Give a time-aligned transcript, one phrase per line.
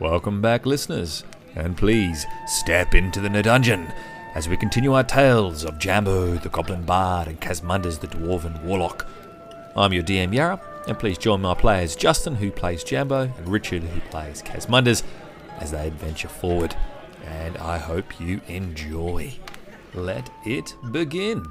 [0.00, 1.24] Welcome back, listeners,
[1.56, 3.92] and please step into the dungeon
[4.36, 9.08] as we continue our tales of Jambo, the Goblin Bard, and Casmunders, the Dwarven Warlock.
[9.74, 13.82] I'm your DM Yara, and please join my players Justin, who plays Jambo, and Richard,
[13.82, 15.02] who plays Casmunders,
[15.58, 16.76] as they adventure forward.
[17.24, 19.34] And I hope you enjoy.
[19.94, 21.44] Let it begin.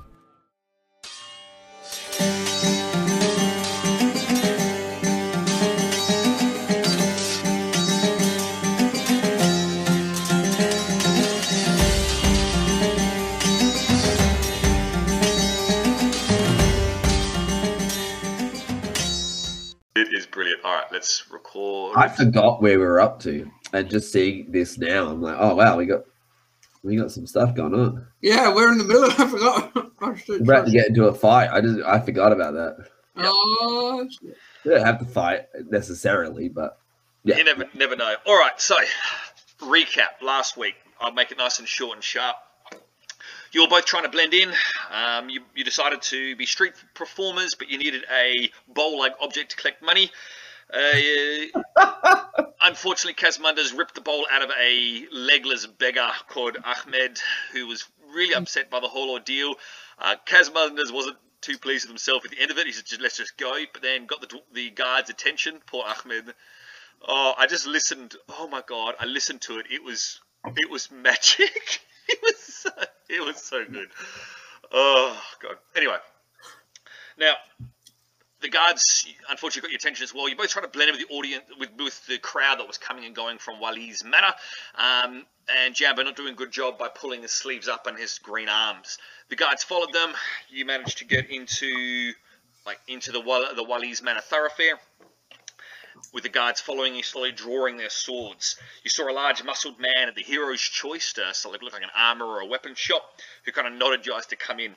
[20.68, 21.96] All right, let's record.
[21.96, 25.56] I forgot where we were up to, and just seeing this now, I'm like, oh
[25.56, 26.02] wow, we got
[26.84, 28.06] we got some stuff going on.
[28.22, 29.06] Yeah, we're in the middle.
[29.18, 29.92] I forgot.
[30.02, 31.50] I should We're about to get into a fight.
[31.54, 32.90] I just I forgot about that.
[33.16, 34.06] Oh,
[34.66, 36.78] We don't have to fight necessarily, but
[37.24, 37.38] yeah.
[37.38, 38.16] You never, never know.
[38.26, 38.76] All right, so
[39.62, 40.76] recap last week.
[41.00, 42.36] I'll make it nice and short and sharp.
[43.54, 44.52] You were both trying to blend in.
[44.92, 49.56] Um, you, you decided to be street performers, but you needed a bowl-like object to
[49.56, 50.12] collect money.
[50.74, 57.20] Uh, unfortunately, Casmunders ripped the bowl out of a legless beggar called Ahmed,
[57.54, 59.56] who was really upset by the whole ordeal.
[60.00, 60.16] Uh,
[60.92, 62.66] wasn't too pleased with himself at the end of it.
[62.66, 63.64] He said, just, let's just go.
[63.72, 65.60] But then got the, the guard's attention.
[65.66, 66.34] Poor Ahmed.
[67.08, 68.16] Oh, I just listened.
[68.30, 69.68] Oh my god, I listened to it.
[69.70, 70.20] It was
[70.56, 71.80] it was magic.
[72.10, 72.70] it was so,
[73.10, 73.90] it was so good.
[74.72, 75.58] Oh god.
[75.76, 75.98] Anyway,
[77.20, 77.34] now
[78.42, 80.30] the guards unfortunately got your attention as well.
[80.30, 82.78] You both tried to blend in with the audience, with, with the crowd that was
[82.78, 84.34] coming and going from Wali's manor,
[84.76, 85.26] um,
[85.64, 88.50] and Jambo not doing a good job by pulling his sleeves up and his green
[88.50, 88.98] arms.
[89.30, 90.12] The guards followed them.
[90.50, 92.14] You managed to get into
[92.66, 93.22] like into the
[93.56, 94.80] the Wali's manor thoroughfare
[96.14, 98.58] with the guards following you, slowly drawing their swords.
[98.84, 101.84] You saw a large muscled man at the hero's choice, uh, so it looked like
[101.84, 103.04] an armor or a weapon shop,
[103.46, 104.76] who kind of nodded you guys to come in.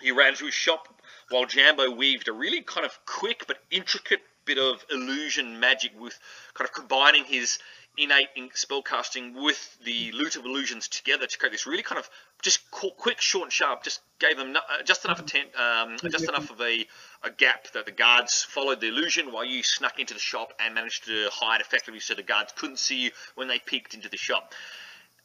[0.00, 0.95] You ran into his shop
[1.30, 6.18] while Jambo weaved a really kind of quick but intricate bit of illusion magic with
[6.54, 7.58] kind of combining his
[7.98, 12.08] innate in- spellcasting with the lute of illusions together to create this really kind of
[12.42, 13.82] just quick, short, and sharp.
[13.82, 16.86] Just gave them uh, just enough atten- um, just enough of a,
[17.24, 20.74] a gap that the guards followed the illusion while you snuck into the shop and
[20.74, 24.18] managed to hide effectively so the guards couldn't see you when they peeked into the
[24.18, 24.52] shop.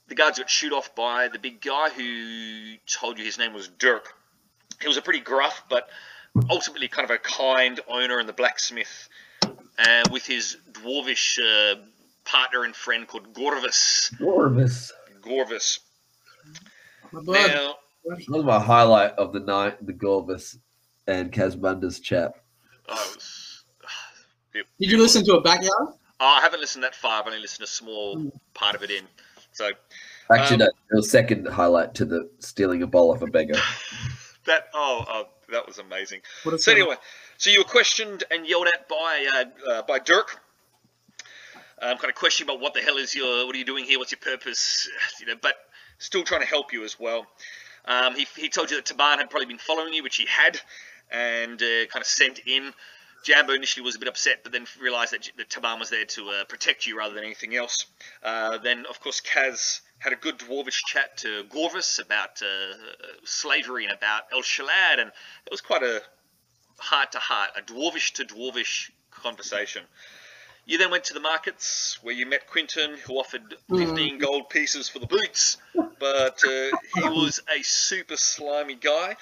[0.07, 3.67] The guards got shoot off by the big guy who told you his name was
[3.67, 4.13] Dirk.
[4.81, 5.89] He was a pretty gruff, but
[6.49, 9.09] ultimately kind of a kind owner and the blacksmith,
[9.43, 11.75] uh, with his dwarvish uh,
[12.25, 14.13] partner and friend called Gorvis.
[14.21, 14.91] Orvis.
[15.21, 15.79] Gorvis.
[17.11, 17.21] my.
[17.47, 17.75] Now,
[18.05, 20.57] That was my highlight of the night, the Gorvis
[21.07, 22.33] and Casmunders chat.
[22.89, 23.15] oh,
[24.53, 25.71] it Did you listen to a backyard?
[25.79, 27.21] oh, I haven't listened that far.
[27.21, 29.05] I've only listened a small part of it in.
[29.51, 29.71] So
[30.31, 33.55] Actually, Um, no, there was second highlight to the stealing a bowl off a beggar.
[34.45, 36.21] that oh, oh that was amazing.
[36.57, 36.95] So anyway,
[37.37, 40.41] so you were questioned and yelled at by uh, uh, by Dirk.
[41.81, 43.97] Um, kind of questioning about what the hell is your, what are you doing here?
[43.97, 44.87] What's your purpose?
[45.19, 45.55] You know, but
[45.97, 47.25] still trying to help you as well.
[47.85, 50.59] Um, he, he told you that Taban had probably been following you, which he had,
[51.09, 52.71] and uh, kind of sent in.
[53.23, 56.29] Jambo initially was a bit upset, but then realised that, that Taban was there to
[56.29, 57.85] uh, protect you rather than anything else.
[58.23, 62.75] Uh, then, of course, Kaz had a good dwarvish chat to Gorvis about uh,
[63.23, 65.11] slavery and about El Shalad, and
[65.45, 66.01] it was quite a
[66.79, 69.83] heart to heart, a dwarvish to dwarvish conversation.
[70.65, 74.89] You then went to the markets where you met Quinton, who offered 15 gold pieces
[74.89, 75.57] for the boots,
[75.99, 79.15] but uh, he was a super slimy guy,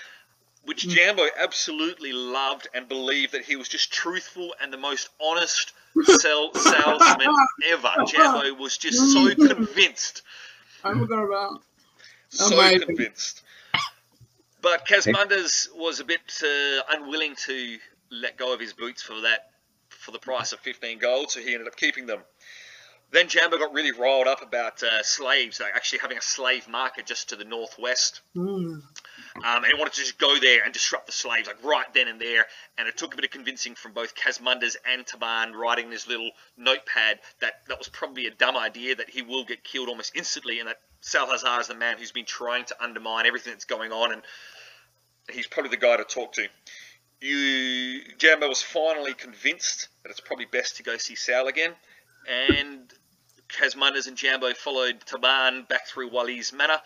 [0.63, 5.73] which Jambo absolutely loved and believed that he was just truthful and the most honest
[6.03, 7.35] sell- salesman
[7.67, 7.91] ever.
[8.05, 10.21] Jambo was just so convinced
[10.83, 11.61] I forgot about.
[12.29, 12.87] so Amazing.
[12.87, 13.43] convinced.
[14.61, 17.77] But Casmunders was a bit uh, unwilling to
[18.11, 19.51] let go of his boots for that
[19.89, 22.19] for the price of 15 gold, so he ended up keeping them.
[23.11, 27.07] Then Jambo got really riled up about uh, slaves, like actually having a slave market
[27.07, 28.21] just to the northwest.
[28.35, 28.83] Mm.
[29.45, 32.07] Um, and he wanted to just go there and disrupt the slaves, like right then
[32.07, 32.45] and there.
[32.77, 36.31] And it took a bit of convincing from both Casmunders and Taban writing this little
[36.57, 40.59] notepad that that was probably a dumb idea, that he will get killed almost instantly,
[40.59, 44.11] and that Salhazar is the man who's been trying to undermine everything that's going on,
[44.11, 44.21] and
[45.31, 46.47] he's probably the guy to talk to.
[47.21, 51.71] You, Jambo was finally convinced that it's probably best to go see Sal again,
[52.27, 52.91] and
[53.49, 56.79] Casmunders and Jambo followed Taban back through Wali's manor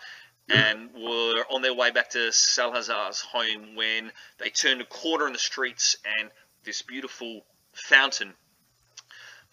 [0.48, 5.32] and were on their way back to Salhazar's home when they turned a corner in
[5.32, 6.30] the streets and
[6.64, 8.34] this beautiful fountain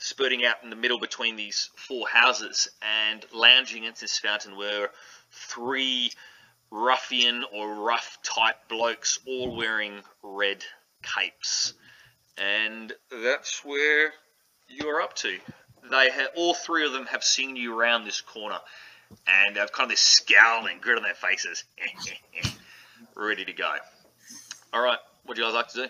[0.02, 4.90] spurting out in the middle between these four houses, and lounging against this fountain were
[5.32, 6.12] three
[6.72, 10.64] ruffian or rough type blokes, all wearing red
[11.04, 11.74] capes,
[12.38, 14.12] and that's where
[14.68, 15.38] you're up to.
[15.90, 18.60] They ha- all three of them have seen you around this corner,
[19.28, 21.64] and have kind of this scowling grit on their faces,
[23.16, 23.72] ready to go.
[24.74, 25.90] All right, what do you guys like to do?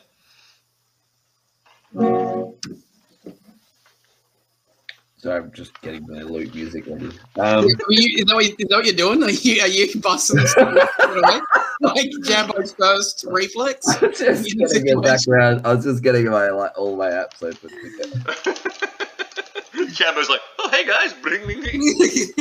[5.17, 7.09] So I'm just getting my lute music ready.
[7.37, 9.21] Um, Are you, is, that what, you- is that what you're doing?
[9.23, 11.39] Are you, are you busting this stuff away?
[11.81, 13.85] like Jambo's first reflex?
[14.01, 15.03] I was just In the getting a situation.
[15.03, 15.61] background.
[15.67, 17.69] I was just getting my like all my apps open.
[19.93, 22.33] Jambo's like, oh hey guys, bling bling bling.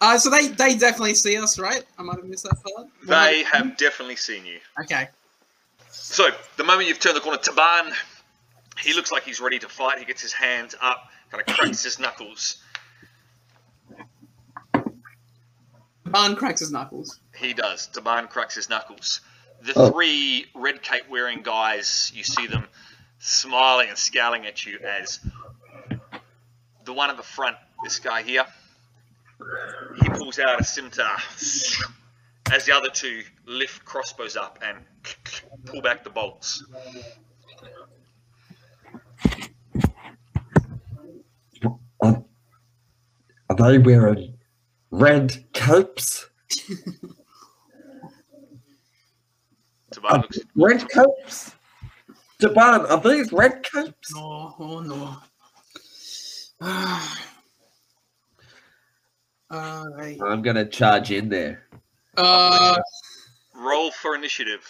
[0.00, 1.84] Uh, so they, they definitely see us, right?
[1.98, 2.88] I might have missed that part.
[3.06, 4.58] They have definitely seen you.
[4.80, 5.08] Okay.
[5.90, 7.92] So, the moment you've turned the corner, Taban,
[8.80, 9.98] he looks like he's ready to fight.
[9.98, 12.58] He gets his hands up, kind of cracks his knuckles.
[16.04, 17.18] Barn cracks his knuckles.
[17.36, 17.88] He does.
[17.92, 19.20] Taban cracks his knuckles.
[19.62, 19.90] The Oh.
[19.90, 22.68] three red cape wearing guys, you see them
[23.18, 25.18] smiling and scowling at you as
[26.84, 28.46] the one at the front, this guy here,
[30.00, 31.16] he pulls out a scimitar
[32.52, 34.78] as the other two lift crossbows up and
[35.64, 36.64] pull back the bolts.
[42.00, 42.22] Are,
[43.50, 44.38] are they wearing
[44.90, 46.28] red capes?
[49.92, 51.54] Taban looks Red capes?
[52.40, 54.14] Japan, are these red capes?
[54.14, 55.16] No, oh no.
[59.52, 60.18] Alright.
[60.22, 61.64] I'm gonna charge in there.
[62.16, 62.76] Uh,
[63.54, 64.64] roll for initiative.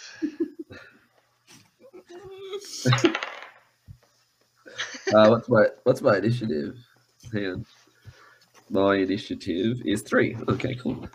[5.13, 6.75] Uh, what's my what's my initiative?
[7.33, 7.65] Hang on.
[8.69, 10.35] My initiative is three.
[10.49, 11.07] Okay, cool.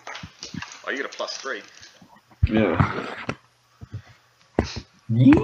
[0.86, 1.60] Oh, you get a plus three.
[2.48, 3.06] Yeah.
[5.08, 5.34] Yeah.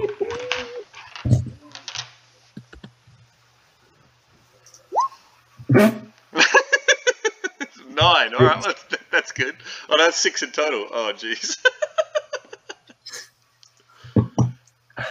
[8.19, 8.33] Nine.
[8.33, 8.75] All right,
[9.11, 9.55] that's, good.
[9.89, 10.87] Oh, that's six in total.
[10.91, 11.57] Oh, jeez.
[14.97, 15.03] I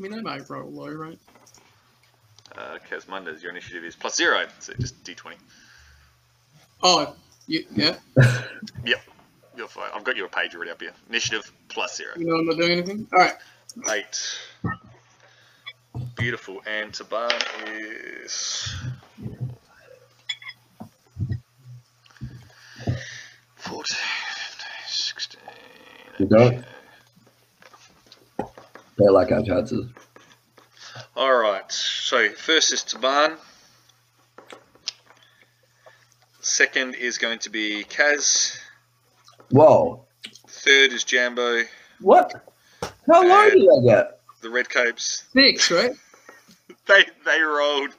[0.00, 1.18] mean, I might roll low, right?
[2.56, 5.34] Uh, Casmunders, your initiative is plus zero, so just d20.
[6.82, 7.14] Oh,
[7.46, 7.96] you, yeah.
[8.84, 9.00] Yep,
[9.56, 9.90] you're fine.
[9.94, 10.92] I've got your page already up here.
[11.08, 12.10] Initiative plus zero.
[12.16, 13.06] You know I'm not doing anything?
[13.12, 13.34] Alright.
[13.90, 14.38] Eight.
[16.16, 16.60] Beautiful.
[16.66, 17.32] And Taban
[17.68, 18.74] is.
[23.64, 23.96] Fourteen,
[24.36, 25.40] fifteen, sixteen.
[26.24, 26.64] You don't?
[28.98, 29.90] They like our chances.
[31.14, 31.70] All right.
[31.70, 33.36] So first is Taban.
[36.40, 38.58] Second is going to be Kaz.
[39.50, 40.06] Whoa.
[40.48, 41.64] Third is Jambo.
[42.00, 42.32] What?
[43.06, 44.20] How low did I get?
[44.40, 45.24] The Red Capes.
[45.32, 45.92] Six, right?
[46.86, 47.90] They they rolled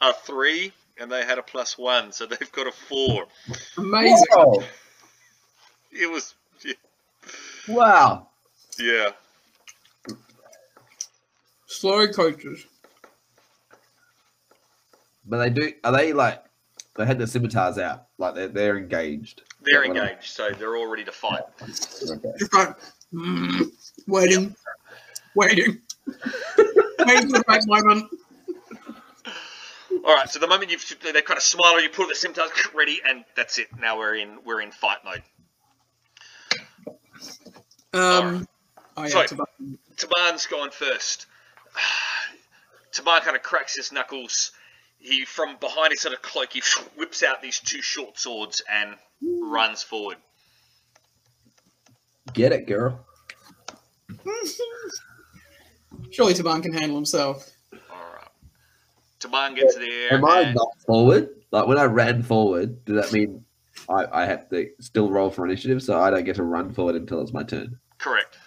[0.00, 3.26] a three and they had a plus one, so they've got a four.
[3.76, 4.26] Amazing.
[4.32, 4.62] Whoa.
[5.92, 6.34] It was
[7.70, 8.28] Wow.
[8.78, 9.10] yeah.
[11.66, 12.66] Slow coaches.
[15.26, 15.72] But they do.
[15.84, 16.42] Are they like?
[16.96, 18.06] They had the scimitars out.
[18.18, 19.42] Like they're they're engaged.
[19.62, 21.42] They're Yeah, well, engaged, so they're all ready to fight.
[21.62, 22.32] Okay.
[22.38, 22.76] Just like,
[23.14, 23.66] mm,
[24.06, 24.54] waiting.
[25.36, 25.80] Waiting.
[26.98, 28.10] waiting for the right moment.
[30.04, 32.50] All right, so the moment you've they kind of smile and you pull the scimitars
[32.74, 33.68] ready, and that's it.
[33.78, 35.22] Now we're in we're in fight mode.
[37.92, 38.46] Um,
[38.96, 39.24] oh, yeah, Sorry.
[39.24, 39.48] it's about-
[39.96, 41.26] Taban's gone first.
[42.92, 44.52] Taban kind of cracks his knuckles.
[44.98, 46.62] He, from behind his sort of cloak, he
[46.96, 50.16] whips out these two short swords and runs forward.
[52.32, 53.04] Get it, girl.
[56.10, 57.48] Surely Taban can handle himself.
[57.72, 57.78] All
[58.14, 58.28] right.
[59.20, 60.14] Taban gets there.
[60.14, 61.30] Am I and- not forward?
[61.52, 63.44] Like when I ran forward, did that mean
[63.90, 66.94] I, I have to still roll for initiative, so I don't get to run forward
[66.94, 67.78] until it's my turn?
[67.98, 68.38] Correct.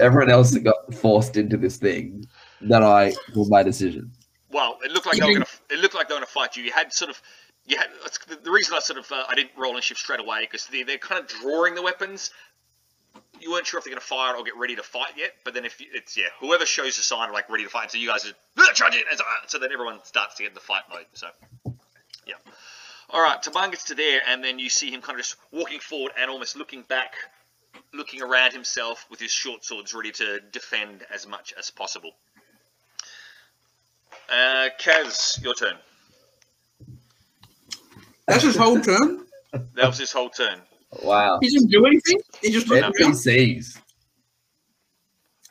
[0.00, 2.26] Everyone else got forced into this thing
[2.60, 4.12] that I was my decision.
[4.50, 5.46] Well, it looked like they were gonna.
[5.70, 6.62] It looked like they were gonna fight you.
[6.62, 7.20] You had sort of.
[7.66, 7.88] You had.
[8.02, 9.10] That's the, the reason I sort of.
[9.10, 12.30] Uh, I didn't roll initiative straight away because they, they're kind of drawing the weapons.
[13.40, 15.32] You weren't sure if they're gonna fire or get ready to fight yet.
[15.44, 17.90] But then if you, it's yeah, whoever shows a sign of like ready to fight,
[17.90, 19.04] so you guys are "Ah, charge it.
[19.16, 19.24] So,
[19.56, 21.06] uh, then everyone starts to get into fight mode.
[21.14, 21.28] So
[22.26, 22.34] yeah.
[23.10, 25.80] All right, Taban gets to there, and then you see him kind of just walking
[25.80, 27.14] forward and almost looking back,
[27.94, 32.12] looking around himself with his short swords ready to defend as much as possible.
[34.28, 35.76] Uh, Kaz, your turn.
[38.26, 39.24] That's his whole turn.
[39.52, 40.60] That was his whole turn.
[41.02, 41.38] Wow.
[41.40, 42.20] He didn't do anything.
[42.42, 43.14] He just looked around.
[43.14, 43.78] NPCs.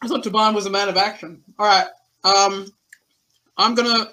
[0.01, 1.43] I thought Taban was a man of action.
[1.57, 1.87] All right.
[2.23, 2.71] Um,
[3.57, 4.11] I'm gonna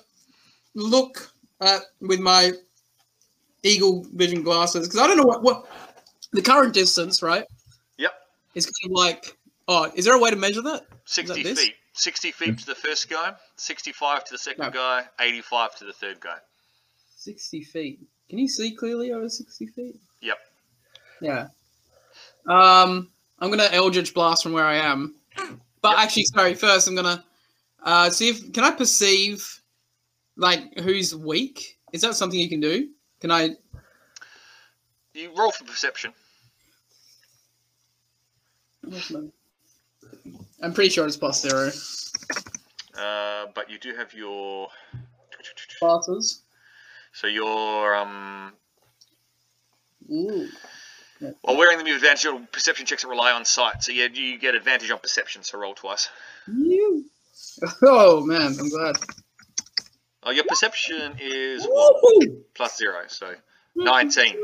[0.75, 2.53] look at with my
[3.65, 5.67] eagle vision glasses because I don't know what what
[6.33, 7.45] the current distance, right?
[7.99, 8.13] Yep.
[8.55, 9.37] It's kind of like.
[9.67, 10.83] Oh, is there a way to measure that?
[11.07, 11.59] 60 this?
[11.61, 11.75] feet.
[11.95, 14.71] 60 feet to the first guy, 65 to the second No.
[14.71, 16.37] guy, 85 to the third guy.
[17.17, 18.01] Sixty feet.
[18.29, 19.97] Can you see clearly over sixty feet?
[20.21, 20.37] Yep.
[21.23, 21.47] Yeah.
[22.47, 25.15] Um, I'm gonna Eldritch blast from where I am,
[25.81, 25.99] but Yep.
[25.99, 26.55] actually, sorry.
[26.55, 27.25] First, I'm gonna
[27.83, 29.63] uh, see if can I perceive
[30.37, 31.79] like who's weak.
[31.95, 32.91] Is that something you can do?
[33.25, 33.57] Can I?
[35.15, 36.13] You roll for perception.
[40.63, 41.71] I'm pretty sure it's plus zero.
[42.95, 44.69] Uh, but you do have your.
[45.81, 46.43] Glasses.
[47.15, 48.53] So your um.
[50.11, 50.47] Ooh.
[51.41, 53.83] While wearing them, you advantage on perception checks that rely on sight.
[53.85, 55.43] So yeah, you get advantage on perception.
[55.45, 56.11] So roll twice.
[56.47, 57.07] You.
[57.83, 58.97] Oh man, I'm glad.
[60.25, 62.45] Oh, your perception is Woo!
[62.55, 63.35] plus zero, so
[63.77, 64.37] 19.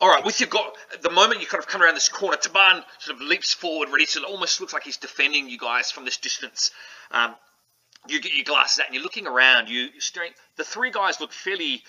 [0.00, 2.84] All right, with your got the moment you kind of come around this corner, Taban
[2.98, 6.18] sort of leaps forward, ready to almost looks like he's defending you guys from this
[6.18, 6.72] distance.
[7.10, 7.34] Um,
[8.06, 9.68] you get your glasses out and you're looking around.
[9.68, 10.32] You you're staring.
[10.56, 11.82] The three guys look fairly,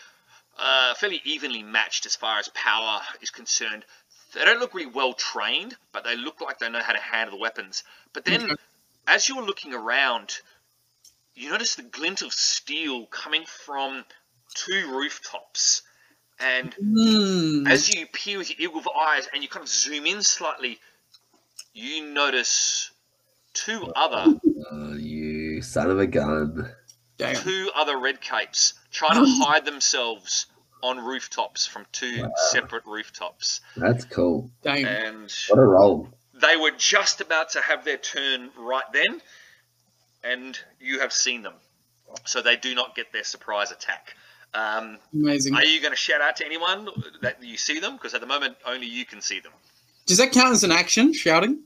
[0.57, 3.83] uh, fairly evenly matched as far as power is concerned.
[4.33, 7.37] They don't look really well trained, but they look like they know how to handle
[7.37, 7.83] the weapons.
[8.13, 8.55] But then,
[9.07, 10.39] as you're looking around,
[11.35, 14.03] you notice the glint of steel coming from
[14.53, 15.81] two rooftops.
[16.39, 17.67] And Hmm.
[17.67, 20.79] as you peer with your eagle eyes and you kind of zoom in slightly,
[21.73, 22.91] you notice
[23.53, 24.39] two other
[24.71, 26.73] Oh, you son of a gun.
[27.17, 27.41] Damn.
[27.41, 30.47] two other red capes trying to hide themselves
[30.83, 33.61] on rooftops from two separate rooftops.
[33.77, 34.51] That's cool.
[34.63, 34.85] Damn.
[34.85, 36.09] And What a roll.
[36.33, 39.21] they were just about to have their turn right then,
[40.25, 41.53] and you have seen them.
[42.25, 44.15] So they do not get their surprise attack.
[44.53, 45.53] Um, Amazing.
[45.55, 46.87] are you going to shout out to anyone
[47.21, 47.93] that you see them?
[47.93, 49.51] Because at the moment, only you can see them.
[50.05, 51.13] Does that count as an action?
[51.13, 51.59] Shouting?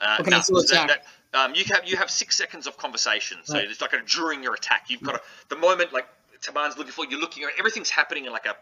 [0.00, 1.06] Uh, Or can I no, that- that-
[1.38, 3.38] um, you have you have six seconds of conversation.
[3.44, 3.68] So Right.
[3.68, 6.06] it's like a, during your attack, you've got the moment like
[6.40, 7.44] Taban's looking for, you're looking.
[7.58, 8.54] Everything's happening in like a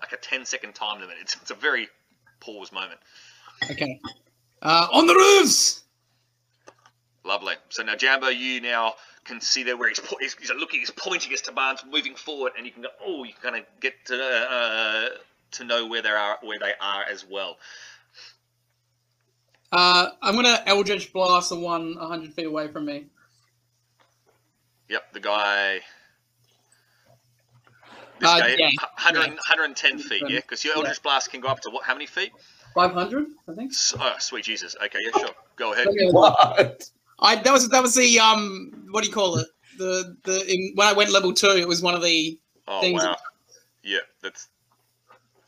[0.00, 1.16] like a 10 second time limit.
[1.20, 1.88] It's, it's a very
[2.40, 2.98] pause moment.
[3.70, 4.00] Okay.
[4.60, 5.84] Uh, on the roofs.
[7.26, 7.54] Lovely.
[7.70, 10.92] So now Jambo, you now can see there where he's, po- he's, he's looking, he's
[10.92, 12.88] pointing his Taban's moving forward, and you can go.
[13.04, 15.08] Oh, you can kind of get to uh,
[15.52, 17.58] to know where they are where they are as well.
[19.72, 23.06] Uh, I'm gonna Eldritch blast the one 100 feet away from me.
[24.88, 25.80] Yep, the guy.
[28.20, 29.26] This Uh, guy, yeah, 100, yeah.
[29.26, 30.36] 110 feet, yeah?
[30.36, 30.78] Because your Yeah.
[30.80, 31.84] Eldritch Blast can go up to what?
[31.84, 32.32] How many feet?
[32.74, 33.72] 500, I think.
[33.72, 34.76] S- Oh, sweet Jesus.
[34.76, 35.34] Okay, yeah, sure.
[35.56, 35.88] Go ahead.
[36.12, 36.88] What?
[37.18, 39.46] I that was that was the um what do you call it?
[39.78, 43.02] The the in, when I went level two, it was one of the Oh, things-
[43.02, 43.16] wow.
[43.82, 44.48] Yeah, that's.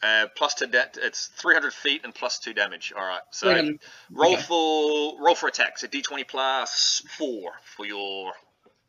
[0.01, 2.93] Uh, plus two, da- it's 300 feet and plus two damage.
[2.97, 3.81] All right, so 300.
[4.13, 4.43] roll Okay.
[4.43, 8.33] for roll for attacks So d20 plus four for your.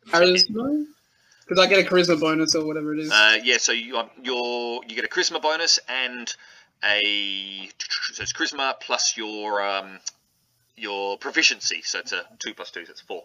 [0.08, 0.86] charisma
[1.48, 3.12] because I get a charisma bonus or whatever it is.
[3.12, 6.32] Uh, yeah, so you your you get a charisma bonus and
[6.84, 7.70] a
[8.14, 10.00] so it's charisma plus your um
[10.80, 11.82] your proficiency.
[11.84, 13.24] So it's a two plus two, so it's four.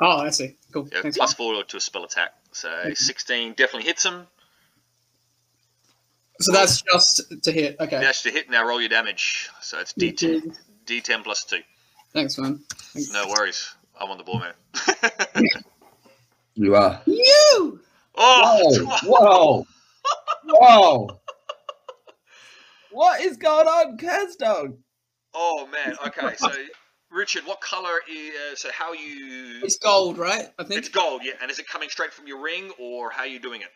[0.00, 0.56] oh, I see.
[0.72, 0.88] Cool.
[0.92, 1.16] Yeah, Thanks.
[1.16, 2.34] plus four to a spell attack.
[2.52, 4.26] So 16 definitely hits him.
[6.40, 7.76] So that's just to hit.
[7.78, 8.00] Okay.
[8.00, 8.48] Dash to hit.
[8.50, 9.50] Now roll your damage.
[9.60, 11.60] So it's D10, D10 plus two.
[12.12, 12.60] Thanks, man.
[13.12, 13.74] No worries.
[14.00, 15.44] I'm on the ball, man.
[16.54, 17.00] You are.
[17.06, 17.80] You.
[18.16, 19.64] oh, Whoa!
[19.64, 19.66] Whoa!
[20.44, 21.20] Whoa!
[22.90, 24.76] What is going on, Kazdog?
[25.32, 25.96] oh man.
[26.06, 26.50] Okay, so
[27.10, 28.34] Richard, what color is?
[28.34, 29.60] Uh, so how you?
[29.62, 30.48] It's gold, right?
[30.58, 30.78] I think.
[30.78, 31.32] It's gold, yeah.
[31.42, 33.68] And is it coming straight from your ring, or how are you doing it?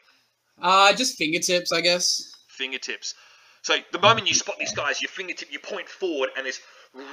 [0.60, 2.32] Uh, just fingertips, I guess.
[2.48, 3.14] Fingertips.
[3.62, 6.60] So the moment you spot these guys, your fingertip, you point forward, and this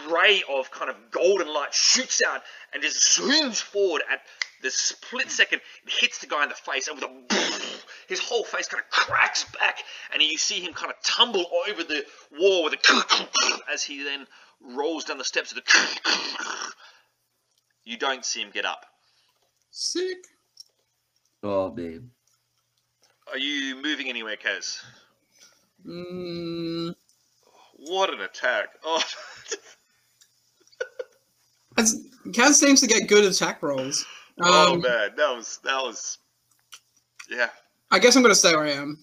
[0.09, 2.41] ray of kind of golden light shoots out
[2.73, 4.21] and just zooms forward at
[4.61, 5.61] the split second.
[5.87, 7.60] It hits the guy in the face, and with a
[8.11, 9.79] his whole face kind of cracks back,
[10.13, 12.03] and you see him kind of tumble over the
[12.37, 14.27] wall with a as he then
[14.59, 15.63] rolls down the steps of the.
[17.83, 18.85] You don't see him get up.
[19.71, 20.17] Sick.
[21.41, 22.11] Oh man.
[23.31, 24.79] Are you moving anywhere, Kaz?
[25.87, 26.93] Mm,
[27.77, 28.67] What an attack!
[28.85, 29.01] Oh,
[31.75, 31.95] that's-
[32.27, 34.05] Kaz seems to get good attack rolls.
[34.39, 36.19] Um, oh man, that was that was
[37.29, 37.49] Yeah,
[37.91, 39.00] I guess I'm gonna stay where I am.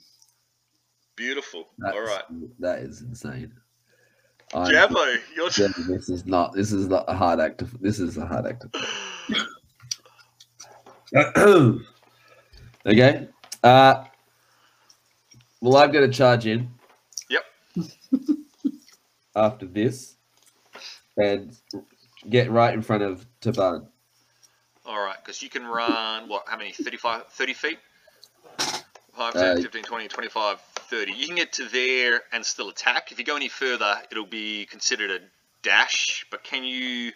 [1.17, 1.69] beautiful.
[1.79, 2.23] That's, All right,
[2.61, 3.53] That is insane.
[4.55, 5.01] I'm- Jambo,
[5.37, 6.55] your Yeah, this is not.
[6.55, 7.59] This is not a hard act.
[7.59, 8.65] To, this is a hard act.
[11.13, 11.81] To,
[12.87, 13.29] okay.
[13.63, 14.05] Uh,
[15.61, 16.71] well, I'm going to charge in.
[17.29, 17.45] Yep.
[19.39, 20.17] after this,
[21.17, 21.57] and
[22.29, 23.87] get right in front of Taban.
[24.85, 26.73] All right, because you can run, what, how many?
[26.73, 27.79] 35, 30 feet?
[29.19, 31.13] 5, Uh, 10, 15, 20, 25, 30.
[31.13, 33.13] You can get to there and still attack.
[33.13, 35.19] If you go any further, it'll be considered a
[35.63, 36.25] dash.
[36.31, 37.13] But can you,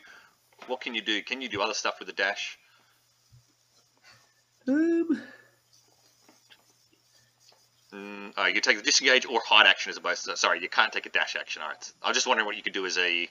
[0.67, 1.23] what can you do?
[1.23, 2.59] Can you do other stuff with a dash?
[4.69, 5.23] Um,
[7.93, 10.69] Mm, oh, you can take the disengage or hide action as opposed to, sorry, you
[10.71, 11.61] can't take a dash action.
[11.61, 11.93] All right.
[12.03, 13.29] I was just wondering what you could do as a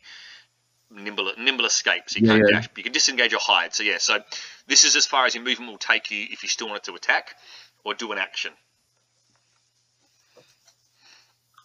[0.91, 2.03] nimble nimble escape.
[2.07, 3.73] So you Yeah, can't dash, but you can disengage or hide.
[3.73, 4.19] So yeah, so
[4.67, 6.95] this is as far as your movement will take you if you still wanted to
[6.95, 7.35] attack
[7.83, 8.51] or do an action.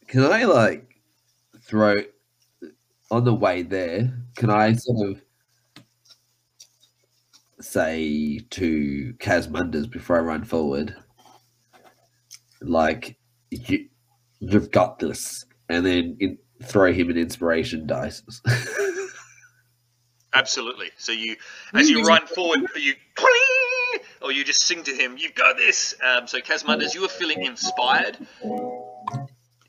[0.09, 0.97] can I like
[1.63, 1.95] throw
[3.11, 4.13] on the way there?
[4.37, 5.23] Can I sort of
[7.61, 10.95] say to Casmunders before I run forward,
[12.61, 13.19] like
[13.51, 13.89] you,
[14.41, 18.23] you've got this, and then in, throw him an inspiration dice.
[20.35, 20.91] Absolutely.
[20.99, 21.37] So you,
[21.73, 23.56] as you run forward, you cling,
[24.27, 27.45] or you just sing to him, "You've got this." Um, so Casmunders, you are feeling
[27.45, 28.19] inspired.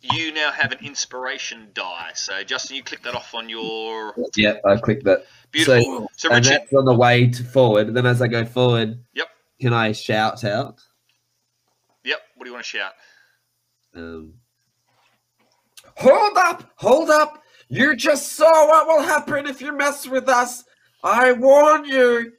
[0.02, 2.12] You now have an inspiration die.
[2.16, 5.26] So Justin, you click that off on your yeah, I clicked that.
[5.52, 6.10] beautiful.
[6.16, 7.94] So, and Richard, that's on the way to forward.
[7.94, 9.28] Then as I go forward, Yep.
[9.62, 10.82] can I shout out?
[12.04, 12.20] yep.
[12.36, 12.94] What do you want to shout?
[13.96, 14.34] Um,
[15.98, 16.72] hold up!
[16.78, 17.44] Hold up!
[17.70, 20.64] You just saw what will happen if you mess with us.
[21.04, 22.32] I warn you.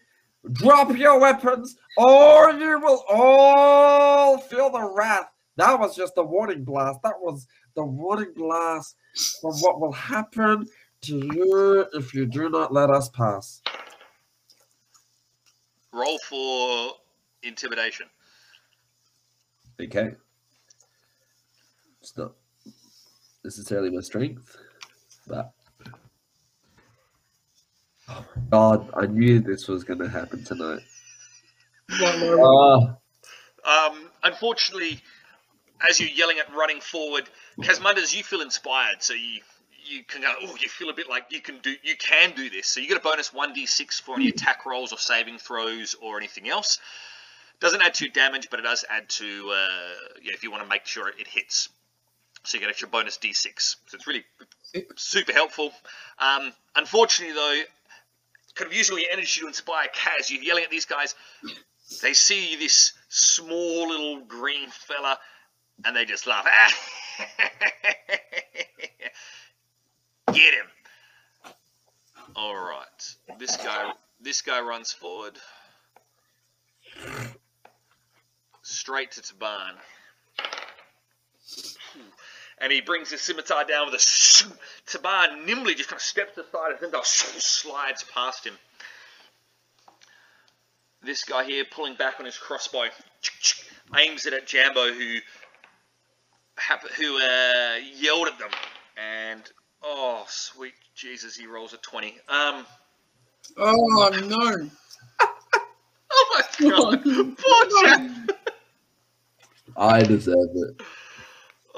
[0.52, 5.31] Drop your weapons, or you will all feel the wrath.
[5.57, 7.00] That was just a warning blast.
[7.02, 8.97] That was the warning blast
[9.40, 10.66] for what will happen
[11.03, 13.61] to you if you do not let us pass.
[15.92, 16.92] Roll for
[17.42, 18.07] intimidation.
[19.81, 20.12] Okay.
[22.01, 22.33] It's not
[23.44, 24.57] necessarily my strength,
[25.27, 25.58] but my
[28.51, 30.81] god, I knew this was going to happen tonight.
[32.01, 32.37] One more.
[32.40, 32.97] Oh,
[33.64, 35.01] Um, unfortunately,
[35.88, 37.29] as you're yelling at running forward,
[37.61, 39.40] Casmunders, you feel inspired, so you
[39.85, 40.35] you can go.
[40.42, 42.66] Oh, you feel a bit like you can do you can do this.
[42.66, 45.97] So you get a bonus one d six for any attack rolls or saving throws
[46.03, 46.79] or anything else.
[47.61, 50.68] Doesn't add to damage, but it does add to uh, yeah, if you want to
[50.68, 51.71] make sure it hits.
[52.44, 53.44] So you get extra bonus d6.
[53.59, 54.25] So it's really
[54.97, 55.73] super helpful.
[56.18, 57.62] Um, unfortunately, though,
[58.59, 60.31] could have used all your energy to inspire Kaz.
[60.31, 61.14] You're yelling at these guys.
[62.03, 65.16] They see this small little green fella,
[65.85, 66.44] and they just laugh.
[70.33, 71.53] Get him!
[72.35, 73.92] All right, this guy.
[74.21, 75.38] This guy runs forward,
[78.62, 79.75] straight to Taban,
[82.61, 83.99] and he brings his scimitar down with a.
[83.99, 84.51] shoo.
[84.87, 88.55] Taban nimbly just kind of steps aside and then goes slides past him
[91.03, 92.85] this guy here pulling back on his crossbow
[93.99, 95.16] aims it at Jambo who
[96.97, 98.51] who uh, yelled at them
[98.97, 99.42] and
[99.83, 102.66] oh sweet Jesus he rolls a 20 um
[103.57, 104.68] Oh no!
[106.11, 107.05] oh my god
[107.38, 108.27] poor Jam-
[109.77, 110.83] I deserve it.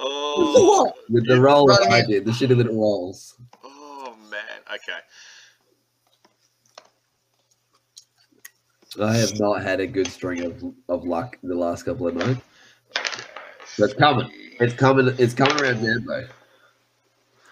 [0.01, 0.95] Oh What?
[1.09, 3.37] With the roll that I did, the shitty little rolls.
[3.65, 4.41] oh man
[4.75, 4.99] okay
[9.01, 12.41] I have not had a good string of, of luck the last couple of nights.
[13.79, 14.29] But it's coming.
[14.59, 15.15] It's coming.
[15.17, 16.29] It's coming around Jambo.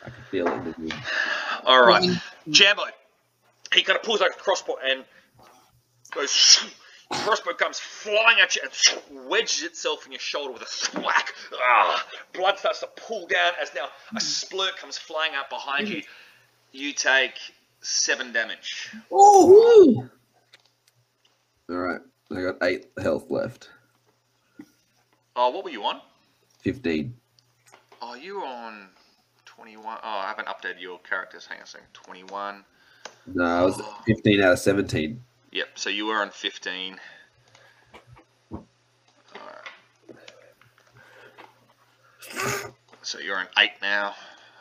[0.05, 0.95] I can feel it in the wind.
[1.65, 2.09] all right
[2.51, 2.83] Jambo
[3.75, 5.05] he kind of pulls out his crossbow and
[6.13, 6.65] goes
[7.11, 11.33] crossbow comes flying at you and wedges itself in your shoulder with a thwack.
[11.55, 16.03] Ah, blood starts to pull down as now a splurt comes flying out behind you.
[16.73, 17.33] You take
[17.81, 18.95] seven damage.
[19.11, 20.09] Oh,
[21.71, 22.01] All right.
[22.31, 23.71] I got eight health left.
[25.35, 26.01] Oh, what were you on?
[26.61, 27.15] 15.
[28.03, 28.89] Oh, you were on
[29.47, 29.99] 21.
[30.03, 31.47] Oh, I haven't updated your characters.
[31.47, 31.87] Hang on a second.
[31.95, 32.65] 21.
[33.35, 35.23] No, I was 15 out of 17.
[35.53, 36.97] Yep, so you were on 15.
[38.53, 38.65] Alright.
[43.03, 44.15] So you're on 8 now.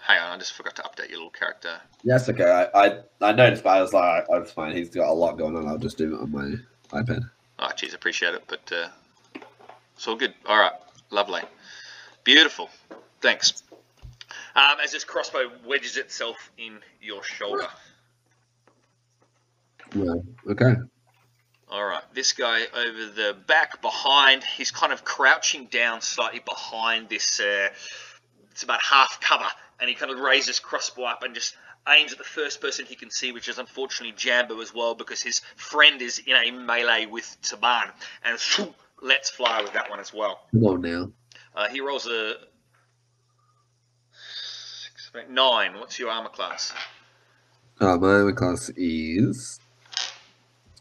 [0.06, 1.82] Hang on, I just forgot to update your little character.
[2.04, 2.45] Yes, okay.
[2.73, 4.73] I, I, I noticed, but I was like, oh, it's fine.
[4.73, 5.67] He's got a lot going on.
[5.67, 6.54] I'll just do it on my
[6.97, 7.30] iPad.
[7.60, 8.88] Oh, jeez, appreciate it, but uh,
[9.95, 10.34] It's all good.
[10.45, 10.71] All right,
[11.10, 11.41] lovely,
[12.23, 12.69] beautiful.
[13.19, 13.63] Thanks.
[14.56, 17.67] Um, as this crossbow wedges itself in your shoulder.
[19.95, 20.76] Well, okay.
[21.69, 27.10] All right, this guy over the back behind, he's kind of crouching down slightly behind
[27.10, 27.41] this.
[27.41, 27.67] Uh,
[28.52, 29.47] it's about half cover,
[29.80, 31.56] and he kind of raises crossbow up and just
[31.89, 35.21] aims at the first person he can see, which is unfortunately Jambo as well, because
[35.21, 37.91] his friend is in a melee with Taban,
[38.23, 38.39] and
[39.02, 40.39] let's fly with that one as well.
[40.52, 41.12] Come on now.
[41.54, 42.36] Uh, he rolls a
[44.13, 45.80] six, nine.
[45.80, 46.73] What's your armor class?
[47.80, 49.60] Uh, my armor class is.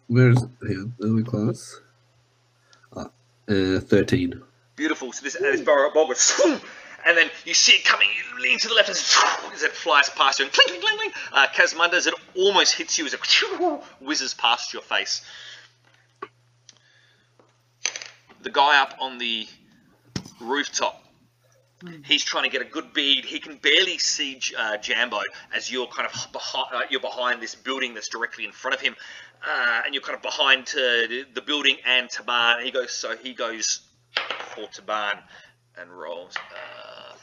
[0.08, 1.80] Where's his armor class?
[2.94, 3.06] Uh,
[3.48, 4.40] uh, 13.
[4.76, 5.12] Beautiful.
[5.12, 6.40] So this, this barrel ball goes,
[7.06, 8.08] and then you see it coming.
[8.08, 11.14] You lean to the left as, it flies past you, and clink.
[11.32, 13.20] Uh, Casmunders, as it almost hits you, as it
[14.00, 15.22] whizzes past your face.
[18.42, 19.48] The guy up on the
[20.40, 21.02] rooftop,
[22.04, 23.24] he's trying to get a good bead.
[23.24, 25.20] He can barely see uh, Jambo
[25.54, 28.80] as you're kind of behind, uh, you're behind this building that's directly in front of
[28.80, 28.94] him,
[29.44, 32.62] uh, and you're kind of behind to the building and Taban.
[32.62, 33.80] He goes, so he goes
[34.54, 35.18] for Taban
[35.78, 37.14] and rolls uh,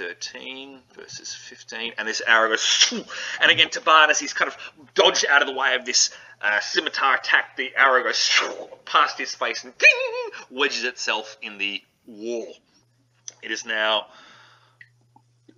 [0.00, 2.92] 13 versus 15, and this arrow goes,
[3.40, 4.56] and again Taban as he's kind of
[4.94, 8.40] dodged out of the way of this uh, scimitar attack, the arrow goes
[8.86, 12.48] past his face and ding, wedges itself in the wall.
[13.42, 14.06] It is now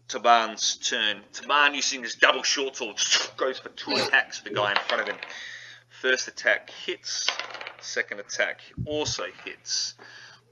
[0.09, 1.21] Taban's turn.
[1.33, 2.97] Taban using his double short sword
[3.37, 5.17] goes for two attacks for the guy in front of him.
[6.03, 7.29] First attack hits,
[7.81, 9.95] second attack also hits.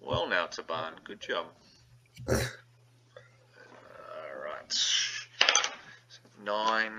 [0.00, 1.46] Well now, Taban, good job.
[2.28, 2.52] Alright.
[6.44, 6.92] Nine.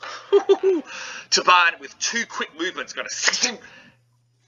[1.28, 3.58] Taban with two quick movements got a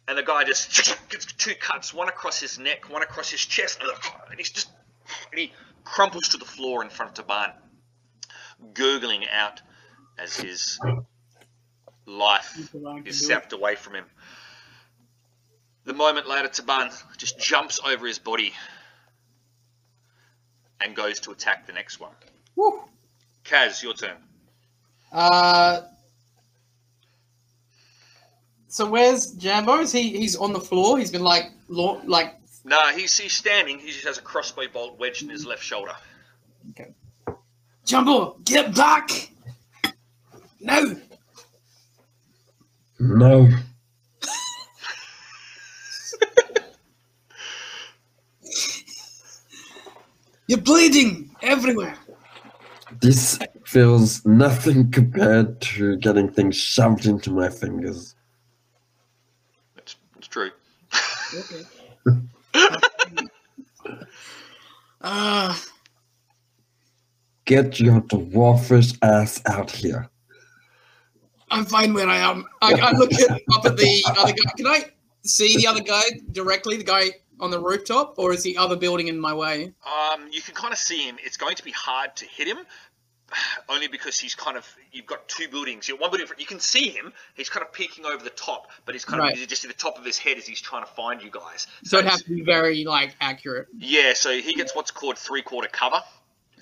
[0.08, 3.82] and the guy just gets two cuts, one across his neck, one across his chest,
[4.30, 4.70] and he's just
[5.30, 5.52] and he
[5.84, 7.52] crumples to the floor in front of Taban,
[8.72, 9.60] gurgling out
[10.18, 10.78] as his
[12.06, 14.04] life is sapped away from him.
[15.84, 18.52] The moment later, Taban just jumps over his body
[20.82, 22.12] and goes to attack the next one.
[22.56, 22.82] Woo.
[23.44, 24.16] Kaz, your turn.
[25.12, 25.82] Uh,
[28.68, 29.78] so where's Jambo?
[29.80, 30.16] Is he?
[30.16, 30.98] He's on the floor.
[30.98, 32.36] He's been like, lo- like.
[32.64, 33.78] No, he's, he's standing.
[33.78, 35.94] He just has a crossbow bolt wedged in his left shoulder.
[36.70, 36.92] Okay.
[37.84, 39.10] Jumbo, get back!
[40.60, 41.00] No.
[43.00, 43.48] No.
[50.46, 51.96] You're bleeding everywhere.
[53.00, 58.14] This feels nothing compared to getting things shoved into my fingers.
[59.76, 60.50] It's, it's true.
[61.34, 61.64] Okay.
[65.02, 65.58] Ah,
[67.46, 70.10] Get your dwarfish ass out here.
[71.50, 72.44] I'm fine where I am.
[72.62, 74.50] I, I look at, up at the other guy.
[74.56, 74.84] Can I
[75.22, 76.76] see the other guy directly?
[76.76, 77.10] The guy
[77.40, 79.72] on the rooftop, or is the other building in my way?
[79.86, 81.16] Um, you can kind of see him.
[81.24, 82.58] It's going to be hard to hit him,
[83.68, 84.66] only because he's kind of.
[84.92, 85.88] You've got two buildings.
[85.88, 86.26] You one building.
[86.38, 87.12] You can see him.
[87.34, 89.32] He's kind of peeking over the top, but he's kind Right.
[89.32, 91.30] of you just see the top of his head as he's trying to find you
[91.30, 91.66] guys.
[91.84, 93.68] So it has to be very like accurate.
[93.76, 96.00] Yeah, so he gets what's called three quarter cover.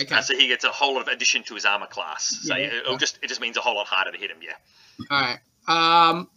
[0.01, 0.15] Okay.
[0.15, 2.39] Uh, so he gets a whole lot of addition to his armor class.
[2.43, 2.67] So Yeah.
[2.67, 4.39] it, it'll just it just means a whole lot harder to hit him.
[4.41, 5.07] Yeah.
[5.11, 5.39] All right.
[5.67, 6.29] Um.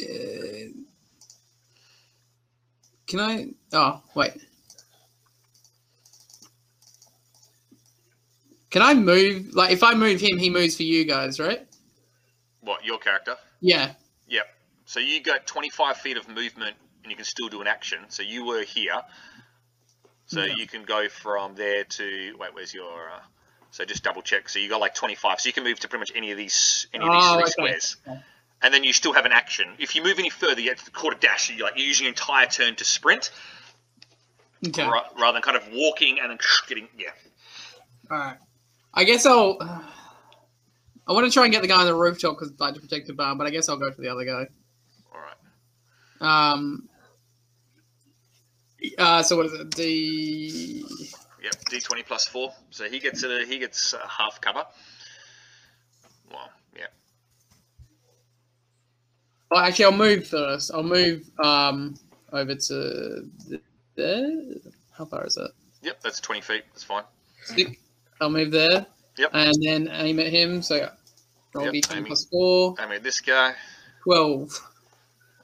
[0.00, 0.06] uh,
[3.06, 3.46] can I?
[3.72, 4.32] Oh wait.
[8.70, 9.54] Can I move?
[9.54, 11.66] Like, if I move him, he moves for you guys, right?
[12.60, 13.34] What your character?
[13.60, 13.92] Yeah.
[14.28, 14.44] Yep.
[14.84, 17.98] So you got 25 feet of movement, and you can still do an action.
[18.08, 19.00] So you were here.
[20.28, 20.54] So Yeah.
[20.56, 22.54] you can go from there to wait.
[22.54, 23.10] Where's your?
[23.10, 23.20] Uh,
[23.70, 24.48] so just double check.
[24.48, 25.40] So you got like 25.
[25.40, 27.42] So you can move to pretty much any of these any of these Oh, three
[27.42, 27.50] okay.
[27.50, 27.96] squares.
[28.06, 28.20] Okay.
[28.62, 29.74] And then you still have an action.
[29.78, 31.50] If you move any further, you have to quarter dash.
[31.50, 33.30] You're like you're using your entire turn to sprint,
[34.66, 34.82] Okay.
[34.86, 36.38] ra- rather than kind of walking and then
[36.68, 37.10] getting yeah.
[38.10, 38.36] All right.
[38.94, 39.58] I guess I'll.
[41.06, 43.06] I want to try and get the guy on the rooftop because like to protect
[43.06, 44.46] the barn, but I guess I'll go for the other guy.
[45.14, 46.52] All right.
[46.52, 46.88] Um.
[48.98, 49.70] Uh, so what is it?
[49.70, 50.84] D.
[51.42, 51.54] Yep.
[51.70, 52.52] D20 plus four.
[52.70, 54.64] So he gets a he gets uh, half cover.
[56.30, 56.86] Well, yeah.
[59.50, 60.72] Well, actually, I'll move first.
[60.72, 61.96] I'll move um
[62.32, 63.28] over to
[63.94, 64.42] there.
[64.92, 65.52] How far is that?
[65.82, 66.00] Yep.
[66.02, 66.64] That's 20 feet.
[66.72, 67.04] That's fine.
[67.44, 67.80] Stick.
[68.20, 68.86] I'll move there.
[69.16, 69.30] Yep.
[69.32, 70.62] And then aim at him.
[70.62, 70.88] So
[71.54, 72.74] roll Yep, d10 plus four.
[72.78, 73.54] I mean, this guy.
[74.04, 74.70] 12.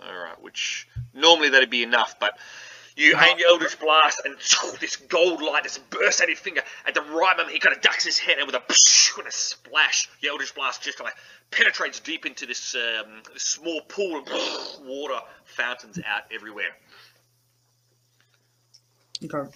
[0.01, 2.39] All right, which normally that'd be enough, but
[2.97, 4.37] you aim your Eldritch Blast, and
[4.81, 6.63] this gold light just bursts out of your finger.
[6.87, 8.63] At the right moment, he kind of ducks his head, and with a,
[9.19, 11.17] and a splash, your Eldritch Blast just kind of
[11.51, 14.29] penetrates deep into this, um, this small pool of
[14.85, 16.77] water fountains out everywhere.
[19.25, 19.51] Okay.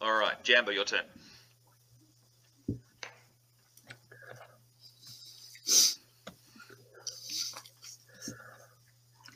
[0.00, 1.00] All right, Jambo, your turn.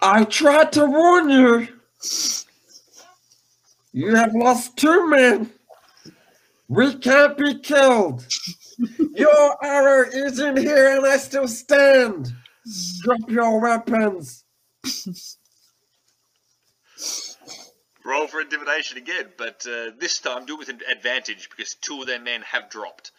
[0.02, 1.68] I tried to warn you.
[3.92, 5.50] You have lost two men.
[6.68, 8.24] We can't be killed.
[9.14, 12.33] Your arrow is in here and I still stand.
[13.03, 14.44] Drop your weapons.
[18.05, 22.00] Roll for intimidation again, but uh, this time do it with an advantage because two
[22.00, 23.12] of their men have dropped.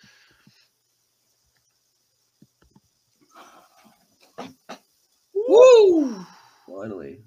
[5.33, 6.25] Woo!
[6.67, 7.19] Finally.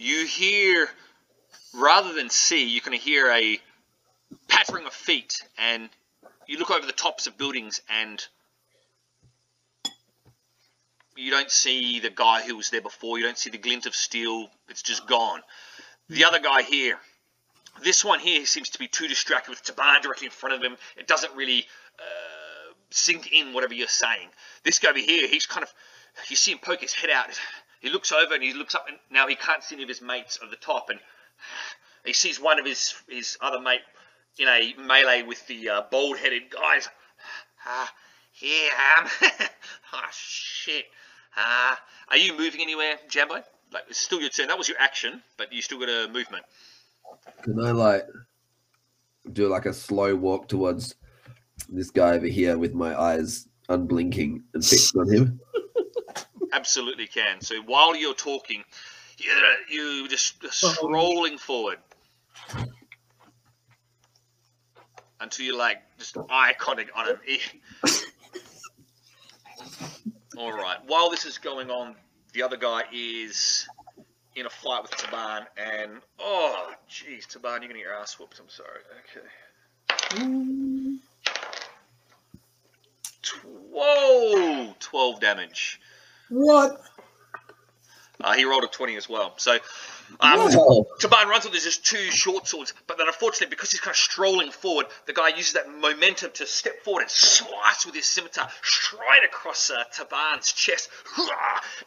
[0.00, 0.88] You hear,
[1.74, 3.60] rather than see, you can hear a
[4.46, 5.90] pattering of feet, and
[6.46, 8.24] you look over the tops of buildings, and
[11.16, 13.18] you don't see the guy who was there before.
[13.18, 14.48] You don't see the glint of steel.
[14.68, 15.40] It's just gone.
[16.08, 17.00] The other guy here,
[17.82, 20.76] this one here seems to be too distracted with Taban directly in front of him.
[20.96, 21.66] It doesn't really
[21.98, 24.28] uh, sink in whatever you're saying.
[24.62, 25.74] This guy over here, he's kind of,
[26.28, 27.30] you see him poke his head out.
[27.80, 30.02] He looks over and he looks up, and now he can't see any of his
[30.02, 30.98] mates at the top, and
[32.04, 33.80] he sees one of his his other mate
[34.38, 36.88] in a melee with the uh, bald-headed guys.
[37.70, 37.92] Ah,
[38.32, 39.48] here I am.
[39.92, 40.84] oh shit.
[41.36, 43.42] Ah, are you moving anywhere, Jambo?
[43.72, 44.48] Like it's still your turn.
[44.48, 46.44] That was your action, but you still got a movement.
[47.42, 48.06] Can I like
[49.32, 50.94] do like a slow walk towards
[51.68, 55.40] this guy over here with my eyes unblinking and fixed on him?
[56.52, 57.40] Absolutely can.
[57.40, 58.64] So while you're talking,
[59.18, 59.32] you
[59.70, 61.78] you just scrolling forward
[65.20, 67.18] until you're like just contact on him.
[70.38, 70.78] All right.
[70.86, 71.96] While this is going on,
[72.32, 73.66] the other guy is
[74.36, 78.40] in a fight with Taban, and oh, jeez, Taban, you're gonna get your ass whooped.
[78.40, 78.80] I'm sorry.
[79.00, 80.24] Okay.
[80.24, 80.98] Mm.
[83.44, 84.74] Whoa!
[84.78, 85.80] 12 damage.
[86.30, 86.80] What?
[88.20, 89.34] Uh, he rolled a 20 as well.
[89.36, 89.58] So
[90.20, 90.86] um, Wow.
[90.98, 94.50] Taban runs with his two short swords, but then unfortunately, because he's kind of strolling
[94.50, 99.24] forward, the guy uses that momentum to step forward and slice with his scimitar straight
[99.24, 100.88] across uh, Taban's chest.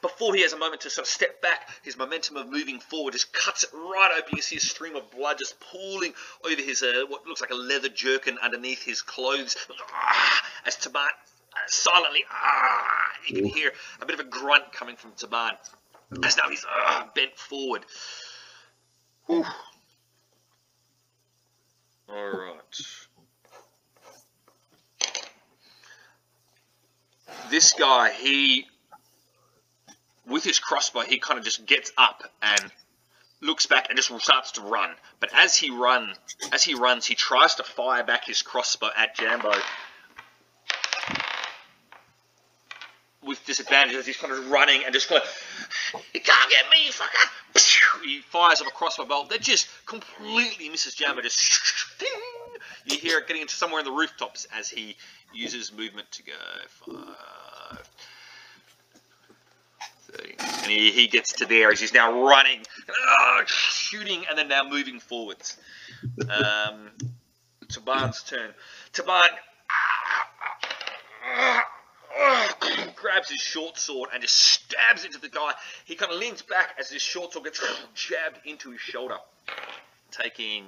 [0.01, 3.13] Before he has a moment to sort of step back, his momentum of moving forward
[3.13, 4.34] just cuts it right open.
[4.36, 6.13] You see a stream of blood just pooling
[6.45, 9.58] over his uh, what looks like a leather jerkin underneath his clothes.
[10.65, 11.08] As Taban
[11.71, 15.51] silently, ah, you can hear a bit of a grunt coming from Taban
[16.23, 17.86] as now he's uh, bent forward.
[19.27, 19.45] Whew.
[22.10, 22.81] All right.
[27.49, 28.65] This guy, he,
[30.27, 32.71] with his crossbow, he kind of just gets up and
[33.41, 34.89] looks back and just starts to run.
[35.19, 36.13] But as he run,
[36.51, 39.53] as he runs, he tries to fire back his crossbow at Jambo.
[43.23, 46.89] With disadvantage as he's kind of running and just kind of, you can't get me,
[46.89, 48.03] fucker!
[48.03, 51.21] He fires up a crossbow bolt that just completely misses Jammer.
[51.21, 51.62] Just
[52.86, 54.95] you hear it getting into somewhere in the rooftops as he
[55.34, 56.34] uses movement to go
[56.67, 57.89] five.
[60.12, 60.36] 30.
[60.39, 64.67] And he, he gets to there as he's now running, ah, shooting, and then now
[64.67, 65.57] moving forwards.
[66.21, 66.89] Um,
[67.67, 68.51] Taban's turn.
[68.93, 69.27] Taban
[72.95, 75.53] grabs his short sword and just stabs into the guy.
[75.86, 77.62] He kind of leans back as his short sword gets
[77.95, 79.17] jabbed into his shoulder,
[80.12, 80.65] taking.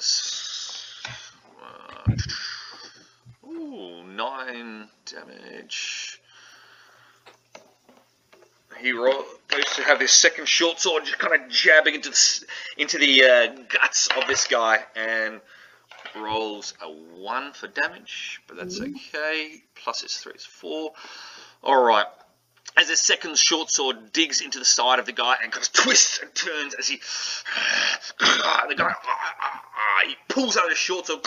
[3.46, 6.20] Ooh, nine damage.
[8.80, 9.24] He goes
[9.74, 12.44] to have his second short sword, just kind of jabbing into the,
[12.76, 15.40] into the uh, guts of this guy, and
[16.16, 19.62] rolls a one for damage, but that's okay.
[19.74, 20.92] Plus his three is four.
[21.62, 22.06] All right.
[22.76, 25.72] As his second short sword digs into the side of the guy and kind of
[25.72, 26.98] twists and turns as he,
[28.18, 28.94] the guy,
[30.06, 31.20] he pulls out his short sword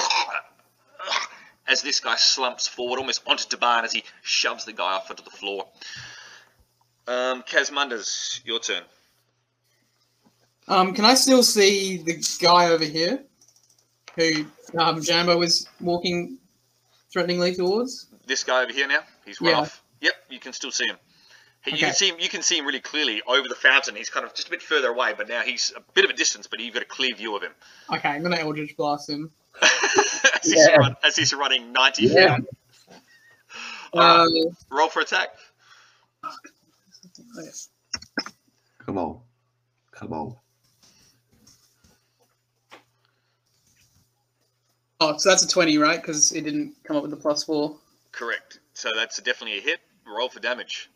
[1.68, 5.24] as this guy slumps forward, almost onto Taban as he shoves the guy off onto
[5.24, 5.68] the floor.
[7.08, 8.84] Um, Casmunders, your turn.
[10.68, 13.24] Um, can I still see the guy over here?
[14.16, 14.46] Who
[14.78, 16.38] um, Jambo was walking
[17.12, 18.08] threateningly towards.
[18.26, 19.60] This guy over here now, he's run Yeah.
[19.60, 19.82] off.
[20.02, 20.98] Yep, you can still see him.
[21.64, 22.16] He, You can see him.
[22.20, 23.96] You can see him really clearly over the fountain.
[23.96, 26.14] He's kind of just a bit further away, but now he's a bit of a
[26.14, 26.48] distance.
[26.48, 27.52] But you've got a clear view of him
[27.94, 29.32] Okay, I'm gonna Eldritch Blast him.
[29.62, 32.38] as, he's run, as he's running ninety Yeah.
[32.38, 32.46] feet.
[33.94, 35.30] All right, Uh, roll for attack.
[38.86, 39.20] Come on.
[39.92, 40.36] Come on.
[45.02, 46.00] Oh, so that's a 20, right?
[46.02, 47.76] Because it didn't come up with the plus four.
[48.12, 48.60] Correct.
[48.74, 49.80] So that's definitely a hit.
[50.08, 50.90] Roll for damage.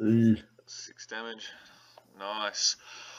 [0.00, 0.42] Mm.
[0.66, 1.48] Six damage.
[2.18, 2.76] Nice.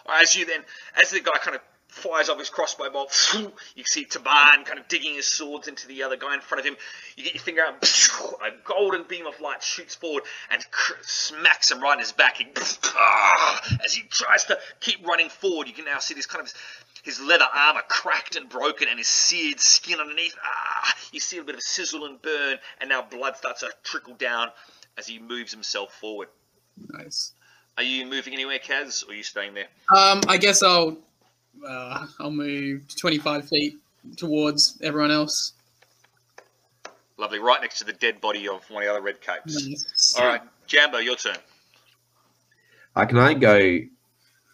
[0.08, 0.62] As you then,
[1.02, 1.62] as the guy kind of
[2.00, 3.36] fires off his crossbow bolt,
[3.76, 6.66] you see Taban kind of digging his swords into the other guy in front of
[6.66, 6.78] him.
[7.16, 7.84] You get your finger out,
[8.42, 10.66] a golden beam of light shoots forward and
[11.02, 12.40] smacks him right in his back.
[13.86, 16.54] As he tries to keep running forward, you can now see this kind of
[17.04, 20.36] his leather armor cracked and broken and his seared skin underneath.
[20.44, 24.16] Ah, you see a bit of sizzle and burn, and now blood starts to trickle
[24.16, 24.50] down
[24.98, 26.28] as he moves himself forward.
[26.90, 27.34] Nice.
[27.78, 29.68] Are you moving anywhere, Kaz, or are you staying there?
[29.96, 30.98] Um, I guess I'll
[31.68, 33.78] uh, I'll move 25 feet
[34.18, 35.54] towards everyone else.
[37.18, 39.68] Lovely, right next to the dead body of one of the other red capes.
[39.68, 40.16] Nice.
[40.18, 41.36] All right, Jambo, your turn.
[42.96, 43.80] Uh, can I go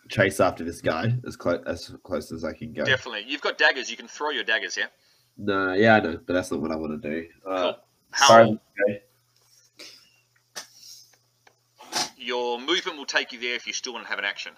[0.10, 2.84] chase after this guy as close as close as I can go?
[2.84, 3.26] Definitely.
[3.28, 3.90] You've got daggers.
[3.90, 4.86] You can throw your daggers, yeah?
[5.38, 7.28] No, yeah, I know, but that's not what I want to do.
[7.46, 7.76] Uh, Cool.
[8.12, 9.02] How sorry, okay.
[12.18, 14.54] your movement will take you there if you still want to have an action.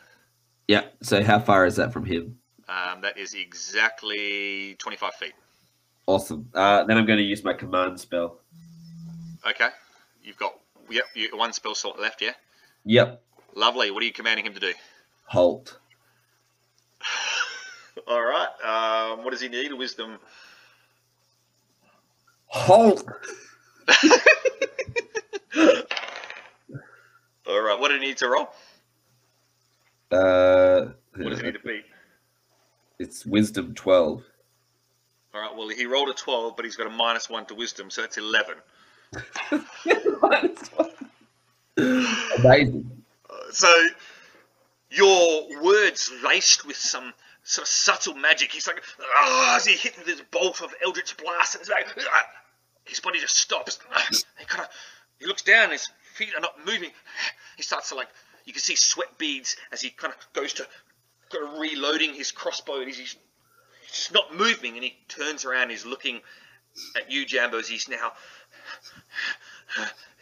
[0.68, 0.84] Yeah.
[1.02, 2.40] So how far is that from him?
[2.68, 5.34] Um, that is exactly 25 feet.
[6.06, 6.50] Awesome.
[6.54, 8.40] Uh, then I'm going to use my command spell.
[9.48, 9.70] Okay.
[10.22, 10.58] You've got
[10.90, 12.34] yep, you, one spell slot left, yeah?
[12.86, 13.22] Yep.
[13.56, 13.92] Lovely.
[13.92, 14.74] What are you commanding him to do?
[15.26, 15.80] Halt.
[18.08, 18.48] All right.
[18.64, 19.74] Um, what does he need?
[19.74, 20.18] Wisdom.
[22.48, 23.04] Halt.
[27.48, 27.80] All right.
[27.80, 28.50] What do he need to roll?
[30.12, 31.86] Uh, What does he need to beat?
[33.00, 34.24] it's wisdom twelve.
[35.34, 35.56] All right.
[35.56, 38.18] Well, he rolled a 12, but he's got a minus one to wisdom, so that's
[38.18, 38.56] 11.
[42.40, 42.92] Amazing.
[43.52, 43.72] So
[44.90, 48.52] your words laced with some sort of subtle magic.
[48.52, 48.82] He's like,
[49.16, 52.24] ah, as he hit with his bolt of Eldritch Blast, and back, ah,
[52.86, 53.80] his body just stops.
[54.40, 54.70] He kind of
[55.20, 55.72] he looks down.
[55.72, 56.90] His feet are not moving.
[57.58, 58.08] He starts to like
[58.48, 60.66] you can see sweat beads as he kind of goes to
[61.30, 62.78] kind of reloading his crossbow.
[62.78, 63.18] And he's, he's
[63.86, 65.70] just not moving, and he turns around.
[65.70, 66.22] He's looking
[66.96, 67.60] at you, Jambo.
[67.60, 68.14] As he's now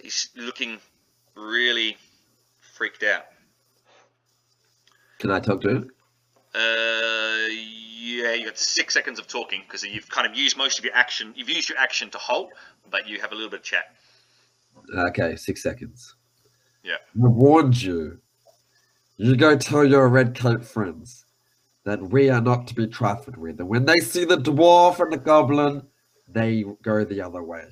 [0.02, 0.80] he's looking
[1.36, 1.98] really
[2.76, 3.26] freaked out.
[5.20, 5.92] Can I talk to him?
[6.54, 10.86] Uh, yeah, you got six seconds of talking because you've kind of used most of
[10.86, 11.34] your action.
[11.36, 12.52] You've used your action to halt,
[12.90, 13.96] but you have a little bit of chat.
[14.94, 16.15] Okay, six seconds.
[16.86, 16.98] Yeah.
[17.16, 18.20] I warned you.
[19.18, 21.26] You go tell your red coat friends
[21.84, 25.12] that we are not to be trifled with, and when they see the dwarf and
[25.12, 25.84] the goblin,
[26.28, 27.70] they go the other way.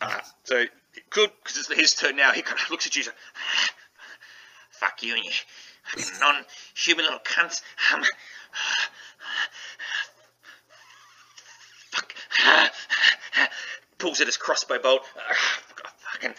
[0.00, 0.64] Uh, so
[1.10, 2.32] good because it's his turn now.
[2.32, 3.00] He kind of looks at you.
[3.00, 3.14] and says,
[4.70, 5.30] Fuck you and you
[5.86, 7.62] fucking non-human little cunts.
[7.92, 8.02] Um,
[11.90, 12.14] fuck.
[13.98, 15.02] Pulls at his crossbow bolt.
[16.16, 16.34] Fucking.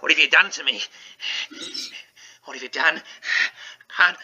[0.00, 0.82] What have you done to me?
[2.44, 3.00] What have you done?
[3.96, 4.16] Can't.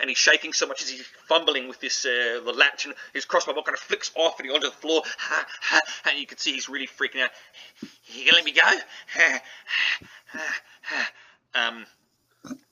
[0.00, 3.24] And he's shaking so much as he's fumbling with this uh, the latch, and his
[3.24, 5.02] crossbow bolt kind of flicks off and he onto the floor.
[6.08, 7.30] And you can see he's really freaking out.
[8.06, 8.78] You gonna let me go?
[11.54, 11.86] Um,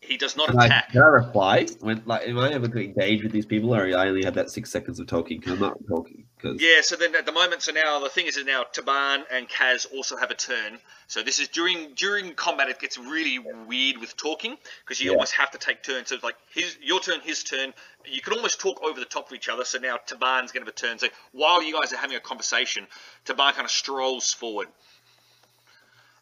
[0.01, 0.91] he does not Can I, attack.
[0.93, 1.67] can I reply?
[1.81, 4.51] When like, am I able to engage with these people, or I only have that
[4.51, 5.39] six seconds of talking?
[5.41, 6.27] Because I'm not talking.
[6.45, 9.25] Because Yeah, so then at the moment, so now the thing is, is now Taban
[9.31, 10.79] and Kaz also have a turn.
[11.07, 15.15] So this is during during combat, it gets really weird with talking because you Yeah.
[15.17, 16.09] almost have to take turns.
[16.09, 17.73] So it's like his your turn, his turn.
[18.05, 19.65] You can almost talk over the top of each other.
[19.65, 20.99] So now Taban's going to have a turn.
[20.99, 22.87] So while you guys are having a conversation,
[23.25, 24.69] Taban kind of strolls forward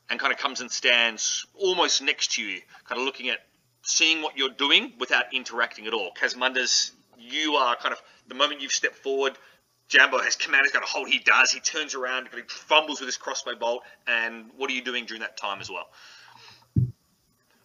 [0.08, 3.38] and kind of comes and stands almost next to you, kind of looking at
[3.82, 6.12] seeing what you're doing without interacting at all.
[6.14, 9.36] Casmunders, you are kind of the moment you've stepped forward,
[9.92, 12.98] Jambo has command, he's got a hold, he does, he turns around, but he fumbles
[13.00, 15.90] with his crossbow bolt, and what are you doing during that time as well?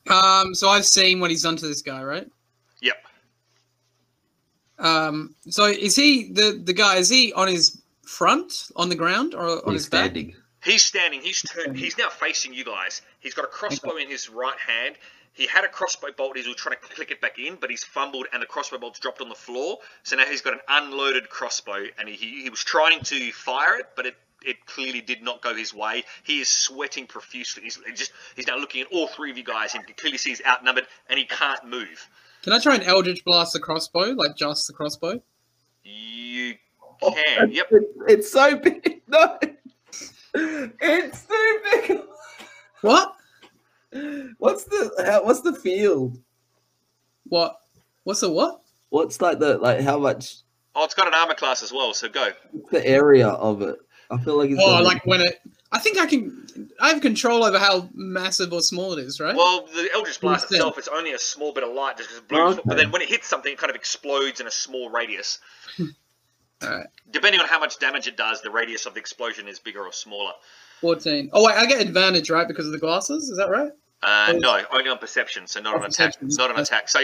[0.10, 2.30] Um, so I've seen what he's done to this guy, right?
[2.82, 2.96] Yep.
[4.80, 6.98] Um, so is he the the guy?
[6.98, 10.12] Is he on his front on the ground or on he's his back?
[10.12, 10.36] standing.
[10.64, 13.02] He's standing, he's turned, he's now facing you guys.
[13.22, 14.98] He's got a crossbow in his right hand.
[15.38, 16.36] He had a crossbow bolt.
[16.38, 19.00] He was trying to click it back in, but he's fumbled and the crossbow bolt's
[19.00, 19.78] dropped on the floor.
[20.04, 23.88] So now he's got an unloaded crossbow, and he, he was trying to fire it,
[23.96, 24.16] but it
[24.46, 26.04] it clearly did not go his way.
[26.24, 27.64] He is sweating profusely.
[27.64, 30.88] He's just he's now looking at all three of you guys and clearly sees outnumbered,
[31.10, 32.08] and he can't move.
[32.44, 35.22] Can I try and Eldritch Blast the crossbow, like just the crossbow?
[35.84, 36.56] You
[37.02, 37.52] Oh, can.
[37.52, 37.68] Yep.
[37.72, 39.02] It, it's so big.
[39.10, 39.40] No.
[40.34, 42.00] It's too big.
[42.82, 43.16] What?
[44.38, 46.18] What's the how, what's the field?
[47.26, 47.58] What?
[48.04, 48.62] What's the what?
[48.90, 50.38] What's like the like how much
[50.76, 51.94] Oh, it's got an armor class as well.
[51.94, 52.30] So go.
[52.72, 53.78] the area of it?
[54.12, 55.42] I feel like it's Oh, like when it.
[55.72, 56.70] I think I can.
[56.80, 59.36] I have control over how massive or small it is, right?
[59.36, 60.54] Well, the Eldritch Blast Understand.
[60.54, 62.40] itself, it's only a small bit of light, just 'cause it blue.
[62.42, 62.62] Okay.
[62.66, 65.40] But then when it hits something, it kind of explodes in a small radius.
[66.64, 66.88] Alright.
[67.12, 69.92] Depending on how much damage it does, the radius of the explosion is bigger or
[69.92, 70.32] smaller.
[70.82, 71.30] 14.
[71.34, 72.48] Oh, wait, I get advantage, right?
[72.48, 73.30] Because of the glasses?
[73.30, 73.72] Is that right?
[74.04, 74.38] Uh, Oh.
[74.38, 76.08] no, only on perception, so not Oh, on attack.
[76.20, 76.30] perception.
[76.38, 76.88] Not on attack.
[76.90, 77.02] So,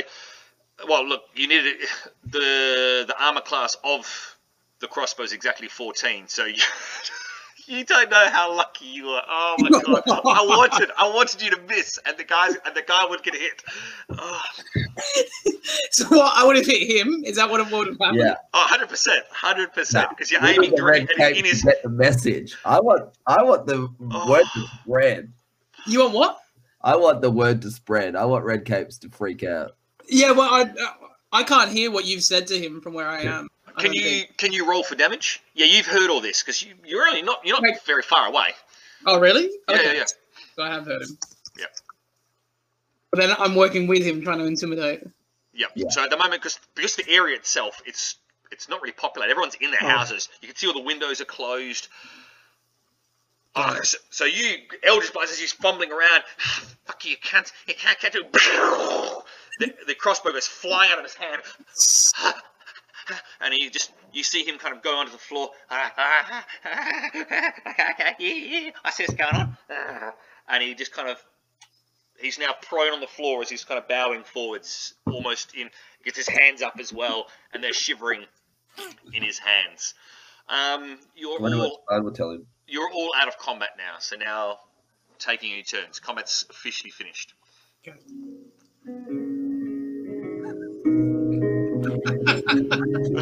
[0.87, 1.77] well, look, you needed
[2.25, 4.37] the the armor class of
[4.79, 6.27] the crossbow is exactly 14.
[6.27, 6.53] So you,
[7.67, 9.23] you don't know how lucky you are.
[9.27, 10.03] Oh my god!
[10.07, 13.35] I wanted I wanted you to miss, and the guys and the guy would get
[13.35, 13.63] hit.
[14.09, 14.41] Oh,
[15.91, 16.33] So what?
[16.35, 17.23] I would have hit him.
[17.25, 18.19] Is that what it would have happened?
[18.19, 18.35] yeah.
[18.53, 21.45] oh 100 percent, 100 percent, because you're We aiming want the red directly cape in
[21.45, 21.61] his.
[21.63, 22.55] get the message.
[22.65, 24.29] I want I want the Oh.
[24.29, 25.31] word to spread.
[25.87, 26.39] You want what?
[26.81, 28.15] I want the word to spread.
[28.15, 29.75] I want red capes to freak out.
[30.09, 30.69] Yeah, well, I
[31.31, 33.47] I can't hear what you've said to him from where I am.
[33.75, 34.37] I Can you think.
[34.37, 35.41] can you roll for damage?
[35.55, 37.81] Yeah, you've heard all this because you, you're only not you're not Right.
[37.85, 38.49] very far away.
[39.05, 39.49] Oh, really?
[39.69, 40.05] Yeah, yeah, yeah.
[40.55, 41.17] So I have heard him.
[41.57, 41.65] Yeah.
[43.11, 45.03] But then I'm working with him, trying to intimidate.
[45.53, 45.71] Yep.
[45.75, 45.89] Yeah.
[45.89, 48.15] So at the moment, because because the area itself, it's
[48.51, 49.31] it's not really populated.
[49.31, 49.87] Everyone's in their Oh.
[49.87, 50.29] houses.
[50.41, 51.87] You can see all the windows are closed.
[53.55, 56.23] Oh, so, so you, Eldritch Blast, as he's fumbling around,
[56.85, 58.25] fuck you, you can't, you can't catch it.
[59.59, 61.39] The, the crossbow goes flying out of his hand,
[63.41, 65.49] and you just you see him kind of go onto the floor.
[65.69, 66.43] I
[68.91, 69.57] see what's going on,
[70.49, 71.17] and he just kind of
[72.19, 75.69] he's now prone on the floor as he's kind of bowing forwards, almost in
[76.03, 78.25] gets his hands up as well, and they're shivering
[79.13, 79.93] in his hands.
[80.49, 82.45] Um, you're When all I will tell him.
[82.67, 84.57] you're all out of combat now, so now
[85.19, 85.99] taking your turns.
[85.99, 87.33] Combat's officially finished.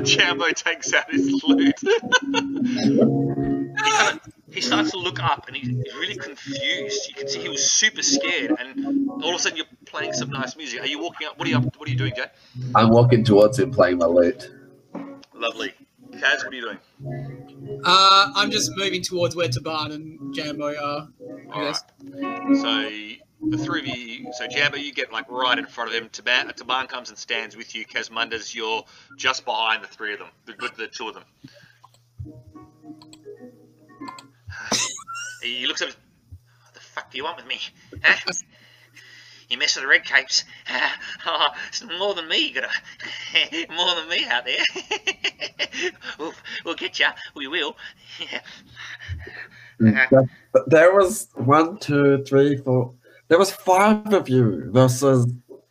[0.03, 1.73] Jambo takes out his flute.
[1.79, 7.09] he, kind of, he starts to look up and he's, he's really confused.
[7.09, 10.29] You can see he was super scared, and all of a sudden you're playing some
[10.29, 10.81] nice music.
[10.81, 11.37] Are you walking up?
[11.37, 11.77] What are you up?
[11.77, 12.25] What are you doing, Jay?
[12.75, 14.51] I'm walking towards him playing my lute.
[15.33, 15.73] Lovely.
[16.11, 17.81] Kaz, what are you doing?
[17.85, 21.07] Uh, I'm just moving towards where Taban and Jambo are.
[21.49, 21.83] I All guess.
[22.61, 23.10] So
[23.49, 26.09] the three of you, so Jambo, you get like right in front of him.
[26.09, 27.85] Taban, Taban comes and stands with you.
[27.85, 28.83] Casmunders, you're
[29.17, 31.23] just behind the three of them, the, the, two of them.
[35.41, 35.95] he looks at him.
[36.63, 37.59] What the fuck do you want with me?
[38.03, 38.31] Huh?
[39.49, 40.45] You mess with the red capes.
[41.25, 42.47] oh, it's more than me.
[42.47, 42.69] You got
[43.69, 45.91] more than me out there.
[46.19, 46.33] we'll,
[46.63, 47.07] we'll get you.
[47.35, 47.75] We will.
[49.81, 52.93] Mm, but there was one, two, three, four.
[53.31, 55.25] There was five of you versus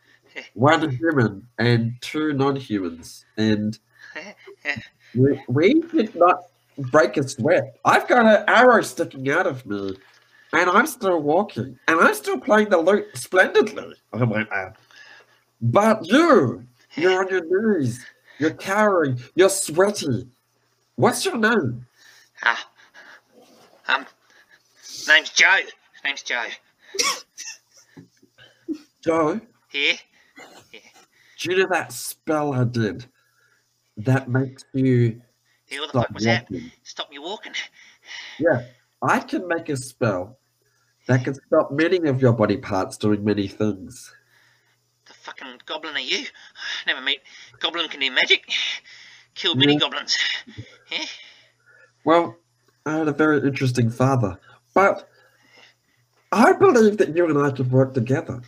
[0.55, 3.79] one human and two non-humans, and
[5.15, 6.45] we, we did not
[6.79, 7.77] break a sweat.
[7.85, 9.95] I've got an arrow sticking out of me,
[10.55, 13.95] and I'm still walking, and I'm still playing the lute splendidly.
[14.15, 14.71] I went, uh,
[15.61, 16.65] but you,
[16.97, 18.03] you're on your knees,
[18.39, 20.27] you're cowering, you're sweaty.
[20.97, 21.85] What's your name?
[22.43, 22.67] Ah,
[23.89, 24.07] um,
[25.07, 25.59] name's Joe.
[26.07, 26.47] Name's Joe.
[29.05, 29.41] Joe.
[29.69, 29.95] Here.
[31.39, 33.07] Do you know that spell I did
[33.97, 35.23] that makes you
[35.67, 36.51] Here, what the fuck was that?
[36.51, 36.71] walking?
[36.83, 37.53] Stop me walking.
[38.39, 38.67] Yeah,
[39.03, 40.39] I can make a spell
[41.07, 44.13] that can stop many of your body parts doing many things.
[45.07, 46.27] The fucking goblin are you?
[46.87, 47.21] Never meet.
[47.59, 48.45] Goblin can do magic.
[49.35, 49.79] Killed many Yeah.
[49.79, 50.17] goblins.
[50.91, 51.05] Yeah?
[52.05, 52.37] Well,
[52.85, 54.39] I had a very interesting father,
[54.75, 55.09] but
[56.33, 58.41] I believe that you and I could work together.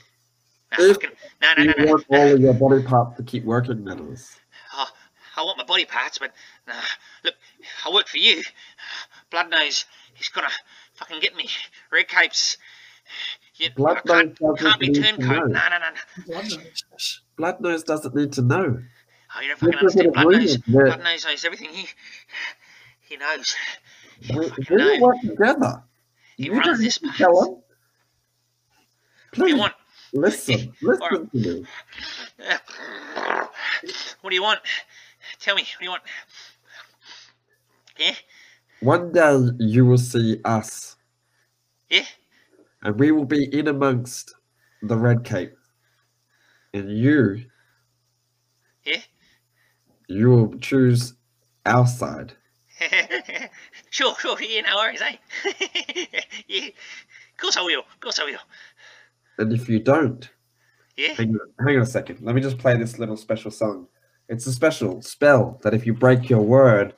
[0.79, 1.11] No, If fucking,
[1.41, 1.91] no, no, You no, no.
[1.93, 4.37] want all of your body parts to keep working, that is.
[4.75, 4.87] Oh,
[5.37, 6.33] I want my body parts, but
[6.67, 6.75] nah.
[7.25, 7.35] Look,
[7.87, 8.43] I work for you.
[9.31, 10.49] Blood nose, he's gonna
[10.95, 11.49] fucking get me.
[11.91, 12.57] Red capes.
[13.57, 15.51] You, Blood I can't, Nose doesn't can't be need to turncoat.
[15.51, 15.61] know.
[15.61, 16.25] No, no, no, no.
[16.27, 17.21] Blood nose.
[17.37, 18.79] Blood Nose doesn't need to know.
[19.37, 20.13] Oh, you don't fucking is an understand.
[20.15, 20.55] Blood nose.
[20.55, 21.69] agreement that- Blood nose knows everything.
[21.71, 21.87] He,
[23.01, 23.55] he knows.
[24.21, 25.01] He We, fucking we knows.
[25.01, 25.83] work together.
[26.37, 27.63] He You runs this need to tell him.
[29.37, 29.73] What do you want?
[30.13, 31.65] listen, listen to me.
[34.21, 34.61] What do you want?
[35.41, 35.63] Tell me.
[35.63, 36.03] What do you want?
[37.99, 38.15] Yeah?
[38.81, 40.97] One day you will see us,
[41.89, 42.05] Yeah?
[42.83, 44.35] and we will be in amongst
[44.83, 45.55] the red cape.
[46.75, 47.45] And you,
[48.85, 49.01] Yeah?
[50.09, 51.15] you will choose
[51.65, 52.33] our side.
[53.91, 54.43] sure, sure.
[54.43, 55.17] Yeah, no worries, eh?
[56.49, 56.67] yeah.
[56.67, 57.81] Of course I will.
[57.81, 58.39] Of course I will.
[59.39, 60.29] And if you don't,
[60.97, 61.15] Yeah?
[61.15, 62.21] hang on, hang on a second.
[62.23, 63.89] Let me just play this little special song.
[64.29, 66.95] It's a special spell that if you break your word,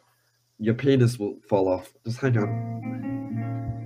[0.59, 1.93] your penis will fall off.
[2.05, 3.85] Just hang on.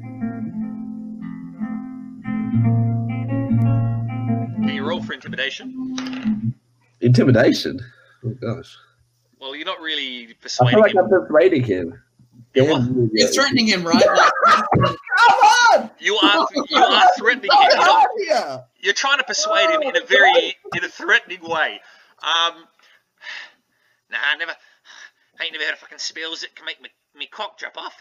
[4.65, 6.55] Can you roll for intimidation?
[7.01, 7.81] Intimidation.
[8.25, 8.77] Oh gosh.
[9.41, 10.69] Well, you're not really persuading.
[10.69, 11.05] I feel like him.
[11.05, 12.03] I'm persuading him.
[12.55, 12.83] You Damn what?
[12.83, 13.95] you, You're threatening him, right?
[14.07, 14.33] Like,
[14.77, 14.97] Come
[15.75, 15.91] on!
[15.99, 17.69] You are you are threatening him.
[17.71, 21.81] You're, not- you're trying to persuade him in a very in a threatening way.
[22.23, 22.65] Um,
[24.11, 24.53] nah, I never.
[25.41, 27.95] I ain't never heard of fucking spells that can make me, me cock drop off.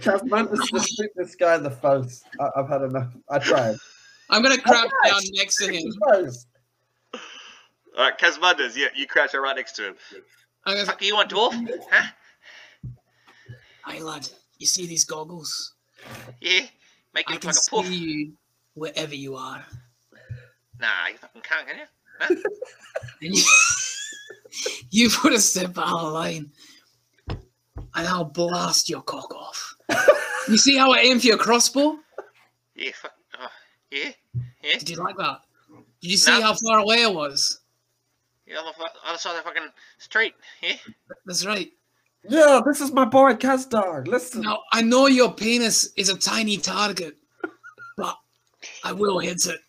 [0.00, 2.24] Tasman, just, just shoot this guy in the face.
[2.40, 3.12] I, I've had enough.
[3.28, 3.76] I tried.
[4.28, 5.92] I'm gonna crouch down next to him.
[6.12, 6.46] Face.
[7.98, 9.94] All right, Casmunders, yeah, you crouch right next to him.
[10.64, 11.52] I'm gonna say, Fuck, you want dwarf?
[11.90, 12.08] Huh?
[13.86, 14.28] Hey lad,
[14.58, 15.74] you see these goggles?
[16.40, 16.66] Yeah,
[17.14, 18.32] make I him can like a see you
[18.74, 19.64] wherever you are.
[20.80, 22.42] Nah, you fucking can't, can you?
[23.20, 23.42] And you,
[24.90, 26.50] you put a step out of the line,
[27.28, 27.38] and
[28.08, 29.74] I'll blast your cock off.
[30.48, 31.96] you see how I aim for your crossbow?
[32.74, 33.12] Yeah, fuck.
[33.40, 33.46] Oh,
[33.90, 34.10] yeah,
[34.62, 34.78] yeah.
[34.78, 35.40] Did you like that?
[36.00, 36.40] Did you see No.
[36.42, 37.60] how far away I was?
[38.46, 39.68] Yeah, on the fu- other side of the fucking
[39.98, 40.34] street.
[40.62, 40.76] Yeah.
[41.26, 41.70] That's right.
[42.28, 44.06] Yeah, this is my boy Kazdar.
[44.06, 44.42] Listen.
[44.42, 47.16] Now I know your penis is a tiny target,
[47.96, 48.16] but
[48.84, 49.60] I will hit it.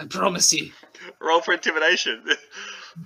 [0.00, 0.72] I promise you.
[1.20, 2.22] Roll for intimidation.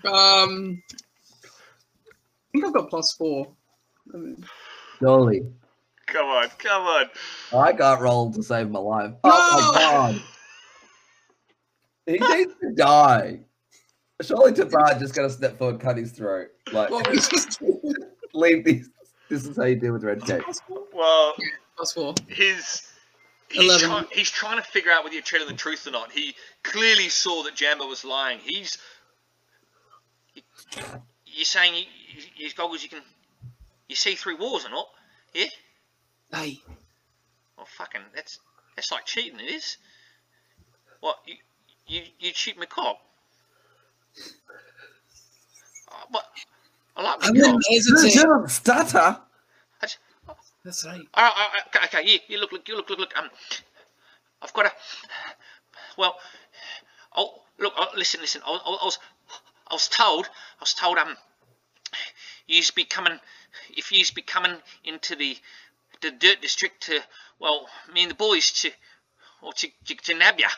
[0.04, 3.48] Um, I think I've got plus four.
[4.98, 5.42] Surely.
[6.06, 7.06] come on, come on.
[7.52, 9.12] I got rolled to save my life.
[9.24, 10.22] Oh my god.
[12.06, 13.40] He needs to die.
[14.22, 16.48] Surely Tazar just gonna step forward, cut his throat.
[16.72, 17.06] Like, What
[18.34, 18.54] was this?
[18.54, 18.90] leave these.
[19.28, 20.42] This is how you deal with red cape.
[20.92, 21.34] Well,
[21.76, 22.14] plus four.
[22.28, 22.86] his.
[23.50, 23.88] He's, Eleven.
[23.88, 26.12] try, he's trying to figure out whether you're telling the truth or not.
[26.12, 28.38] He clearly saw that Jambo was lying.
[28.44, 28.78] He's.
[31.26, 33.00] You're saying you, you, his goggles you can.
[33.88, 34.86] You see through walls or not?
[35.34, 35.46] Yeah?
[36.32, 36.60] Hey,
[37.56, 38.02] Well, fucking.
[38.14, 38.38] That's
[38.76, 39.78] that's like cheating, it is.
[41.00, 41.18] What?
[41.26, 41.34] You,
[41.86, 42.98] you, you'd shoot my cock?
[45.90, 46.24] Uh, but
[46.96, 47.34] I like I my cock.
[47.34, 48.12] wouldn't hesitate.
[48.12, 49.20] Didn't stutter.
[50.62, 51.00] That's right.
[51.14, 53.16] All right, all right, okay, okay, yeah, yeah, look, look, you look, look, look.
[53.16, 53.30] Um,
[54.42, 54.72] I've got a.
[55.96, 56.16] Well,
[57.16, 58.42] oh, look, oh, listen, listen.
[58.46, 58.98] I, I, I was,
[59.68, 61.16] I was told, I was told, um,
[62.46, 63.18] you'd be coming,
[63.70, 65.36] if you'd be coming into the,
[66.02, 67.00] the dirt district to,
[67.38, 68.70] well, me and the boys to,
[69.42, 70.48] or to, to, to nab you.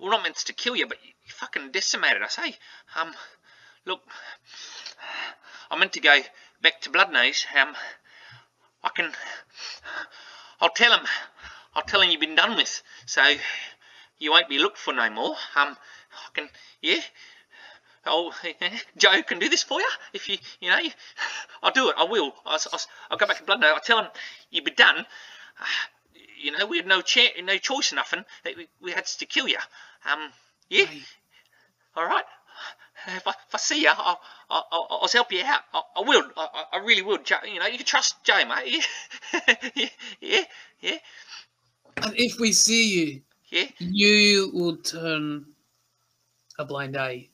[0.00, 2.56] We're not meant to kill you, but you fucking decimated us, hey.
[3.00, 3.12] Um,
[3.86, 4.00] look,
[5.70, 6.20] I meant to go
[6.62, 7.44] back to Bloodnose.
[7.56, 7.74] Um,
[8.82, 9.12] I can.
[10.60, 11.06] I'll tell him.
[11.74, 13.22] I'll tell him you've been done with, so
[14.18, 15.36] you won't be looked for no more.
[15.56, 15.76] Um,
[16.12, 16.48] I can.
[16.80, 17.00] Yeah.
[18.06, 18.32] Oh,
[18.98, 20.80] Joe can do this for you if you, you know.
[21.62, 21.94] I'll do it.
[21.98, 22.34] I will.
[22.44, 22.80] I'll, I'll,
[23.10, 24.08] I'll go back to Blood I'll tell him
[24.50, 25.06] you've been done.
[26.38, 28.24] You know, we had no cha- no choice or nothing.
[28.44, 29.58] We, we had to kill you.
[30.10, 30.30] Um,
[30.68, 30.84] yeah.
[31.96, 32.24] All right.
[33.06, 35.60] If I, if I see you, I'll, I'll, I'll, help you out.
[35.72, 36.24] I, I will.
[36.36, 37.18] I, I- really will.
[37.46, 38.86] You know, you can trust Jay, mate.
[39.74, 39.88] Yeah,
[40.20, 40.44] yeah,
[40.80, 40.98] yeah,
[42.02, 43.66] and if we see you, yeah.
[43.78, 45.46] you will turn
[46.58, 47.28] a blind eye.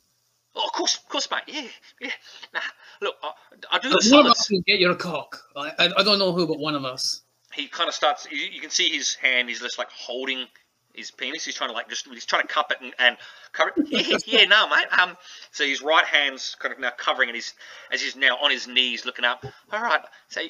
[0.54, 1.42] Oh, of course, of course, mate.
[1.46, 1.68] Yeah,
[2.00, 2.10] yeah.
[2.52, 2.60] Nah,
[3.00, 3.32] look, I,
[3.72, 3.90] I do.
[3.90, 5.40] But the one of us will get your cock.
[5.56, 7.22] I, I, I, don't know who, but one of us.
[7.54, 8.26] He kind of starts.
[8.30, 9.48] You, you can see his hand.
[9.48, 10.46] He's just like holding
[10.94, 11.44] his penis.
[11.44, 12.06] He's trying to like just.
[12.08, 13.16] He's trying to cup it and, and
[13.52, 13.88] cover it.
[13.88, 14.86] Yeah, yeah, no, mate.
[14.98, 15.16] Um,
[15.52, 17.54] so his right hand's kind of now covering, and he's
[17.90, 19.44] as he's now on his knees looking up.
[19.72, 20.00] All right.
[20.28, 20.40] So,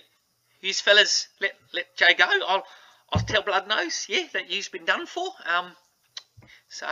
[0.60, 2.26] you fellas, let let Jay go.
[2.46, 2.64] I'll
[3.12, 4.06] I'll tell Blood Nose.
[4.08, 5.28] Yeah, that you've been done for.
[5.46, 5.72] Um,
[6.68, 6.86] so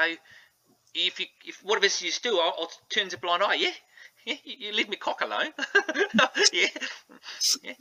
[0.94, 3.54] if you if what of us you do, I'll, I'll turn a blind eye.
[3.54, 3.70] Yeah.
[4.26, 5.52] Yeah, you, you leave me cock alone.
[6.52, 6.66] yeah,
[7.62, 7.72] yeah.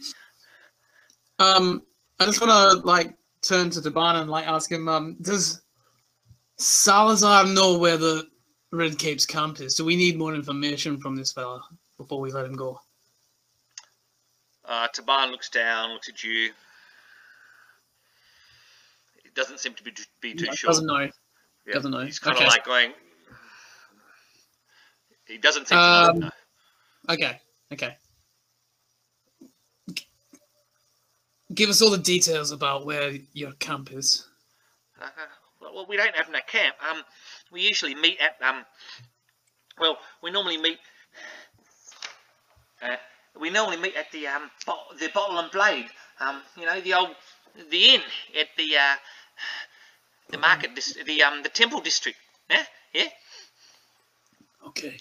[1.40, 1.82] Um,
[2.20, 4.88] I just want to like turn to Taban and like ask him.
[4.88, 5.62] Um, does
[6.60, 8.28] Salhazar know where the
[8.72, 9.76] Red Cape's camp is?
[9.76, 11.62] Do we need more information from this fella
[11.98, 12.80] before we let him go?
[14.66, 16.52] Uh, Taban looks down, looks at you.
[19.24, 20.70] It doesn't seem to be, be too sure.
[20.70, 21.10] Doesn't know.
[21.66, 22.06] Yeah, Doesn't know.
[22.06, 22.46] He's kind Okay.
[22.46, 22.92] of like going.
[25.26, 25.80] He doesn't think.
[25.80, 26.30] Um, to know.
[27.10, 27.40] Okay,
[27.74, 27.98] okay.
[31.54, 34.28] Give us all the details about where your camp is.
[35.02, 35.08] Uh,
[35.62, 36.76] well, we don't have no camp.
[36.90, 37.04] Um,
[37.52, 38.66] we usually meet at um.
[39.80, 40.78] Well, we normally meet.
[42.82, 42.96] Uh,
[43.40, 45.88] we normally meet at the um bo- the bottle and blade.
[46.20, 47.16] Um, you know the old
[47.70, 48.02] the inn
[48.40, 48.96] at the uh
[50.30, 52.18] the market dis- the um the temple district.
[52.50, 53.08] Yeah, yeah.
[54.68, 54.98] Okay.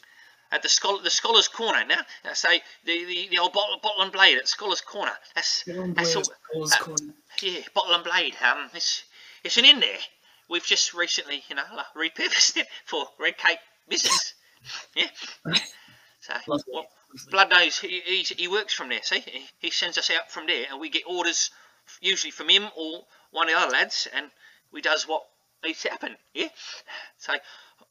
[0.53, 1.85] At the scholar the scholars corner.
[1.85, 5.13] Now, I say the, the the old bottle bottle and blade at scholars corner.
[5.35, 6.23] That's that's all.
[6.73, 6.77] uh,
[7.43, 8.35] Yeah, bottle and blade.
[8.43, 9.05] Um, it's
[9.45, 9.99] it's an inn there.
[10.49, 14.35] We've just recently, you know, like, repurposed it for red cape business.
[14.95, 15.09] yeah.
[16.21, 16.65] So, Lovely.
[16.73, 16.87] well,
[17.31, 19.03] Blood Nose he, he's, he works from there.
[19.03, 21.51] See, he, he sends us out from there, and we get orders
[22.01, 23.01] usually from him or
[23.33, 24.31] one of the other lads, and
[24.73, 25.25] we does what
[25.65, 26.17] needs to happen.
[26.35, 26.49] Yeah.
[27.19, 27.35] So,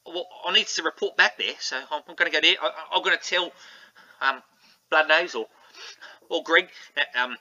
[0.05, 1.53] well, I need to report back there.
[1.59, 2.55] So I'm, I'm going to go there.
[2.61, 3.51] I, I'm going to tell
[4.21, 4.41] um,
[4.89, 5.47] Blood Nose or
[6.29, 7.35] or Greg that um,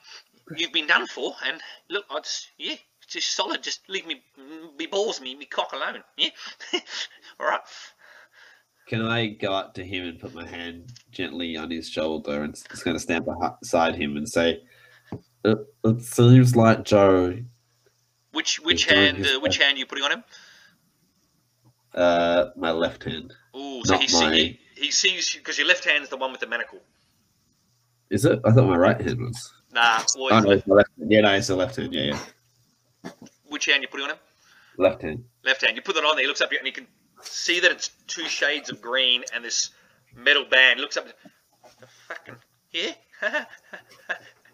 [0.57, 2.77] you've been done for, and look, I just yeah,
[3.09, 3.63] just solid.
[3.63, 4.23] Just leave me,
[4.79, 6.03] me balls, me, me cock alone.
[6.17, 6.31] Yeah.
[7.41, 7.61] All right.
[8.87, 12.55] Can I go up to him and put my hand gently on his shoulder and
[12.55, 13.27] just going to stand
[13.61, 14.61] beside him and say,
[15.43, 17.39] it, it seems like Joe,
[18.33, 19.25] Which which hand?
[19.25, 20.25] Uh, which hand you putting on him?
[21.95, 23.33] Uh, my left hand.
[23.55, 26.41] Oh, so he, see, my- he he sees because your left hand's the one with
[26.41, 26.81] the manacle.
[28.11, 28.41] Is it?
[28.45, 29.53] I thought my right hand was.
[29.73, 30.01] Nah.
[30.17, 31.11] Well, Oh, no, it's my left hand.
[31.11, 31.93] Yeah, no, it's the left hand.
[31.95, 32.17] Yeah,
[33.05, 33.11] yeah.
[33.49, 34.19] Which hand you putting on him?
[34.79, 35.25] Left hand.
[35.45, 35.77] Left hand.
[35.77, 36.25] You put that on there.
[36.25, 36.87] He looks up and he can
[37.23, 39.71] see that it's two shades of green and this
[40.17, 40.79] metal band.
[40.79, 41.07] He looks up.
[41.81, 42.35] The fucking
[42.73, 42.93] yeah.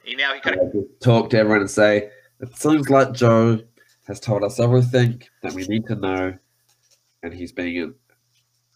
[0.05, 2.11] he now he kind of talk to everyone and say,
[2.41, 3.61] it seems like Joe
[4.07, 6.35] has told us everything that we need to know,
[7.23, 7.93] and he's being a,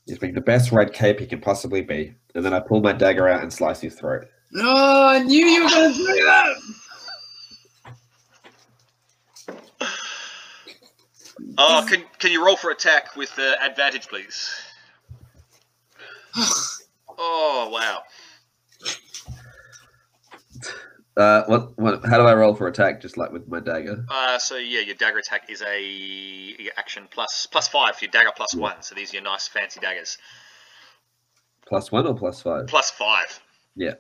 [0.06, 2.14] he's being the best red cape he can possibly be.
[2.34, 4.26] And then I pull my dagger out and slice his throat.
[4.52, 4.72] No,
[5.06, 6.56] I knew you were going to do that.
[11.56, 14.50] Oh, can can you roll for attack with uh, advantage, please?
[17.16, 18.02] Oh wow.
[21.16, 22.04] Uh, what, what?
[22.04, 23.00] How do I roll for attack?
[23.00, 24.04] Just like with my dagger.
[24.08, 28.00] Uh, so yeah, your dagger attack is a your action plus plus five.
[28.02, 28.82] Your dagger plus one.
[28.82, 30.18] So these are your nice fancy daggers.
[31.66, 32.66] Plus one or plus five?
[32.66, 33.40] Plus five.
[33.76, 33.94] Yeah.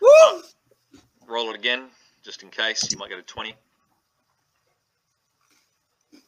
[0.00, 0.42] Woo!
[1.28, 1.88] Roll it again,
[2.22, 2.90] just in case.
[2.90, 3.54] You might get a twenty.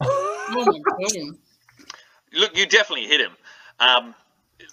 [0.54, 1.36] Oh my god.
[2.34, 3.30] Look, you definitely hit him.
[3.80, 4.14] Um,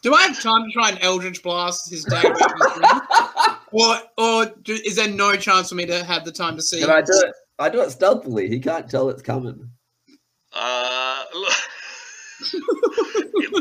[0.01, 2.33] Do I have time to try and Eldritch Blast his dagger?
[3.71, 6.61] into or or do, is there no chance for me to have the time to
[6.61, 6.79] see?
[6.81, 7.33] Can I do it?
[7.59, 8.47] I do it stealthily.
[8.49, 9.69] He can't tell it's coming.
[10.53, 11.53] uh, look,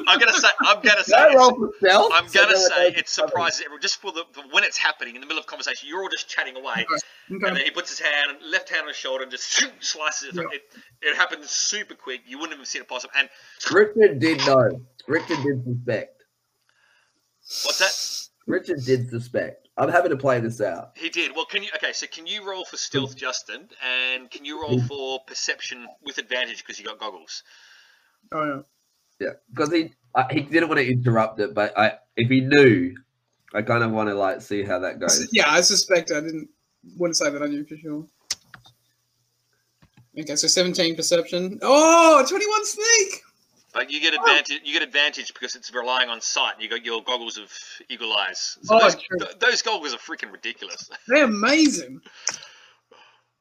[0.06, 0.48] I'm gonna say.
[0.60, 1.16] I'm gonna say.
[1.16, 2.12] Can I roll it's- for stealth?
[2.14, 3.28] I'm So gonna say it it's coming?
[3.30, 5.88] surprises everyone just for the for when it's happening in the middle of conversation.
[5.88, 6.86] You're all just chatting away,
[7.28, 7.54] and Okay.
[7.54, 9.50] then he puts his hand, left hand on his shoulder, and just
[9.80, 10.34] slices it.
[10.36, 10.42] Yeah.
[10.52, 10.62] It,
[11.02, 12.20] it happens super quick.
[12.26, 13.12] You wouldn't have seen it possible.
[13.18, 13.28] And
[13.72, 14.80] Richard did know.
[15.08, 16.22] Richard did suspect.
[17.64, 18.28] what's that?
[18.46, 19.67] Richard did suspect.
[19.78, 20.92] I'm having to play this out.
[20.96, 21.34] He did.
[21.34, 21.70] Well, can you?
[21.76, 23.68] Okay, so can you roll for stealth, Justin?
[23.82, 24.86] And can you roll mm-hmm.
[24.86, 27.44] for perception with advantage because you got goggles?
[28.32, 28.60] Oh, yeah.
[29.20, 32.94] Yeah, because he I, he didn't want to interrupt it, but I if he knew,
[33.54, 35.28] I kind of want to like see how that goes.
[35.32, 36.48] Yeah, I suspect I didn't
[36.96, 38.06] wouldn't say that I knew for sure.
[40.18, 41.58] Okay, so 17 perception.
[41.62, 43.22] Oh, 21 sneak.
[43.74, 44.60] But you get advantage.
[44.64, 46.54] You get advantage because it's relying on sight.
[46.58, 47.52] You got your goggles of
[47.88, 48.56] eagle eyes.
[48.62, 49.18] So Oh, those, true.
[49.18, 50.88] th- those goggles are freaking ridiculous.
[51.08, 52.00] They're amazing.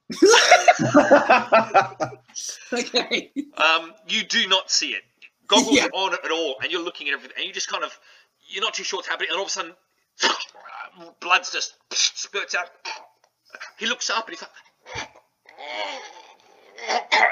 [2.74, 3.32] Okay.
[3.58, 5.02] Um, you do not see it.
[5.48, 5.86] Goggles Yeah.
[5.86, 7.98] are on at all, and you're looking at everything, and you just kind of,
[8.50, 9.74] you're not too sure what's happening, and all of a sudden,
[11.22, 12.68] blood's just spurts out.
[13.80, 14.52] He looks up and he's like,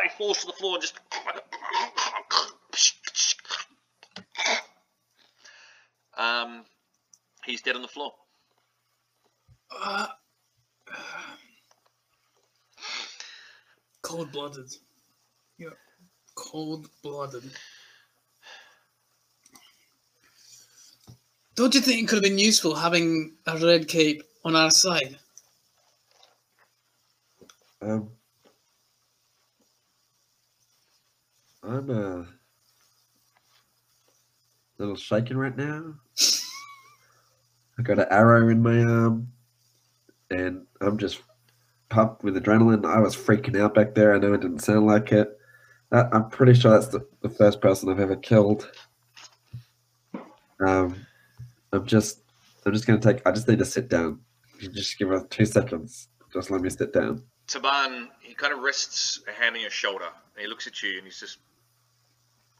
[0.03, 0.95] he falls to the floor and just.
[6.17, 6.63] Um,
[7.45, 8.11] he's dead on the floor.
[9.71, 10.07] Uh,
[14.01, 14.71] cold blooded.
[15.57, 15.69] Yeah.
[16.35, 17.43] Cold blooded.
[21.55, 25.17] Don't you think it could have been useful having a red cape on our side?
[27.81, 28.09] Um,
[31.63, 32.27] I'm
[34.77, 35.95] a little shaken right now.
[37.77, 39.31] I got an arrow in my arm,
[40.29, 41.21] and I'm just
[41.89, 42.85] pumped with adrenaline.
[42.85, 44.13] I was freaking out back there.
[44.13, 45.37] I know it didn't sound like it,
[45.91, 48.69] Uh, I'm pretty sure that's the, the first person I've ever killed.
[50.65, 51.05] Um,
[51.71, 52.21] I'm just,
[52.65, 53.25] I'm just gonna take.
[53.27, 54.19] I just need to sit down.
[54.59, 56.07] You just give us two seconds.
[56.33, 57.23] Just let me sit down.
[57.47, 60.97] Taban, he kind of rests a hand on your shoulder, and he looks at you,
[60.97, 61.39] and he's just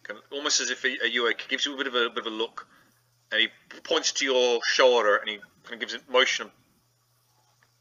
[0.07, 1.45] kind of, almost as if he, are you okay?
[1.49, 2.67] Gives you a bit of a bit of a look,
[3.31, 3.49] and he
[3.83, 6.51] points to your shoulder, and he kind of gives a motion.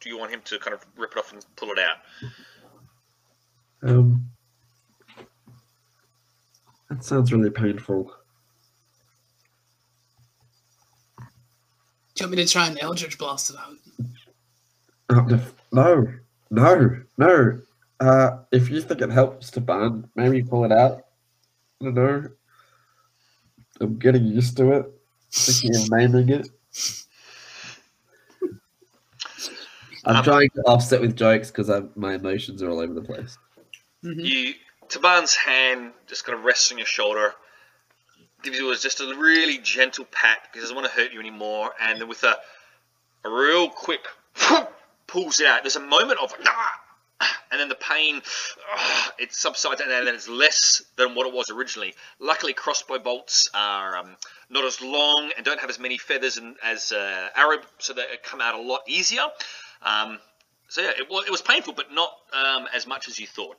[0.01, 1.97] Do you want him to kind of rip it off and pull it out?
[3.83, 4.31] Um,
[6.91, 8.13] that sounds really painful.
[12.15, 13.77] Do you want me to try and Eldritch Blast it out?
[15.11, 15.41] Oh,
[15.73, 16.09] no,
[16.51, 17.61] no, no.
[18.01, 21.04] Uh, if you think it helps to burn, maybe pull it out.
[21.81, 22.29] I don't know.
[23.81, 24.87] I'm getting used to it.
[25.31, 26.49] Thinking of naming it.
[30.07, 33.39] I'm Um, trying to offset with jokes because my emotions are all over the place.
[34.05, 34.25] Mhm.
[34.25, 34.55] You,
[34.89, 37.35] Taban's hand just kind of rests on your shoulder,
[38.43, 41.73] gives you just a really gentle pat because he doesn't want to hurt you anymore,
[41.81, 42.37] and then with a,
[43.25, 44.07] a real quick
[45.07, 45.63] pulls it out.
[45.63, 46.81] There's a moment of "Ah!"
[47.51, 48.21] And then the pain
[48.73, 51.95] ah, it subsides and then it's less than what it was originally.
[52.19, 54.17] Luckily, crossbow bolts are um,
[54.51, 58.03] not as long and don't have as many feathers and, as uh, arrow, so they
[58.23, 59.25] come out a lot easier.
[59.83, 60.19] Um,
[60.69, 63.57] so yeah, it was, it was painful, but not um, as much as you thought.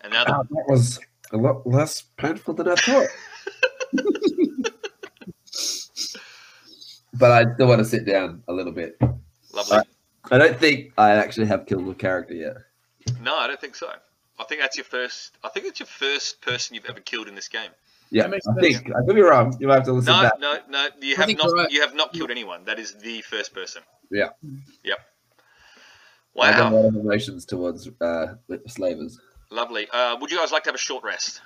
[0.00, 1.00] And now Wow, that was
[1.32, 3.08] a lot less painful than I thought.
[7.14, 9.00] but I still want to sit down a little bit.
[9.52, 9.80] Lovely.
[10.30, 12.56] I don't think I actually have killed a character yet.
[13.22, 13.88] No, I don't think so.
[14.38, 15.32] I think that's your first.
[15.44, 17.70] I think it's your first person you've ever killed in this game.
[18.10, 18.78] Yeah, That makes I sense.
[18.80, 19.56] think I could be wrong.
[19.58, 20.38] You might have to listen No, back.
[20.38, 20.88] no, no.
[21.00, 21.44] You have not.
[21.44, 21.70] you're right.
[21.70, 22.64] You have not killed anyone.
[22.64, 23.82] That is the first person.
[24.10, 24.28] Yeah.
[24.84, 24.98] Yep.
[26.40, 26.82] I have a Wow.
[26.82, 28.34] lot of emotions towards uh,
[28.68, 29.18] slavers.
[29.50, 29.88] Lovely.
[29.92, 31.40] Uh, would you guys like to have a short rest?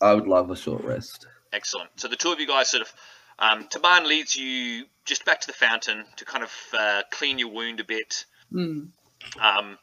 [0.00, 1.26] I would love a short rest.
[1.52, 1.88] Excellent.
[1.96, 2.92] So the two of you guys sort of.
[3.42, 7.48] Um, Taban leads you just back to the fountain to kind of uh, clean your
[7.48, 8.24] wound a bit.
[8.50, 8.84] Hmm.
[9.40, 9.78] um,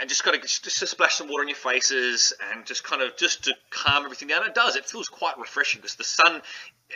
[0.00, 3.02] and just got to just to splash some water on your faces and just kind
[3.02, 4.46] of just to calm everything down.
[4.46, 4.76] It does.
[4.76, 6.40] It feels quite refreshing because the sun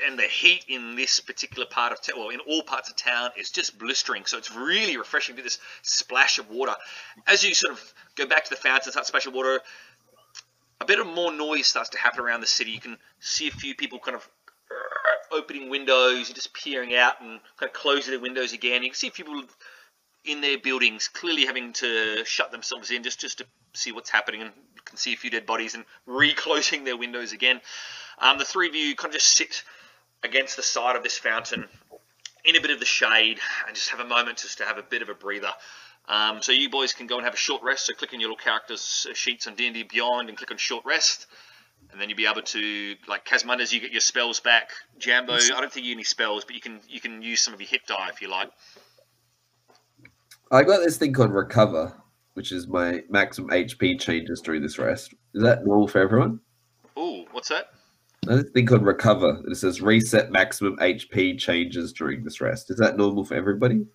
[0.06, 3.30] and the heat in this particular part of town, well, in all parts of town,
[3.36, 4.24] is just blistering.
[4.24, 6.74] So it's really refreshing to this splash of water.
[7.26, 9.60] As you sort of go back to the fountain, and start splashing water,
[10.80, 12.70] a bit of more noise starts to happen around the city.
[12.70, 14.28] You can see a few people kind of
[15.36, 18.82] opening windows and just peering out and kind of closing their windows again.
[18.82, 19.42] You can see people
[20.24, 24.42] in their buildings, clearly having to shut themselves in just, just to see what's happening,
[24.42, 24.52] and
[24.86, 27.60] can see a few dead bodies and reclosing their windows again.
[28.18, 29.62] Um, the three of you kind of just sit
[30.22, 31.66] against the side of this fountain
[32.44, 34.82] in a bit of the shade and just have a moment just to have a
[34.82, 35.52] bit of a breather.
[36.08, 37.86] Um, so you boys can go and have a short rest.
[37.86, 40.84] So click on your little characters uh, sheets on D&D Beyond and click on short
[40.84, 41.26] rest.
[41.92, 44.70] And then you'll be able to, like Casmundas, you get your spells back.
[44.98, 47.60] Jambo, I don't think you need spells, but you can you can use some of
[47.60, 48.50] your hit die if you like.
[50.50, 51.92] I got this thing called recover,
[52.34, 55.14] which is my maximum HP changes during this rest.
[55.34, 56.40] Is that normal for everyone?
[56.98, 57.66] Ooh, what's that?
[58.22, 59.42] There's this thing called recover.
[59.46, 62.70] It says reset maximum HP changes during this rest.
[62.70, 63.86] Is that normal for everybody?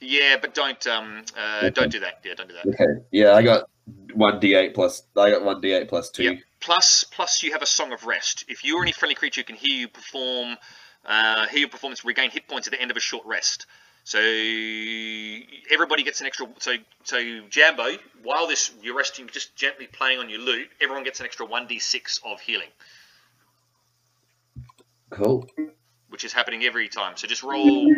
[0.00, 1.70] Yeah, but don't um uh, Okay.
[1.70, 2.20] don't do that.
[2.24, 2.66] Yeah, don't do that.
[2.66, 3.00] Okay.
[3.10, 3.68] Yeah, I got
[4.14, 5.02] one D8 plus.
[5.16, 6.24] I got one D8 plus two.
[6.24, 6.32] Yeah.
[6.64, 8.46] Plus, plus you have a song of rest.
[8.48, 10.56] If you or any friendly creature can hear you perform,
[11.04, 13.66] uh, hear your performance, regain hit points at the end of a short rest.
[14.04, 16.46] So everybody gets an extra.
[16.58, 21.20] So so Jambo, while this you're resting, just gently playing on your lute, everyone gets
[21.20, 22.68] an extra one d6 of healing,
[25.10, 25.46] Cool.
[26.08, 27.16] which is happening every time.
[27.16, 27.94] So just roll.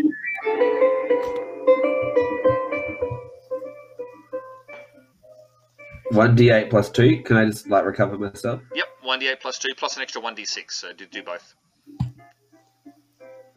[6.12, 7.22] One D8 plus two.
[7.22, 8.60] Can I just like recover myself?
[8.74, 10.70] Yep, one d8 plus two, plus an extra one d6.
[10.70, 11.54] So do do both.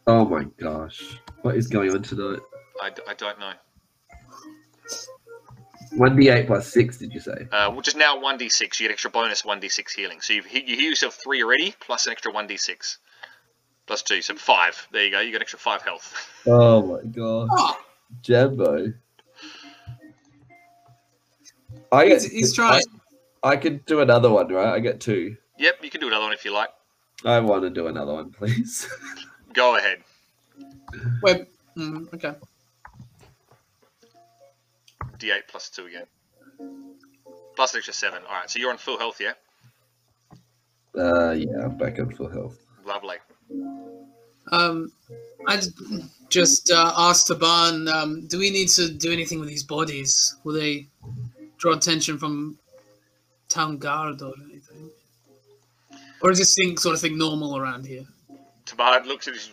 [0.07, 1.19] Oh my gosh.
[1.43, 2.39] What is going on tonight?
[2.81, 3.51] I, I don't know.
[5.93, 7.47] One D8 plus six, did you say?
[7.51, 8.79] Uh, which is now 1d6.
[8.79, 10.21] You get extra bonus 1d6 healing.
[10.21, 12.97] So you've, you heal yourself 3 already, plus an extra 1d6.
[13.87, 14.87] Plus 2, so 5.
[14.91, 15.19] There you go.
[15.19, 16.13] You got extra 5 health.
[16.47, 17.49] Oh my gosh.
[17.51, 17.81] Oh,
[18.21, 18.93] Jambo.
[21.91, 22.83] I get, he's, he's trying.
[23.43, 24.73] I, I could do another one, right?
[24.73, 25.35] I get two.
[25.57, 26.69] yep, you can do another one if you like.
[27.25, 28.87] I want to do another one, please.
[29.53, 30.03] Go ahead.
[31.21, 31.45] Wait.
[31.75, 32.33] mm, okay.
[35.17, 36.05] D8 plus 2 again.
[37.55, 38.23] Plus an extra 7.
[38.23, 39.33] Alright, so you're on full health, yeah?
[40.97, 42.57] Uh, yeah, I'm back on full health.
[42.85, 43.17] Lovely.
[44.51, 44.91] Um,
[45.47, 45.61] I
[46.29, 50.37] just uh, asked Taban, um, do we need to do anything with these bodies?
[50.43, 50.87] Will they
[51.59, 52.57] draw attention from
[53.49, 54.89] town guard or anything?
[56.21, 58.05] Or is this thing sort of thing normal around here?
[58.65, 59.51] Taban looks at his,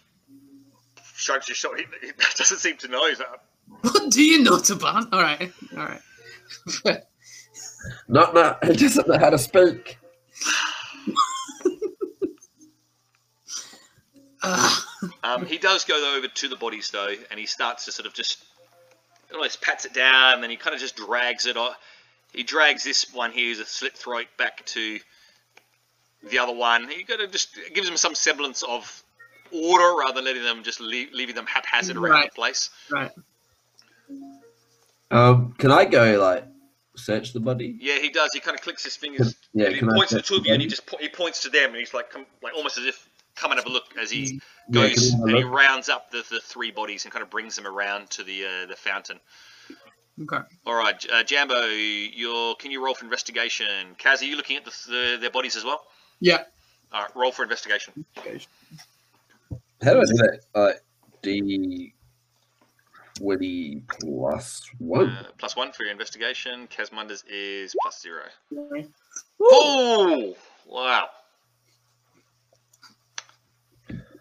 [1.14, 1.78] shrugs his shoulder.
[1.78, 3.06] He, he doesn't seem to know.
[3.08, 3.28] He's like,
[3.82, 5.08] What do you know, Taban?
[5.12, 6.00] All right, all right.
[8.08, 8.64] Not, not.
[8.64, 9.98] He doesn't know how to speak.
[15.22, 18.14] Um, he does go over to the bodies though, and he starts to sort of
[18.14, 18.44] just
[19.32, 21.56] almost pats it down, and then he kind of just drags it.
[21.56, 21.76] off.
[22.36, 24.98] He drags this one here, the slit throat, back to
[26.28, 26.86] the other one.
[26.88, 29.02] He kind of just gives them some semblance of
[29.50, 32.30] order rather than letting them just leave, leaving them haphazard around Right.
[32.30, 32.68] the place.
[32.90, 33.10] right.
[35.10, 36.44] Um, can I go like
[36.96, 37.78] search the body?
[37.80, 38.30] Yeah, he does.
[38.34, 39.34] He kind of clicks his fingers.
[39.54, 40.98] Yeah, and he can I points to the two of you, and he just po-
[41.00, 43.66] he points to them, and he's like, come, like almost as if come and have
[43.66, 46.40] a look as he goes can I have a and he rounds up the, the
[46.40, 49.20] three bodies and kind of brings them around to the uh, the fountain.
[50.22, 50.38] Okay.
[50.64, 53.94] All right, uh, Jambo, you're can you roll for investigation?
[53.98, 55.84] Kaz, are you looking at the, the, their bodies as well?
[56.20, 56.44] Yeah.
[56.92, 57.92] All right, roll for investigation.
[59.82, 60.40] How do I do that?
[60.54, 60.72] Uh,
[61.22, 61.92] D
[63.14, 65.08] twenty plus one.
[65.10, 66.66] Uh, plus one for your investigation.
[66.68, 68.22] Casmunders is plus zero.
[68.50, 68.90] Woo!
[69.42, 70.36] Oh,
[70.66, 71.08] wow.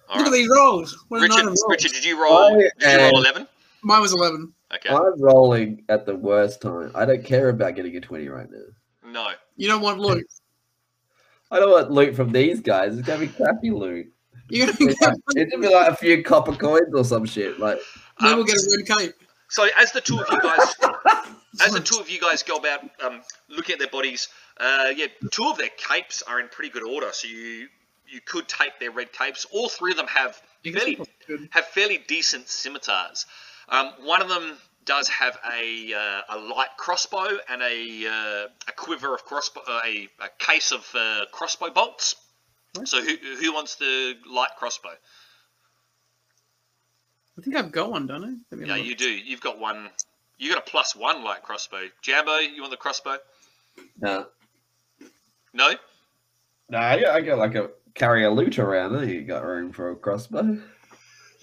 [0.09, 1.05] All Look at these rolls.
[1.07, 1.57] What a night Richard.
[1.67, 2.37] Richard, did you roll?
[2.37, 3.47] I Did you roll eleven?
[3.81, 4.51] Mine was 11.
[4.73, 4.89] Okay.
[4.89, 6.91] I'm rolling at the worst time.
[6.95, 9.11] I don't care about getting a twenty right now.
[9.11, 9.31] No.
[9.55, 10.25] You don't want loot.
[11.51, 12.97] I don't want loot from these guys.
[12.97, 14.07] It's gonna be crappy loot.
[14.49, 17.25] You're It's going to like- it's gonna be like a few copper coins or some
[17.25, 17.59] shit.
[17.59, 17.79] Like
[18.19, 19.13] Maybe Um, we'll get a red cape.
[19.49, 20.75] So as the two of you guys,
[21.61, 24.27] as the two of you guys go about um, looking at their bodies,
[24.59, 27.09] uh, yeah, two of their capes are in pretty good order.
[27.11, 27.67] So you
[28.07, 29.45] you could take their red capes.
[29.51, 30.99] All three of them have fairly
[31.51, 33.25] have fairly decent scimitars.
[33.69, 38.71] Um, one of them does have a uh, a light crossbow and a uh, a
[38.75, 42.15] quiver of crossbow, uh, a, a case of uh, crossbow bolts.
[42.83, 44.91] So who who wants the light crossbow?
[47.37, 48.55] I think I've got one, don't I?
[48.55, 48.85] Yeah, look.
[48.85, 49.09] you do.
[49.09, 49.89] You've got one.
[50.37, 51.87] You got a plus one light crossbow.
[52.01, 53.17] Jambo, you want the crossbow?
[53.99, 54.27] no,
[55.53, 55.71] No.
[56.69, 58.95] no, I got, I got like a carry a loot around.
[58.95, 60.61] I you got room for a crossbow.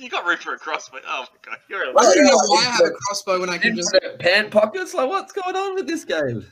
[0.03, 0.99] You got room for a crossbow.
[1.07, 3.59] Oh my god, you're a I don't know why I have a crossbow when I
[3.59, 3.95] can just.
[3.95, 4.95] Infinite pan pockets.
[4.95, 6.45] Like what's going on with this game?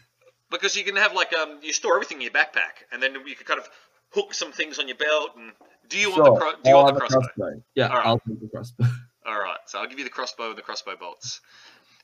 [0.50, 3.34] because you can have like um you store everything in your backpack and then you
[3.36, 3.68] can kind of
[4.10, 5.52] hook some things on your belt and
[5.88, 7.62] do you want the cro- do you I'll want the have a crossbow?
[7.74, 8.06] Yeah, All right.
[8.06, 8.84] I'll take the crossbow.
[9.26, 11.40] All right, so I'll give you the crossbow and the crossbow bolts.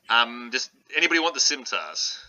[0.09, 2.19] Um, just anybody want the scimitars?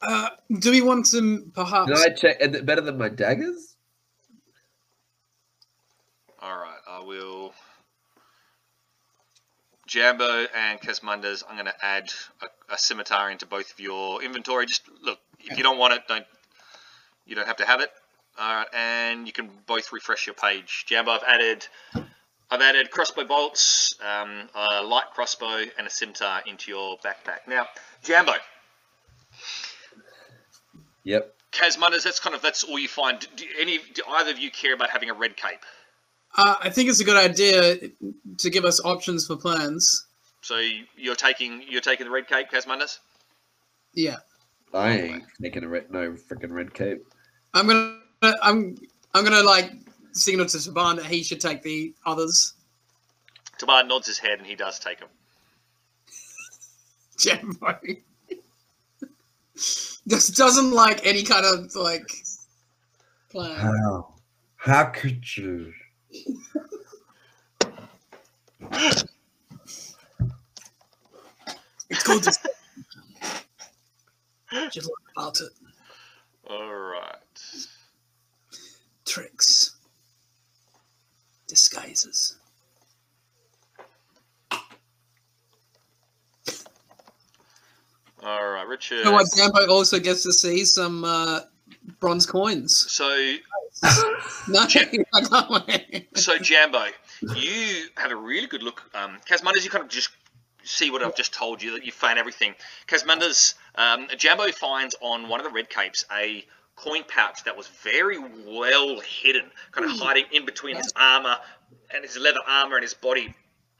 [0.00, 0.28] Uh,
[0.58, 1.90] do we want some perhaps?
[1.90, 2.36] Can I check?
[2.40, 3.76] Is it better than my daggers?
[6.40, 7.54] All right, I will.
[9.92, 14.64] Jambo and Casmunders, I'm going to add a, a scimitar into both of your inventory.
[14.64, 16.24] Just look, if you don't want it, don't.
[17.26, 17.90] You don't have to have it.
[18.38, 20.86] All right, and you can both refresh your page.
[20.86, 21.66] Jambo, I've added.
[22.50, 27.46] I've added crossbow bolts, um, a light crossbow, and a scimitar into your backpack.
[27.46, 27.66] Now,
[28.02, 28.32] Jambo,
[31.04, 31.34] Yep.
[31.52, 33.20] Casmunders, that's kind of that's all you find.
[33.20, 35.60] Do, do any do either of you care about having a red cape?
[36.34, 37.90] Uh, I think it's a good idea
[38.42, 40.06] to give us options for plans.
[40.42, 42.98] So you- you're taking you're taking the red cape, Casmunders?
[43.94, 44.16] Yeah,
[44.74, 47.04] I ain't taking a red, no freaking red cape.
[47.54, 47.98] I'm gonna,
[48.42, 48.76] I'm,
[49.14, 49.70] I'm gonna like
[50.12, 52.54] signal to Taban that he should take the others.
[53.58, 55.08] Taban nods his head and he does take them.
[57.18, 57.78] Jambo.
[60.08, 62.10] Just doesn't like any kind of like
[63.30, 63.58] plan.
[63.58, 64.14] How?
[64.56, 65.72] How could you?
[71.90, 72.46] It's called just,
[74.70, 75.52] just learn about it.
[76.48, 77.16] All right.
[79.04, 79.76] Tricks,
[81.46, 82.38] disguises.
[88.24, 88.98] All right, Richard.
[88.98, 89.26] You know what?
[89.36, 91.40] Jambo also gets to see some uh,
[92.00, 92.90] bronze coins.
[92.90, 93.36] So,
[94.48, 96.86] No, I so Jambo,
[97.36, 98.82] you have a really good look.
[98.94, 100.10] Um, Casmunders, you kind of just
[100.64, 102.54] see what I've just told you that you found everything.
[102.86, 106.44] Casmunders, um, Jambo finds on one of the red capes a
[106.76, 111.36] coin pouch that was very well hidden, kind of hiding in between his armor
[111.94, 113.34] and his leather armor and his body.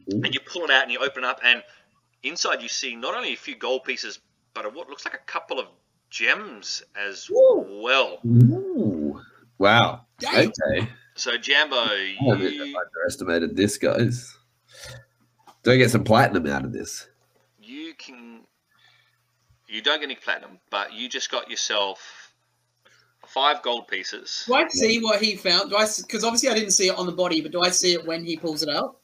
[0.09, 1.63] And you pull it out and you open it up, and
[2.25, 4.19] inside you see not only a few gold pieces,
[4.53, 5.67] but a, what looks like a couple of
[6.11, 8.19] gems as well.
[8.27, 9.21] Ooh.
[9.59, 10.07] Wow.
[10.19, 10.49] Damn.
[10.49, 10.89] Okay.
[11.23, 14.37] So Jambo, I you underestimated this, guys.
[15.63, 17.07] Do I get some platinum out of this?
[17.63, 18.41] you can
[19.69, 22.33] you don't get any platinum, but you just got yourself
[23.25, 24.43] five gold pieces.
[24.49, 25.71] Do I see what he found?
[25.71, 25.87] Do I?
[25.97, 28.25] Because obviously I didn't see it on the body, but do I see it when
[28.25, 28.97] he pulls it out?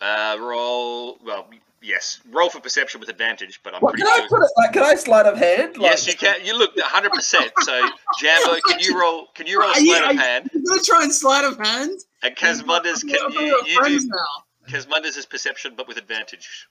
[0.00, 1.18] Uh, roll.
[1.22, 1.46] Well,
[1.82, 2.20] yes.
[2.30, 4.72] Roll for perception with advantage, but I'm What, pretty can I put it like?
[4.72, 5.76] Can I slide of hand?
[5.76, 6.44] Like, Yes, you can.
[6.44, 7.12] You look 100.
[7.12, 7.88] percent So,
[8.20, 9.26] Jambo, can you roll?
[9.34, 10.50] Can you roll you- sleight are of hand?
[10.52, 12.00] You're gonna try and slide of hand.
[12.22, 13.62] And Casmunders, I'm can you?
[13.66, 14.08] You do.
[14.08, 14.68] now.
[14.68, 16.66] Casmunders is perception, but with advantage.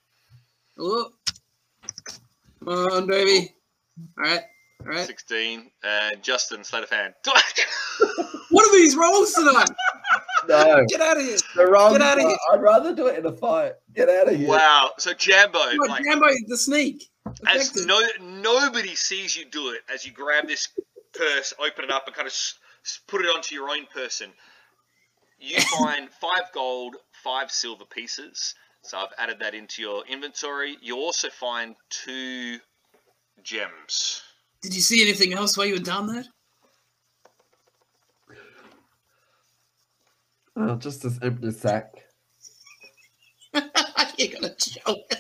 [0.77, 1.13] Look.
[2.63, 3.55] Come on, baby.
[4.17, 4.41] All right.
[4.81, 5.05] All right.
[5.05, 5.71] 16.
[5.83, 7.13] And Justin, sleight of hand.
[8.51, 9.69] What are these rolls tonight?
[10.47, 11.37] No, Get out of here.
[11.55, 11.93] the wrong.
[11.93, 12.29] Get outta fight.
[12.29, 12.37] here.
[12.53, 13.73] I'd rather do it in a fight.
[13.93, 14.47] Get out of here.
[14.49, 14.91] wow.
[14.97, 17.09] So Jambo, Come on, like, Jambo, the sneak.
[17.47, 20.67] as no nobody sees you do it as you grab this
[21.13, 24.31] purse, open it up, and kind of s- s- put it onto your own person.
[25.39, 28.53] You find five gold, five silver pieces.
[28.83, 30.77] So I've added that into your inventory.
[30.81, 32.57] You also find two
[33.43, 34.21] gems.
[34.61, 36.23] Did you see anything else while you were down there?
[40.57, 41.93] Oh, just this empty sack.
[43.53, 43.61] You're
[44.33, 45.11] gonna choke.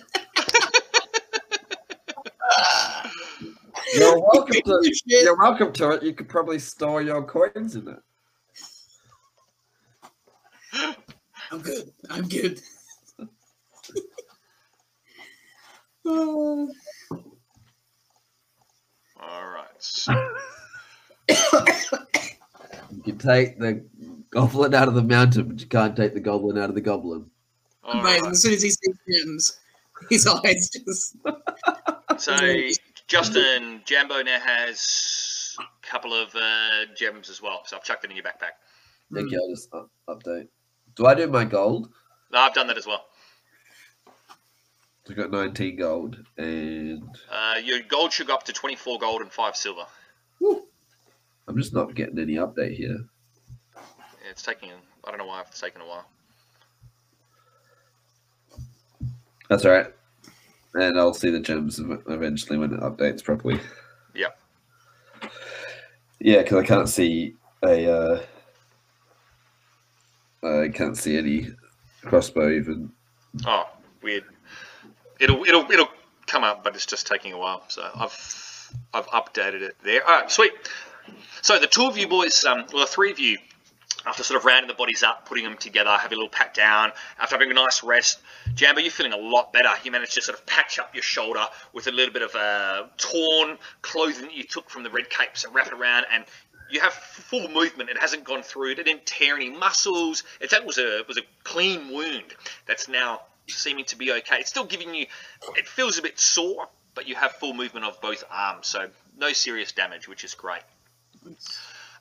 [3.93, 4.91] You're welcome to.
[5.05, 6.03] You're welcome to it.
[6.03, 7.99] You could probably store your coins in it.
[11.51, 11.91] I'm good.
[12.09, 12.61] I'm good.
[16.05, 16.69] Oh.
[19.19, 20.07] All right.
[22.91, 23.83] You can take the
[24.35, 27.29] goblin out of the mountain, but you can't take the goblin out of the goblin.
[27.83, 28.23] All Amazing.
[28.23, 28.31] right.
[28.31, 29.59] As soon as he sees gems,
[30.09, 31.17] his eyes just.
[32.17, 32.33] So
[33.07, 37.63] Justin Jambo now has a couple of uh, gems as well.
[37.65, 38.55] So I've chucked it in your backpack.
[39.13, 39.41] Thank you.
[39.41, 40.47] I'll just up- update.
[40.95, 41.89] Do I do my gold?
[42.31, 43.03] No, I've done that as well.
[45.09, 49.31] I've got 19 gold and Uh, your gold should go up to 24 gold and
[49.31, 49.85] 5 silver.
[50.39, 50.63] Woo.
[51.49, 52.99] I'm just not getting any update here.
[54.35, 54.69] It's taking,
[55.05, 56.05] I don't know why it's taken a while.
[59.49, 59.87] That's all right.
[60.73, 63.61] And I'll see the gems eventually when it updates properly.
[64.13, 64.27] Yeah.
[66.19, 67.89] Yeah, because I can't see a.
[67.89, 68.21] Uh,
[70.45, 71.47] I can't see any
[72.01, 72.91] crossbow even.
[73.45, 73.69] Oh,
[74.03, 74.25] weird.
[75.21, 75.87] It'll, it'll, it'll
[76.27, 77.63] come up, but it's just taking a while.
[77.69, 80.05] So I've, I've updated it there.
[80.05, 80.51] All right, sweet.
[81.41, 83.37] So the two of you boys, um, well, the three of you,
[84.05, 86.91] after sort of rounding the bodies up, putting them together, having a little pat down,
[87.19, 88.19] after having a nice rest,
[88.53, 89.69] Jambo, you're feeling a lot better.
[89.83, 92.83] You managed to sort of patch up your shoulder with a little bit of uh,
[92.97, 96.25] torn clothing that you took from the red cape, so wrap it around, and
[96.69, 97.89] you have full movement.
[97.89, 98.71] It hasn't gone through.
[98.71, 100.23] It didn't tear any muscles.
[100.41, 102.33] It was a it was a clean wound
[102.65, 104.37] that's now seeming to be okay.
[104.37, 105.05] It's still giving you.
[105.55, 109.33] It feels a bit sore, but you have full movement of both arms, so no
[109.33, 110.61] serious damage, which is great.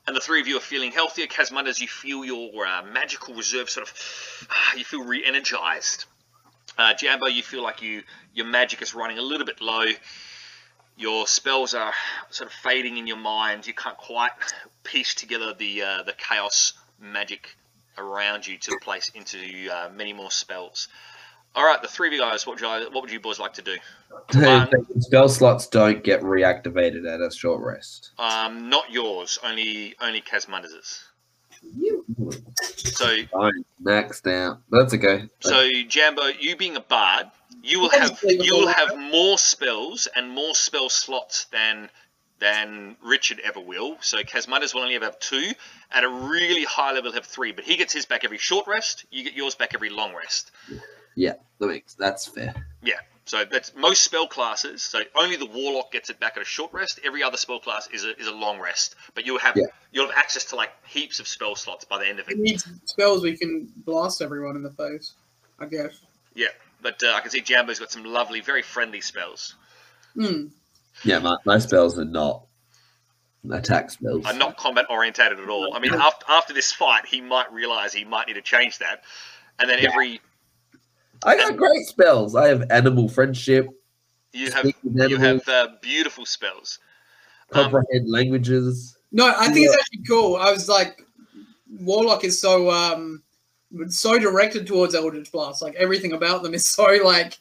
[0.07, 1.27] And the three of you are feeling healthier.
[1.27, 4.49] Casmunders, you feel your uh, magical reserve sort of.
[4.77, 6.05] you feel re-energized.
[6.77, 8.03] Uh, Jambo, you feel like you
[8.35, 9.87] your magic is running a little bit low.
[10.97, 11.93] Your spells are
[12.31, 13.67] sort of fading in your mind.
[13.67, 14.33] You can't quite
[14.83, 17.57] piece together the uh, the chaos magic
[17.97, 20.89] around you to place into uh, many more spells.
[21.57, 23.55] All right, the three of you guys, what would you, what would you boys like
[23.55, 23.77] to do?
[25.01, 28.11] Spell slots don't get reactivated at a short rest.
[28.19, 31.05] Um, not yours, only only Casmunders's.
[32.77, 33.07] So
[33.83, 34.59] maxed out.
[34.71, 35.29] That's okay.
[35.41, 37.27] So Jambo, you being a bard,
[37.63, 41.89] you will have you will have more spells and more spell slots than
[42.41, 43.97] than Richard ever will.
[44.01, 45.53] So Casmunders will only ever have two.
[45.91, 47.53] At a really high level, have three.
[47.53, 49.07] But he gets his back every short rest.
[49.11, 50.51] You get yours back every long rest.
[51.17, 52.55] Yeah, that makes that's fair.
[52.83, 52.95] Yeah.
[53.27, 54.83] So that's most spell classes.
[54.83, 57.01] So only the warlock gets it back at a short rest.
[57.05, 58.97] Every other spell class is a, is a long rest.
[59.15, 59.65] But you'll have Yeah.
[59.93, 62.39] you'll have access to like heaps of spell slots by the end of It it.
[62.39, 65.15] needs spells we can blast everyone in the face.
[65.59, 65.99] I guess.
[66.35, 66.49] Yeah.
[66.83, 69.55] But uh, I can see Jambo's got some lovely, very friendly spells.
[70.15, 70.49] Hmm.
[71.03, 72.45] Yeah, my, my spells are not
[73.51, 74.27] attack spells.
[74.27, 75.73] are not combat orientated at all.
[75.75, 79.03] I mean, after, after this fight, he might realize he might need to change that.
[79.59, 79.91] And then Yeah.
[79.91, 80.21] every
[81.25, 82.35] I got great spells.
[82.37, 83.68] I have animal friendship,
[84.35, 86.81] you have Speak you have uh, beautiful spells.
[87.53, 88.99] Um, comprehend languages.
[89.12, 90.37] No, I think it's actually cool.
[90.37, 91.07] I was like,
[91.81, 93.22] Warlock is so um,
[93.89, 95.62] so directed towards Eldritch Blast.
[95.62, 97.39] Like everything about them is so like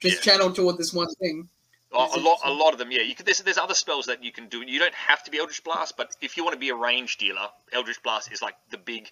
[0.00, 0.32] just Yeah.
[0.32, 1.48] channeled toward this one thing.
[1.92, 3.02] A, a lot, a lot of them, yeah.
[3.02, 4.62] You could, there's, there's other spells that you can do.
[4.62, 7.18] You don't have to be Eldritch Blast, but if you want to be a range
[7.18, 9.10] dealer, Eldritch Blast is like the big,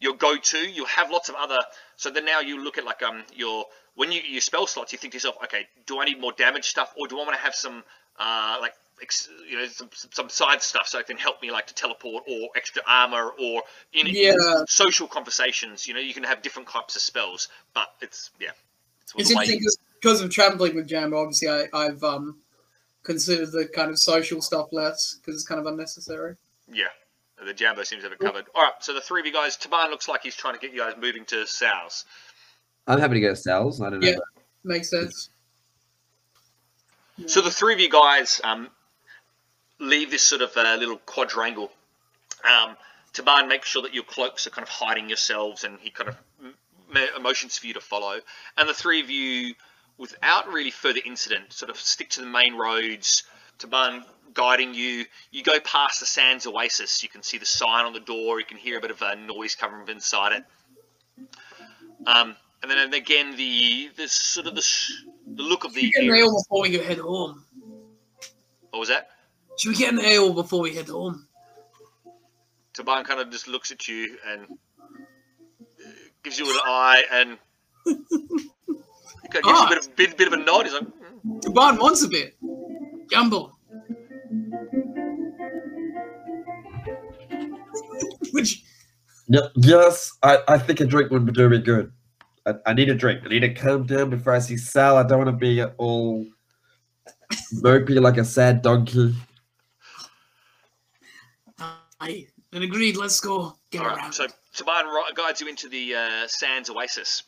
[0.00, 0.58] your go-to.
[0.58, 1.58] You have lots of other.
[1.96, 4.98] So then now you look at like um your when you your spell slots, you
[4.98, 7.42] think to yourself, okay, do I need more damage stuff, or do I want to
[7.42, 7.84] have some
[8.18, 11.66] uh like ex- you know some, some side stuff so it can help me like
[11.68, 14.64] to teleport or extra armor or in, in Yeah.
[14.68, 15.86] social conversations.
[15.86, 18.50] You know, you can have different types of spells, but it's yeah.
[19.02, 19.60] It's, It's interesting
[20.00, 21.18] because of traveling with Jambo.
[21.18, 22.38] Obviously, I, I've um
[23.02, 26.36] considered the kind of social stuff less because it's kind of unnecessary.
[26.72, 26.88] Yeah,
[27.46, 28.46] the Jambo seems to have it covered.
[28.54, 30.72] All right, so the three of you guys, Taban looks like he's trying to get
[30.72, 32.04] you guys moving to Sal's.
[32.86, 33.80] I'm happy to go to Sal's.
[33.80, 34.08] I don't know.
[34.08, 34.16] Yeah.
[34.64, 35.30] Makes sense.
[37.26, 38.68] So the three of you guys um,
[39.78, 41.70] leave this sort of uh, little quadrangle.
[42.44, 42.76] Um,
[43.12, 46.16] Taban makes sure that your cloaks are kind of hiding yourselves, and he kind of
[46.42, 46.54] m-
[46.94, 48.20] m- motions for you to follow.
[48.56, 49.54] And the three of you,
[49.98, 53.24] without really further incident, sort of stick to the main roads.
[53.58, 54.04] Taban
[54.34, 55.04] guiding you.
[55.30, 57.02] You go past the Sands Oasis.
[57.02, 58.40] You can see the sign on the door.
[58.40, 60.44] You can hear a bit of a noise coming from inside it.
[62.06, 64.66] Um, and then and again, the the sort of the,
[65.26, 67.44] the look of the Should we get an ale before we head home?
[68.70, 69.08] what was that?
[69.58, 71.26] Should we get an ale before we head home?
[72.74, 75.90] Taban kind of just looks at you and uh,
[76.22, 77.38] gives you an eye and
[77.86, 78.08] gives
[79.44, 80.64] you a bit of, bit, bit of a nod.
[80.66, 82.36] He's like, "Mm." Taban wants a bit.
[83.10, 83.56] Jumbo.
[88.40, 88.64] Which
[89.28, 91.92] No, yes, I, I think a drink would do me good.
[92.46, 93.22] I, I need a drink.
[93.24, 94.96] I need to calm down before I see Sal.
[94.96, 96.26] I don't want to be all
[97.54, 99.14] mopey like a sad donkey.
[102.00, 102.96] I then agreed.
[102.96, 103.98] Let's go get all around.
[103.98, 104.14] right.
[104.14, 104.26] So
[104.56, 107.22] Taban ri- guides you into the uh, Sands Oasis.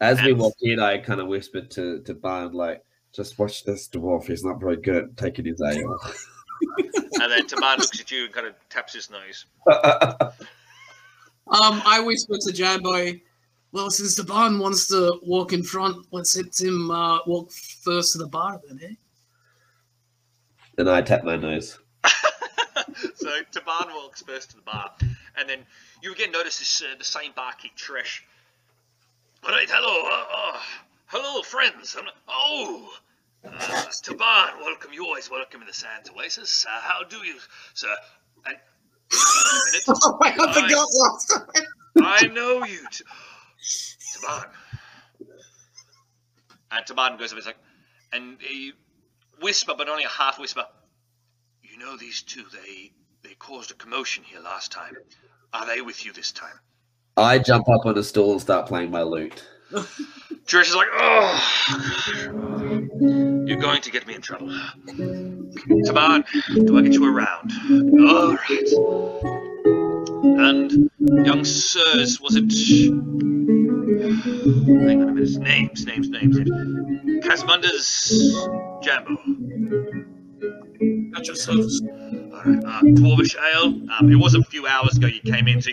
[0.00, 3.88] As we walk in, I kind of whispered to, to Barn, like, just watch this
[3.88, 4.26] dwarf.
[4.26, 5.98] He's not very good at taking his ale.
[7.22, 9.46] And then Taban looks at you and kind of taps his nose.
[11.50, 13.18] Um, I whispered to Jambo,
[13.72, 18.12] well, since the barn wants to walk in front, let's let him uh, walk first
[18.12, 18.94] to the bar then, eh?
[20.78, 21.78] and I tap my nose.
[22.04, 24.90] so Taban walks first to the bar,
[25.36, 25.58] and then
[26.02, 28.20] you again notice this uh, the same barkeep Tresh.
[29.44, 30.60] All right, hello, uh, uh,
[31.06, 31.96] hello, friends.
[31.98, 32.92] I'm, oh,
[33.44, 34.92] uh, Taban, welcome.
[34.92, 36.66] You always welcome in the Sands Oasis.
[36.68, 37.34] Uh, how do you,
[37.74, 37.88] sir?
[38.46, 38.56] And,
[39.12, 39.18] wait
[39.52, 39.84] a minute.
[39.88, 40.54] Oh, I Nice.
[40.54, 41.64] forgot last time.
[42.00, 43.04] I know you, T-
[44.18, 44.44] Taban.
[46.70, 47.38] And Taban goes up.
[47.38, 47.56] He's like,
[48.12, 48.72] and he
[49.40, 50.64] whisper, but only a half whisper.
[51.62, 52.44] You know these two.
[52.52, 54.94] They they caused a commotion here last time.
[55.52, 56.58] Are they with you this time?
[57.16, 59.44] I jump up on a stool and start playing my lute.
[59.70, 61.38] Trish is like, oh,
[63.46, 64.48] you're going to get me in trouble.
[64.48, 66.24] Taban,
[66.66, 67.52] do I get you around?
[68.08, 68.72] All right.
[70.24, 70.90] And
[71.26, 72.50] young sirs, was it?
[74.86, 75.38] Hang on a minute.
[75.38, 76.50] Names, names, names, names.
[78.82, 79.16] Jambo.
[81.16, 81.80] At your service.
[81.84, 82.62] Right.
[82.64, 83.82] Uh, Dwarvish Ale.
[83.98, 85.70] Um, it was a few hours ago you came in, so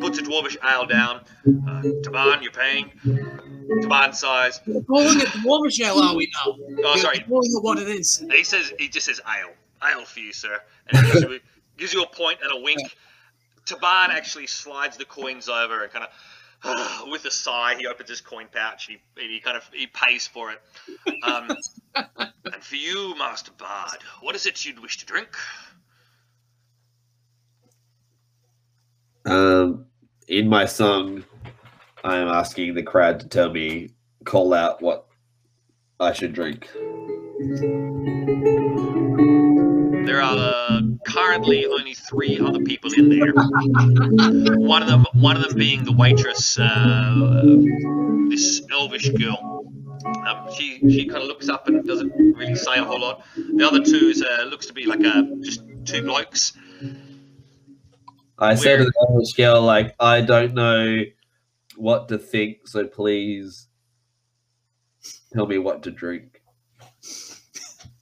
[0.00, 1.20] put the Dwarvish Ale down.
[1.46, 2.90] Uh, Taban, you're paying.
[3.04, 4.60] Taban size.
[4.66, 6.52] We're calling it Dwarvish Ale, are we now?
[6.52, 7.20] Oh, We're sorry.
[7.20, 8.24] calling it what it is.
[8.30, 11.40] He says he just says ale, ale for you, sir, and he gives you,
[11.78, 12.80] gives you a point and a wink.
[13.64, 16.10] Taban actually slides the coins over and kind of,
[17.06, 18.86] with a sigh, he opens his coin pouch.
[18.86, 20.60] He he kind of he pays for it.
[21.22, 21.56] Um,
[22.44, 25.28] and for you, Master Bard, what is it you'd wish to drink?
[29.24, 29.86] Um,
[30.28, 31.24] in my song,
[32.04, 33.90] I am asking the crowd to tell me,
[34.24, 35.06] call out what
[35.98, 36.70] I should drink.
[40.06, 40.75] There are uh,
[41.16, 43.32] currently only three other people in there.
[44.58, 47.42] One of them, one of them being the waitress, uh,
[48.28, 49.64] this elvish girl.
[50.26, 53.24] Um, she she kind of looks up and doesn't really say a whole lot.
[53.36, 56.52] The other two is uh, looks to be like a just two blokes.
[58.38, 61.04] I said to the English girl, like, I don't know
[61.76, 63.66] what to think, so please
[65.32, 66.42] tell me what to drink.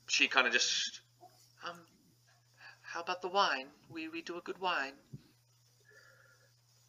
[0.09, 0.94] She kind of just,
[2.95, 3.67] how about the wine?
[3.91, 4.93] We we do a good wine.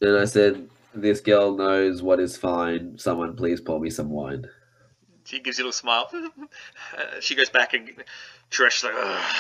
[0.02, 3.00] And I said, This girl knows what is fine.
[3.00, 4.46] Someone please pour me some wine.
[5.24, 6.08] She gives you a little smile.
[6.14, 6.40] uh,
[7.20, 7.90] she goes back and
[8.52, 9.36] Trish like, Ugh.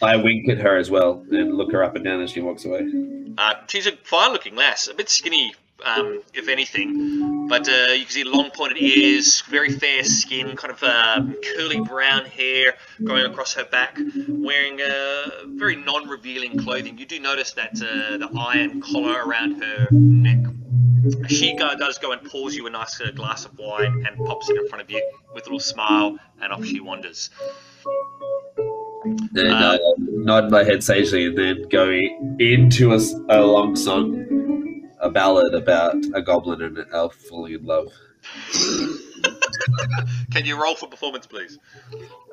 [0.00, 2.64] I wink at her as well and look her up and down as she walks
[2.64, 2.90] away.
[3.36, 5.54] Uh, she's a fine-looking lass, a bit skinny,
[5.84, 10.72] um, if anything, but uh, you can see long pointed ears, very fair skin, kind
[10.72, 13.98] of um, curly brown hair going across her back,
[14.28, 16.98] wearing uh, very non-revealing clothing.
[16.98, 20.38] You do notice that uh, the iron collar around her neck.
[21.28, 24.56] She does go and pours you a nice uh, glass of wine and pops it
[24.56, 25.02] in front of you
[25.34, 27.30] with a little smile, and off she wanders.
[29.34, 31.90] and uh, nod my head sagely, and then go
[32.38, 32.92] into
[33.28, 34.24] a long song,
[35.02, 37.92] a ballad about a goblin and an elf falling in love.
[40.32, 41.58] Can you roll for performance, please?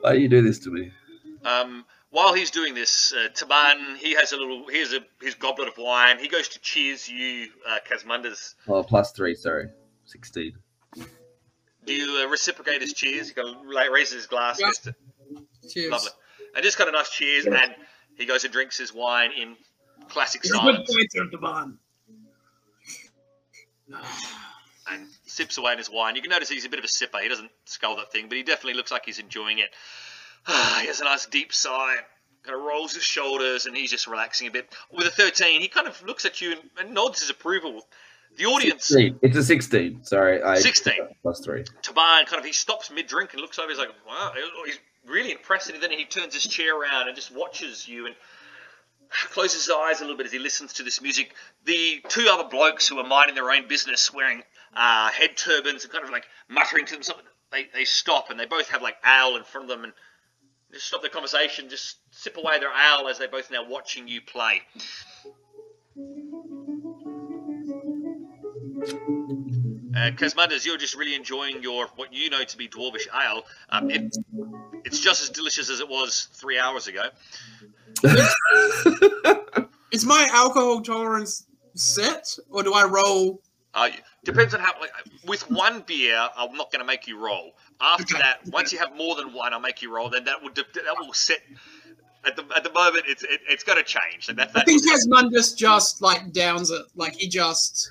[0.00, 0.90] Why do you do this to me?
[1.44, 5.68] Um, while he's doing this, uh, Taban, he has a little, here's a his goblet
[5.68, 6.18] of wine.
[6.18, 8.54] He goes to cheers you, uh, Casmunders.
[8.68, 9.68] Oh, plus three, sorry,
[10.04, 10.52] sixteen.
[11.84, 13.28] Do you uh, reciprocate his cheers?
[13.28, 14.60] He kind of like, raises his glass.
[14.60, 14.68] Yeah.
[14.68, 14.94] Just to,
[15.72, 15.90] Cheers.
[15.90, 16.10] lovely.
[16.54, 17.74] And just kind of nice cheers, and
[18.16, 19.56] he goes and drinks his wine in
[20.12, 21.78] classic You're good pointer, Devon.
[24.90, 26.16] and sips away on his wine.
[26.16, 27.20] You can notice he's a bit of a sipper.
[27.20, 29.70] He doesn't scull that thing, but he definitely looks like he's enjoying it.
[30.46, 31.96] he has a nice deep sigh,
[32.42, 34.74] kind of rolls his shoulders, and he's just relaxing a bit.
[34.92, 37.82] With a 13, he kind of looks at you and, and nods his approval.
[38.36, 39.18] The audience, 16.
[39.20, 40.04] It's a sixteen.
[40.04, 40.94] Sorry, I 16.
[41.20, 41.64] plus three.
[41.82, 43.68] Taban kind of he stops mid drink and looks over.
[43.68, 44.32] He's like, "Wow!"
[44.64, 45.68] He's really impressed.
[45.68, 48.14] And then he turns his chair around and just watches you and
[49.12, 51.34] closes his eyes a little bit as he listens to this music.
[51.64, 54.42] The two other blokes who are minding their own business, wearing
[54.74, 58.46] uh, head turbans and kind of like muttering to themselves, they they stop and they
[58.46, 59.92] both have like ale in front of them and
[60.72, 64.20] just stop their conversation, just sip away their ale as they're both now watching you
[64.22, 64.62] play.
[70.02, 73.44] Uh, Casmunders, you're just really enjoying your what you know to be dwarvish ale.
[73.68, 74.16] Um, it,
[74.84, 77.04] it's just as delicious as it was three hours ago.
[79.92, 83.42] Is my alcohol tolerance set, or do I roll?
[83.74, 83.90] Uh,
[84.24, 84.72] depends on how.
[84.80, 84.90] Like,
[85.24, 87.52] with one beer, I'm not going to make you roll.
[87.80, 90.10] After that, once you have more than one, I'll make you roll.
[90.10, 91.38] Then that will that will set.
[92.24, 94.26] At the at the moment, it's it, has got to change.
[94.28, 97.88] Like that, I think Casmunders just like downs it, like he just,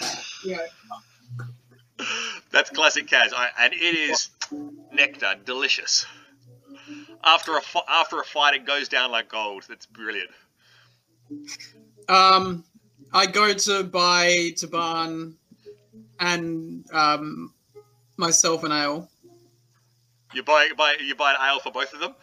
[0.44, 0.58] yeah.
[2.50, 4.30] That's classic Kaz, I, and it is
[4.92, 6.06] nectar, delicious.
[7.22, 9.64] After a after a fight, it goes down like gold.
[9.68, 10.30] That's brilliant.
[12.08, 12.64] Um,
[13.12, 15.34] I go to buy Taban
[16.20, 17.52] and um
[18.16, 19.08] myself an ale.
[20.34, 22.14] You buy you buy you buy an ale for both of them.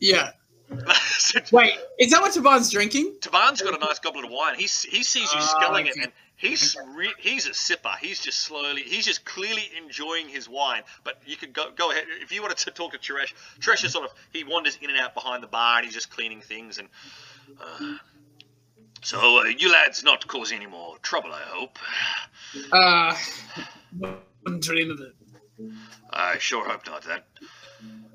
[0.00, 0.30] Yeah.
[1.18, 3.16] So Wait, is that what Taban's drinking?
[3.20, 4.56] Taban's got a nice goblet of wine.
[4.56, 7.96] He he sees you Ah, sculling it, and he's re- he's a sipper.
[7.98, 8.82] He's just slowly.
[8.82, 10.82] He's just clearly enjoying his wine.
[11.02, 13.32] But you could go go ahead if you wanted to talk to Tresh.
[13.60, 16.10] Tresh is sort of he wanders in and out behind the bar, and he's just
[16.10, 16.78] cleaning things.
[16.78, 16.88] And
[17.60, 17.96] uh,
[19.02, 21.78] so uh, you lads not cause any more trouble, I hope.
[22.72, 23.16] Uh,
[24.44, 25.14] wouldn't dream of it.
[26.10, 27.02] I sure hope not.
[27.04, 27.26] That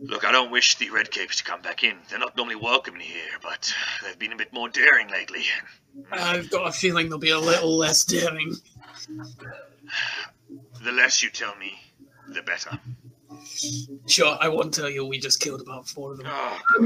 [0.01, 1.97] look, I don't wish the Red Capes to come back in.
[2.09, 3.73] They're not normally welcome here, but
[4.03, 5.43] they've been a bit more daring lately.
[6.11, 8.55] I've got a feeling they'll be a little less daring.
[10.83, 11.73] The less you tell me,
[12.29, 12.79] the better.
[14.07, 15.05] Sure, I won't tell you.
[15.05, 16.27] We just killed about four of them.
[16.29, 16.59] Oh,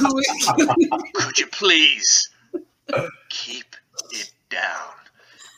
[0.00, 2.28] No, we can't, could you please
[3.28, 3.76] keep
[4.10, 4.92] it down?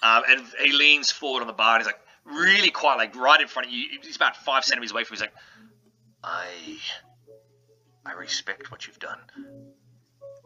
[0.03, 3.41] Um, and he leans forward on the bar and he's like, really quiet, like right
[3.41, 3.87] in front of you.
[4.03, 5.23] He's about five centimeters away from you.
[5.23, 5.35] He's like,
[6.23, 6.47] I,
[8.07, 9.19] I respect what you've done.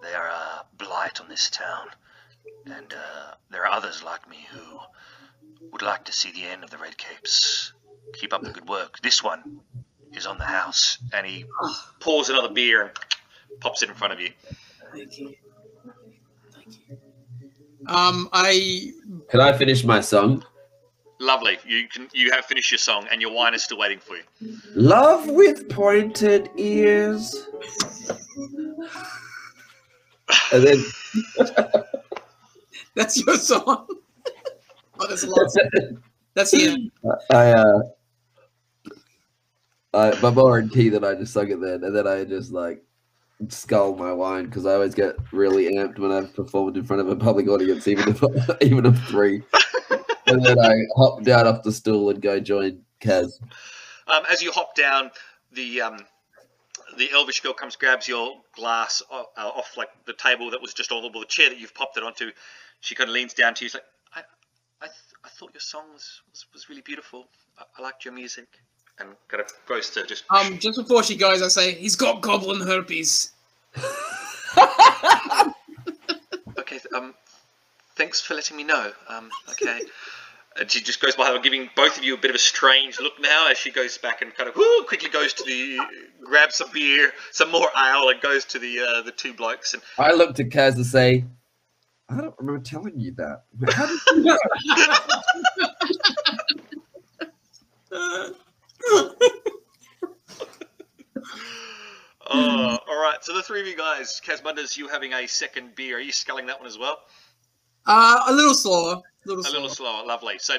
[0.02, 1.88] They are a blight on this town,
[2.66, 4.78] and uh, there are others like me who
[5.70, 7.72] would like to see the end of the Red Capes.
[8.14, 9.00] Keep up the good work.
[9.00, 9.60] This one
[10.12, 11.44] is on the house, and he
[12.00, 14.30] pours another beer and pops it in front of you.
[14.92, 15.34] Thank you.
[16.52, 16.98] Thank you.
[17.86, 18.92] Um, I
[19.28, 20.44] Can I finish my song?
[21.22, 21.56] Lovely.
[21.64, 24.56] You can you have finished your song, and your wine is still waiting for you.
[24.74, 27.46] Love with pointed ears.
[30.52, 30.84] And then
[32.96, 33.86] that's your song.
[34.98, 36.00] oh, that's the.
[36.34, 36.90] That's the end.
[37.30, 37.82] I uh
[39.94, 42.50] I my more in key that I just sung it then and then I just
[42.50, 42.82] like
[43.48, 47.08] scull my wine because I always get really amped when I've performed in front of
[47.08, 48.24] a public audience, even if
[48.60, 49.44] even of three.
[50.32, 53.40] And then I hop down off the stool and go join Kaz.
[54.12, 55.10] Um, as you hop down,
[55.52, 55.98] the um,
[56.96, 60.74] the elvish girl comes, grabs your glass off, uh, off like the table that was
[60.74, 62.30] just on the, chair that you've popped it onto.
[62.80, 63.68] She kind of leans down to you.
[63.68, 63.84] She's like,
[64.14, 64.20] I,
[64.80, 67.26] I, th- I thought your song was, was, was really beautiful.
[67.58, 68.48] I, I liked your music.
[68.98, 70.24] And kind of goes to just.
[70.30, 73.32] Um, just before she goes, I say he's got goblin herpes.
[76.58, 77.14] okay, th- um,
[77.96, 78.92] thanks for letting me know.
[79.08, 79.80] Um, okay.
[80.58, 83.14] And she just goes by giving both of you a bit of a strange look
[83.20, 85.78] now as she goes back and kind of whoo, quickly goes to the
[86.22, 89.72] grabs some beer, some more ale, and goes to the uh, the two blokes.
[89.72, 91.24] And I looked at Kaz and say,
[92.10, 93.44] I don't remember telling you that.
[93.72, 94.38] How did you know?
[102.34, 103.18] Oh, all right.
[103.22, 105.96] So the three of you guys, Kaz wonders you having a second beer.
[105.96, 106.98] Are you sculling that one as well?
[107.84, 109.02] Uh, a little slower.
[109.24, 109.60] A little A slower.
[109.60, 110.38] little slower, lovely.
[110.38, 110.56] So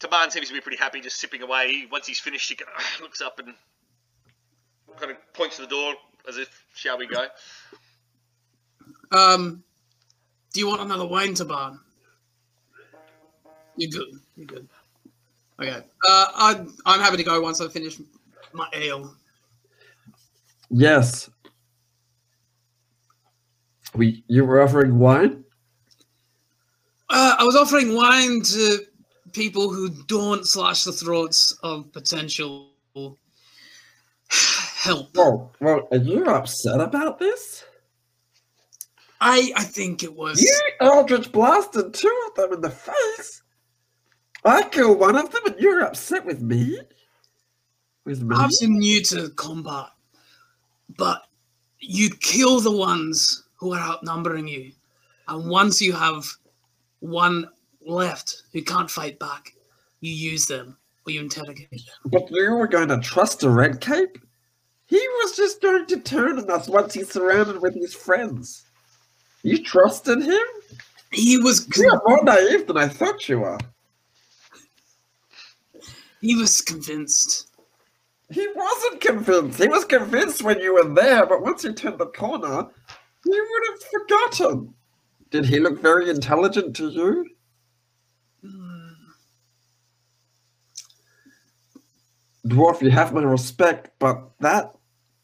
[0.00, 1.86] Taban seems to be pretty happy, just sipping away.
[1.90, 3.54] Once he's finished, he kind of looks up and
[4.98, 5.94] kind of points to the door
[6.28, 7.26] as if, "Shall we go?"
[9.12, 9.62] Um,
[10.52, 11.78] do you want another wine, Taban?
[13.76, 14.20] You're good.
[14.36, 14.68] You're good.
[15.60, 15.82] Okay.
[16.08, 17.98] Uh, I'm I'm happy to go once I finish
[18.52, 19.14] my ale.
[20.70, 21.28] Yes.
[23.94, 25.44] We you were offering wine?
[27.10, 28.78] Uh, I was offering wine to
[29.32, 32.70] people who don't slash the throats of potential
[34.30, 35.16] help.
[35.16, 37.64] Well, well, are you upset about this?
[39.20, 40.40] I I think it was.
[40.40, 43.42] You Eldritch blasted two of them in the face.
[44.44, 46.80] I killed one of them and you're upset with me?
[48.04, 48.34] With me?
[48.38, 49.88] I'm new to combat,
[50.96, 51.22] but
[51.80, 54.72] you kill the ones who are outnumbering you,
[55.28, 56.24] and once you have
[57.00, 57.48] one
[57.84, 59.54] left who can't fight back,
[60.00, 61.80] you use them or you interrogate them.
[62.06, 64.18] But you were going to trust a red cape?
[64.86, 68.64] He was just going to turn on us once he's surrounded with his friends.
[69.42, 70.42] You trusted him?
[71.12, 73.58] He was con- You're more naive than I thought you were.
[76.20, 77.48] he was convinced.
[78.30, 79.58] He wasn't convinced.
[79.60, 82.66] He was convinced when you were there, but once you turned the corner,
[83.24, 84.74] he would have forgotten.
[85.30, 87.26] Did he look very intelligent to you?
[88.42, 88.92] Hmm,
[92.46, 94.74] Dwarf, you have my respect, but that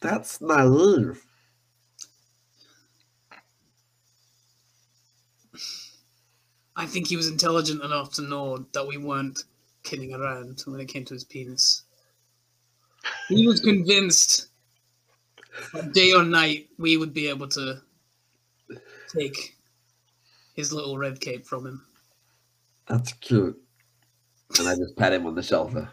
[0.01, 1.25] that's naive.
[6.77, 9.45] I think he was intelligent enough to know that we weren't
[9.85, 11.85] kidding around when it came to his penis.
[13.29, 14.49] He was convinced
[15.75, 17.83] that day or night we would be able to
[19.17, 19.56] take
[20.57, 21.87] his little red cape from him.
[22.89, 23.61] That's cute.
[24.59, 25.89] And I just pat him on the shoulder.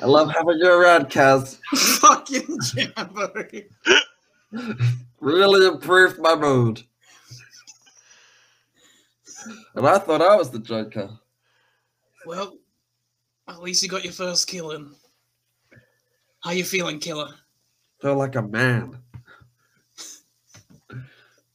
[0.00, 1.58] I love having you around, Kaz.
[2.00, 3.66] Fucking jamboree.
[5.20, 6.82] Really improved my mood.
[9.74, 11.10] And I thought I was the Joker.
[12.26, 12.56] Well,
[13.48, 14.94] at least you got your first kill in.
[16.40, 17.34] How you feeling, killer?
[18.00, 18.98] Feel like a man.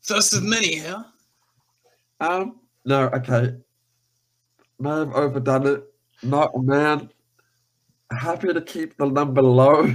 [0.02, 1.04] First of many, huh?
[2.20, 3.56] Um, no, okay.
[4.80, 5.84] May have overdone it.
[6.24, 7.10] Not a man.
[8.12, 9.94] Happy to keep the number low.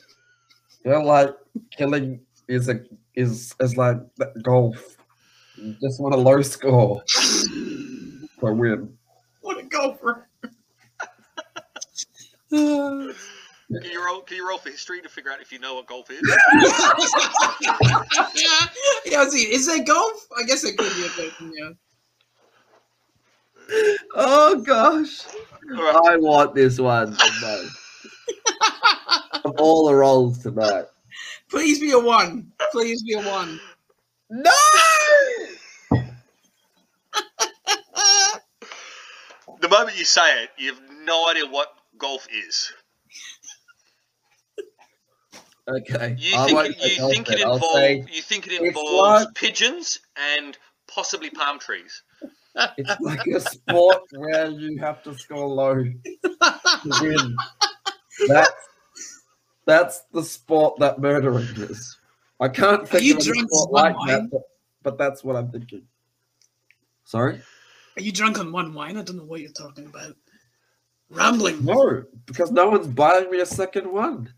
[0.82, 1.34] Feel like
[1.70, 2.80] killing is a
[3.14, 3.98] is is like
[4.42, 4.96] golf.
[5.56, 7.02] You just want a low score
[8.40, 8.96] for win.
[9.42, 10.28] What a gopher.
[13.72, 14.20] Can you roll?
[14.22, 16.20] Can you roll for history to figure out if you know what golf is?
[19.06, 20.26] yeah, see, is that golf?
[20.36, 21.70] I guess it could be a thing, yeah.
[24.16, 25.24] Oh gosh.
[25.70, 26.14] All right.
[26.14, 27.68] I want this one tonight.
[29.44, 30.86] of all the rolls tonight.
[31.48, 32.50] Please be a one.
[32.72, 33.60] Please be a one.
[34.30, 34.50] No!
[39.60, 41.68] The moment you say it, you have no idea what
[41.98, 42.72] golf is.
[45.70, 46.16] Okay.
[46.18, 47.38] You I think say you think then.
[47.38, 50.00] it I'll involves you think it involves like- pigeons
[50.36, 52.02] and possibly palm trees.
[52.76, 55.92] it's like a sport where you have to score low to
[57.00, 57.36] win.
[58.28, 58.50] That's
[59.66, 61.96] that's the sport that murdering is.
[62.40, 64.42] I can't think you of a drunk sport as one like that, but,
[64.82, 65.82] but that's what I'm thinking.
[67.04, 67.40] Sorry?
[67.96, 68.96] Are you drunk on one wine?
[68.96, 70.16] I don't know what you're talking about.
[71.10, 71.64] Rambling.
[71.64, 74.32] No, because no one's buying me a second one.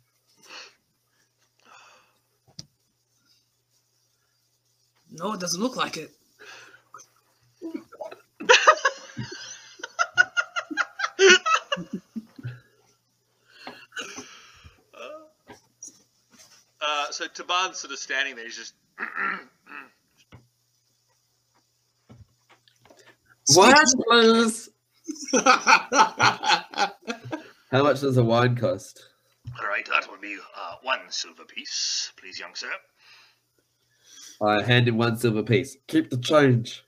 [5.13, 6.11] No, it doesn't look like it.
[16.85, 18.45] Uh, so Taban's sort of standing there.
[18.45, 18.75] He's just
[23.55, 23.75] Wine,
[24.09, 24.71] please.
[25.33, 26.93] How
[27.73, 29.09] much does a wine cost?
[29.61, 29.87] all right.
[29.87, 32.71] That will be uh, one silver piece, please, young sir.
[34.43, 35.77] I hand him one silver piece.
[35.87, 36.85] Keep the change.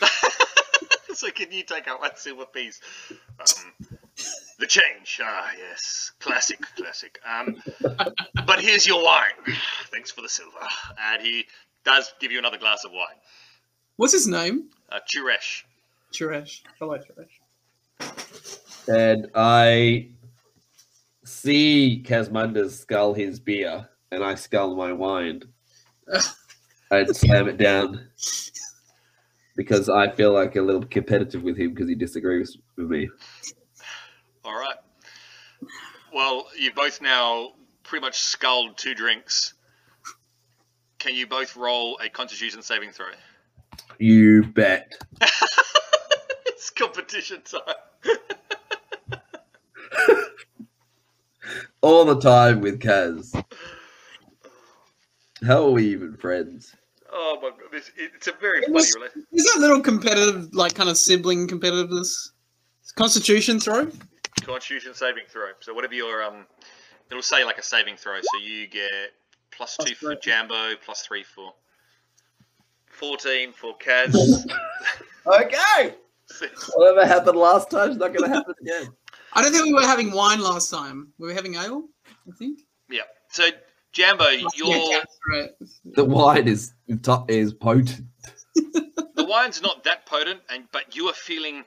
[1.12, 2.80] so can you take out one silver piece?
[3.10, 3.86] Um,
[4.58, 5.20] the change.
[5.22, 7.20] Ah, yes, classic, classic.
[7.28, 7.62] Um,
[8.46, 9.56] but here's your wine.
[9.90, 10.66] Thanks for the silver.
[10.98, 11.44] And he
[11.84, 13.18] does give you another glass of wine.
[13.96, 14.70] What's his name?
[14.90, 15.64] Uh, Churesh.
[16.10, 16.62] Suresh.
[16.78, 17.28] Hello, Suresh.
[18.88, 20.08] And I
[21.24, 25.42] see Casmunders scull his beer and I scull my wine
[26.90, 28.08] and slam it down
[29.56, 33.08] because I feel like a little competitive with him because he disagrees with me.
[34.44, 34.76] All right.
[36.12, 37.52] Well, you both now
[37.82, 39.54] pretty much sculled two drinks.
[40.98, 43.06] Can you both roll a Constitution saving throw?
[43.98, 44.92] You bet.
[46.46, 47.60] it's competition time.
[51.82, 53.32] All the time with Kaz.
[55.46, 56.74] How are we even friends?
[57.12, 57.50] Oh my!
[57.72, 59.28] This, it's a very It funny relationship.
[59.32, 62.30] Is that little competitive, like kind of sibling competitiveness?
[62.94, 63.88] Constitution throw?
[64.42, 65.50] Constitution saving throw.
[65.60, 66.46] So whatever your um,
[67.10, 68.20] it'll say like a saving throw.
[68.20, 68.90] So you get
[69.50, 70.18] plus Plus two for three.
[70.22, 71.52] Jambo, plus three for
[72.86, 74.14] fourteen for Kaz.
[75.26, 75.94] Okay.
[76.76, 78.88] Whatever happened last time is not going to happen again.
[79.34, 81.12] I don't think we were having wine last time.
[81.18, 81.84] We were having ale,
[82.26, 82.60] I think.
[82.88, 83.02] yeah.
[83.28, 83.44] So
[83.92, 85.02] Jambo, your.
[85.84, 86.72] The wine is
[87.28, 88.02] is potent.
[88.54, 91.64] the wine's not that potent, and but you are feeling.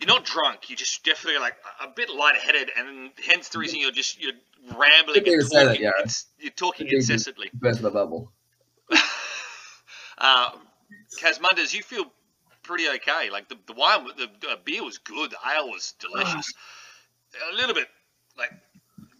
[0.00, 0.68] You're not drunk.
[0.68, 4.32] You're just definitely like a bit lightheaded, and hence the reason you're just you're
[4.76, 5.82] rambling and to say that, talking.
[5.82, 5.98] Yara.
[6.00, 7.50] It's- you're talking Good thing to- incessantly.
[7.54, 8.32] Burst my bubble.
[10.18, 10.50] uh,
[11.20, 12.04] Casmunders, you feel
[12.62, 13.30] pretty okay.
[13.30, 15.30] Like the, the wine, the, the beer was good.
[15.30, 16.52] The ale was delicious.
[17.52, 17.88] A little bit
[18.38, 18.50] like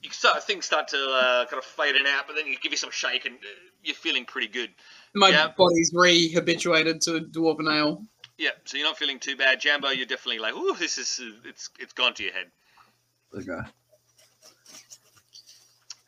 [0.05, 2.73] you start things start to uh, kind of fade in out, but then you give
[2.73, 3.49] you some shake and uh,
[3.83, 4.71] you're feeling pretty good.
[5.15, 5.49] My Yeah.
[5.57, 8.05] body's re-habituated to dwarven ale.
[8.37, 9.61] Yeah, so you're not feeling too bad.
[9.61, 12.51] Jambo, you're definitely like, ooh, this is uh, it's it's gone to your head.
[13.35, 13.61] Okay.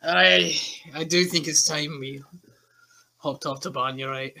[0.03, 0.59] I
[0.93, 2.21] I do think it's time we
[3.17, 3.97] hopped off to barn.
[3.99, 4.35] Right.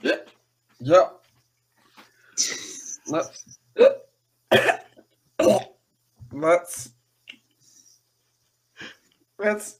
[0.00, 0.30] Yep.
[0.80, 1.18] Yep.
[3.08, 3.58] Let's.
[6.32, 6.91] Let's.
[9.42, 9.78] Let's.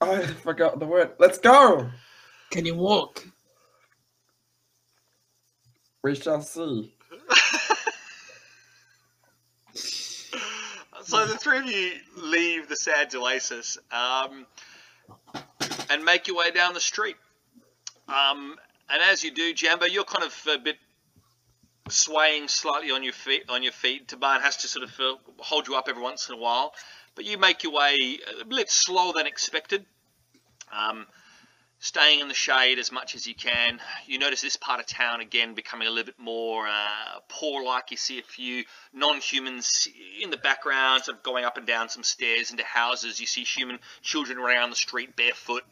[0.00, 1.12] I forgot the word.
[1.18, 1.88] Let's go.
[2.50, 3.24] Can you walk?
[6.02, 6.94] We shall see.
[11.06, 14.46] So the three of you leave the Sands Oasis um,
[15.90, 17.16] and make your way down the street.
[18.08, 18.56] Um,
[18.88, 20.76] and as you do, Jambo, you're kind of a bit
[21.90, 23.44] swaying slightly on your feet.
[23.50, 26.36] On your feet, Taban has to sort of uh, hold you up every once in
[26.36, 26.72] a while,
[27.14, 29.84] but you make your way a bit slower than expected.
[30.72, 31.06] Um,
[31.78, 33.78] staying in the shade as much as you can.
[34.06, 37.90] You notice this part of town again becoming a little bit more uh, poor-like.
[37.90, 38.64] You see a few
[38.94, 39.86] non-humans
[40.22, 43.20] in the background, sort of going up and down some stairs into houses.
[43.20, 45.62] You see human children running around the street barefoot.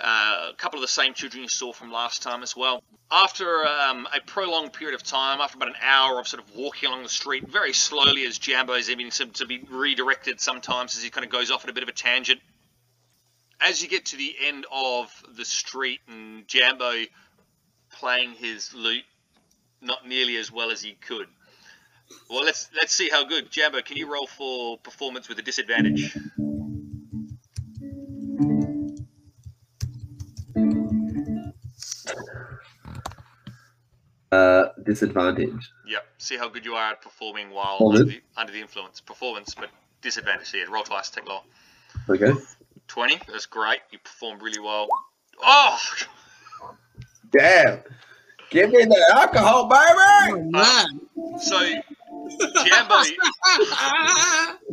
[0.00, 2.82] Uh, a couple of the same children you saw from last time as well.
[3.10, 6.88] After um, a prolonged period of time, after about an hour of sort of walking
[6.88, 11.02] along the street, very slowly as Jambo is even to, to be redirected sometimes as
[11.02, 12.40] he kind of goes off at a bit of a tangent,
[13.60, 16.92] as you get to the end of the street and Jambo
[17.90, 19.04] playing his lute
[19.80, 21.26] not nearly as well as he could.
[22.30, 23.82] Well, let's let's see how good Jambo.
[23.82, 26.16] Can you roll for performance with a disadvantage?
[34.88, 35.70] Disadvantage.
[35.86, 36.06] Yep.
[36.16, 39.00] See how good you are at performing while under the, under the influence.
[39.00, 39.68] Performance, but
[40.00, 40.48] disadvantage.
[40.48, 41.40] So yeah, roll twice, take low.
[42.08, 42.32] Okay.
[42.86, 43.20] Twenty.
[43.30, 43.80] That's great.
[43.90, 44.88] You performed really well.
[45.42, 45.78] Oh,
[47.30, 47.80] Damn.
[48.50, 50.50] Give me the alcohol, baby.
[50.50, 51.00] Man.
[51.38, 51.60] so
[52.64, 53.02] Jambo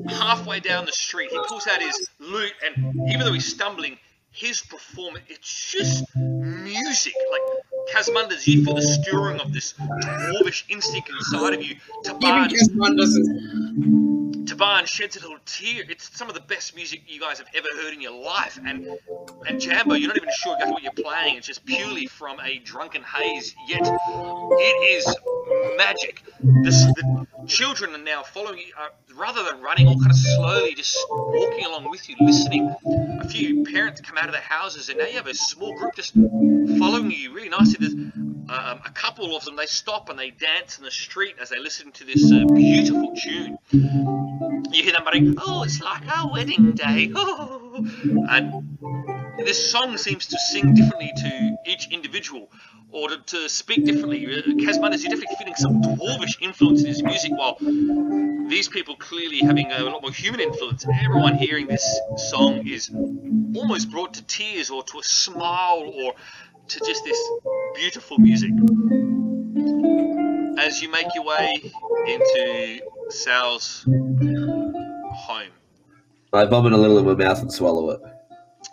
[0.07, 3.97] halfway down the street, he pulls out his lute, and even though he's stumbling,
[4.31, 6.05] his performance, it's just
[6.81, 7.13] music.
[7.31, 7.41] Like,
[7.93, 11.75] Casmunders, you for the stirring of this dwarvish instinct inside of you.
[12.05, 14.24] Even Casman doesn't.
[14.55, 15.83] Taban sheds a little tear.
[15.89, 18.59] It's some of the best music you guys have ever heard in your life.
[18.65, 18.87] And
[19.47, 21.37] and Jambo, you're not even sure exactly what you're playing.
[21.37, 23.53] It's just purely from a drunken haze.
[23.67, 25.15] Yet it is
[25.77, 26.23] magic.
[26.63, 30.73] This, the children are now following you, uh, rather than running, all kind of slowly,
[30.73, 32.73] just walking along with you, listening.
[33.21, 35.95] A few parents come out of their houses, and now you have a small group
[35.95, 37.77] just following you really nicely.
[37.79, 39.55] There's um, a couple of them.
[39.55, 43.13] They stop and they dance in the street as they listen to this uh, beautiful
[43.15, 43.57] tune.
[44.71, 47.75] You hear them muttering, "Oh, it's like our wedding day." Oh,
[48.29, 48.77] and
[49.37, 52.49] this song seems to sing differently to each individual,
[52.91, 54.25] or to, to speak differently.
[54.25, 57.57] Uh, Casmunders, you're definitely feeling some dwarvish influence in this music, while
[58.49, 60.85] these people clearly having a lot more human influence.
[61.03, 62.89] Everyone hearing this song is
[63.55, 66.13] almost brought to tears, or to a smile, or
[66.67, 67.19] to just this
[67.75, 68.51] beautiful music.
[70.57, 71.61] As you make your way
[72.07, 73.85] into Sal's.
[76.35, 78.01] I vomit a little in my mouth and swallow it.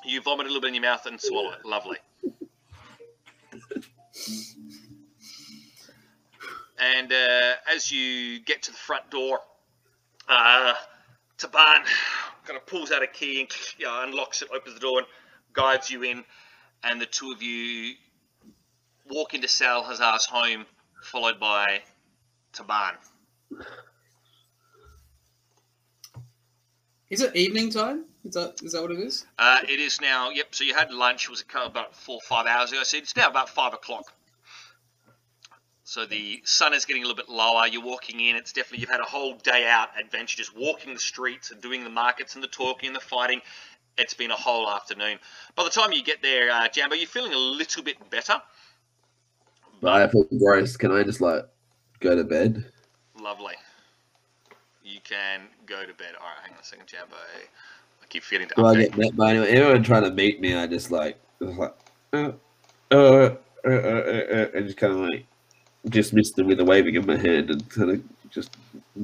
[0.05, 1.64] You vomit a little bit in your mouth and swallow it.
[1.64, 1.98] Lovely.
[6.78, 9.39] And uh, as you get to the front door,
[10.28, 10.74] uh,
[11.39, 11.84] Taban
[12.44, 13.48] kind of pulls out a key and
[13.78, 15.06] you know, unlocks it, opens the door, and
[15.52, 16.24] guides you in.
[16.82, 17.94] And the two of you
[19.09, 20.66] walk into Salhazar's home,
[21.02, 21.82] followed by
[22.52, 22.94] Taban.
[27.12, 28.06] Is it evening time?
[28.24, 29.26] Is that is that what it is?
[29.39, 30.30] Uh, it is now.
[30.30, 30.55] Yep.
[30.55, 31.24] So you had lunch.
[31.24, 32.82] It was about four or five hours ago.
[32.84, 34.10] So it's now about five o'clock.
[35.84, 37.66] So the sun is getting a little bit lower.
[37.66, 38.34] You're walking in.
[38.34, 41.84] It's definitely you've had a whole day out adventure, just walking the streets and doing
[41.84, 43.43] the markets and the talking and the fighting.
[43.98, 45.18] It's been a whole afternoon.
[45.55, 48.40] By the time you get there, uh, Jambo, you're feeling a little bit better.
[49.82, 50.78] But I feel gross.
[50.78, 51.44] Can I just like
[52.01, 52.64] go to bed?
[53.20, 53.56] Lovely.
[54.84, 56.14] You can go to bed.
[56.20, 57.16] All right, hang on a second, Jambo.
[58.02, 59.48] I keep feeling to Do I get met by anyone?
[59.48, 60.54] Anyone trying to meet me?
[60.54, 61.74] I just like, just like,
[62.12, 62.32] uh,
[62.90, 65.26] uh, uh, uh, uh, uh, and just kind of like
[65.86, 68.56] dismiss them with a waving of my hand and kind of just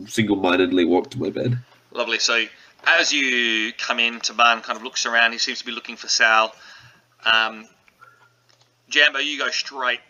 [0.07, 1.59] single-mindedly walk to my bed.
[1.93, 2.19] Lovely.
[2.19, 2.45] So
[2.85, 5.33] as you come in, Taban kind of looks around.
[5.33, 6.55] He seems to be looking for Sal.
[7.25, 7.69] Um,
[8.89, 10.01] Jambo, you go straight.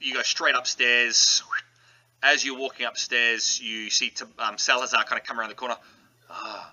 [0.00, 1.42] You go straight upstairs.
[2.22, 5.76] As you're walking upstairs, you see T- um, Salhazar kind of come around the corner.
[6.28, 6.72] Ah,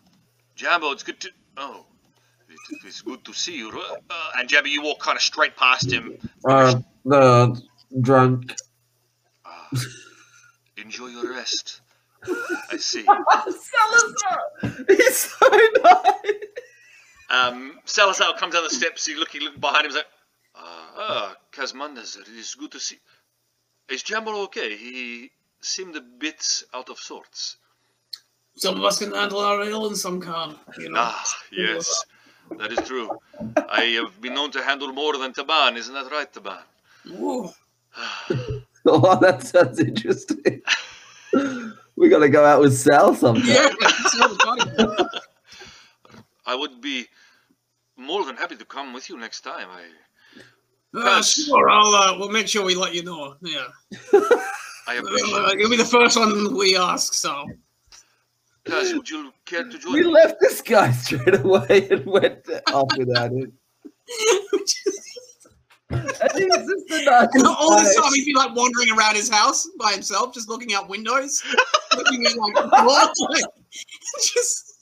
[0.55, 1.29] Jambo, it's good to.
[1.57, 1.85] Oh,
[2.83, 3.69] it's good to see you.
[3.69, 6.17] Uh, and Jambo, you walk kind of straight past him.
[6.43, 7.55] Uh, no,
[8.01, 8.55] drunk.
[9.45, 9.69] Ah,
[10.77, 11.81] enjoy your rest.
[12.71, 13.03] I see.
[13.03, 15.47] Salhazar, he's so
[15.83, 16.33] nice.
[17.29, 19.05] Um, Salhazar comes down the steps.
[19.05, 19.91] He's looking, looking behind him.
[19.91, 20.07] He's like,
[20.55, 22.97] ah, ah, Casmunders, it is good to see.
[23.89, 24.75] Is Jambo okay?
[24.75, 25.31] He
[25.61, 27.57] seemed a bit out of sorts.
[28.57, 30.57] Some of us can handle our ale and some can't.
[30.77, 30.99] You know.
[31.01, 32.05] Ah, yes,
[32.57, 33.09] that is true.
[33.69, 35.75] I have been known to handle more than Taban.
[35.75, 36.61] Isn't that right, Taban?
[37.19, 37.49] Ooh.
[38.87, 40.61] Oh, that sounds interesting.
[41.95, 43.43] we gotta go out with Sal sometime.
[43.47, 43.69] Yeah.
[43.79, 45.09] that's what I'm talking about.
[46.45, 47.07] I would be
[47.97, 49.67] more than happy to come with you next time.
[49.71, 49.85] I,
[50.93, 51.95] Uh, sure, I'll.
[51.95, 53.35] Uh, we'll make sure we let you know.
[53.41, 53.65] Yeah.
[54.87, 55.59] I Uh, appreciate.
[55.59, 57.13] you'll be the first one we ask.
[57.13, 57.45] So.
[58.65, 60.07] Kaz, would you care to join We me?
[60.07, 63.53] left this guy straight away and went off without him.
[65.91, 69.67] And he's just a And all this time he'd be like wandering around his house
[69.79, 71.43] by himself, just looking out windows,
[71.95, 73.43] looking at like doors, like,
[74.33, 74.73] just,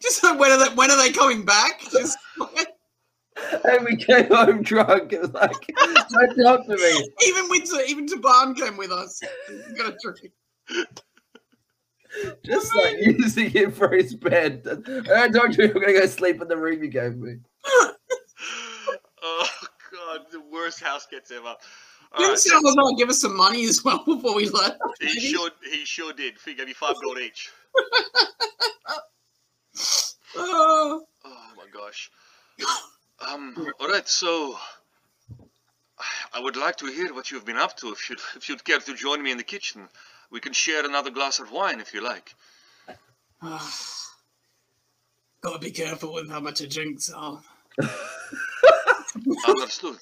[0.00, 1.82] just like when are they when are they coming back?
[1.90, 2.68] Just like,
[3.36, 5.12] And we came home drunk.
[5.12, 5.74] It was like,
[6.10, 7.10] don't talk to me.
[7.26, 9.20] even with even Taban came with us.
[9.76, 10.32] Got a drink.
[12.44, 14.66] Just like using him for his bed.
[15.14, 15.64] I talk to me.
[15.64, 17.36] I'm gonna go sleep in the room you gave me.
[19.24, 19.48] Oh
[19.92, 21.46] God, the worst house gets ever.
[21.46, 21.56] All
[22.18, 24.78] Didn't right, Salhazar give us some money as well before we left?
[25.00, 26.34] he sure he sure did.
[26.44, 27.50] He gave you five gold each.
[30.34, 32.10] Oh, Oh my gosh.
[33.28, 33.72] Um.
[33.80, 34.08] All right.
[34.08, 34.58] So,
[36.32, 37.92] I would like to hear what you've been up to.
[37.92, 39.88] If you'd if you'd care to join me in the kitchen,
[40.30, 42.34] we can share another glass of wine if you like.
[45.42, 47.00] gotta be careful with how much I drink.
[47.00, 47.40] So
[49.46, 49.98] Understood.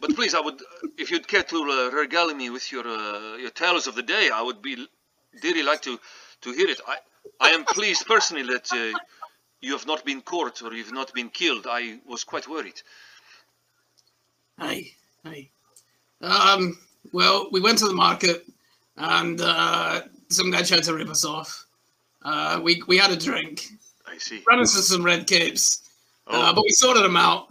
[0.00, 0.60] But please, I would,
[0.98, 4.28] if you'd care to uh, regale me with your uh, your tales of the day,
[4.32, 4.86] I would be
[5.40, 5.98] dearly like to
[6.42, 6.80] to hear it.
[6.86, 6.96] I
[7.40, 8.98] I am pleased personally that uh,
[9.64, 11.66] you have not been caught or you've not been killed.
[11.68, 12.80] I was quite worried.
[14.60, 14.92] Hey,
[15.24, 15.50] hey.
[16.20, 16.78] Um,
[17.12, 18.46] well, we went to the market
[18.96, 21.66] and uh, some guy tried to rip us off.
[22.22, 23.66] Uh, we, we had a drink,
[24.06, 24.42] I see.
[24.48, 25.82] ran into some red capes,
[26.28, 27.48] uh, Oh, but we sorted them out.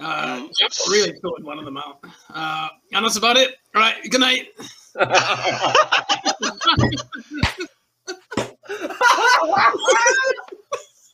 [0.00, 0.48] Uh, Mm.
[0.58, 1.98] Jeff really sorted one of them out.
[2.32, 3.56] Uh, and that's about it.
[3.74, 4.48] All right, good night.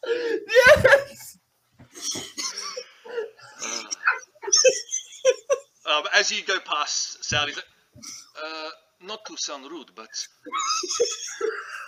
[0.08, 1.38] yes.
[5.86, 7.64] um, as you go past Sally, like,
[8.42, 8.70] uh,
[9.02, 10.08] not to sound rude, but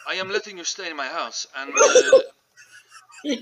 [0.09, 3.37] I am letting you stay in my house, and uh,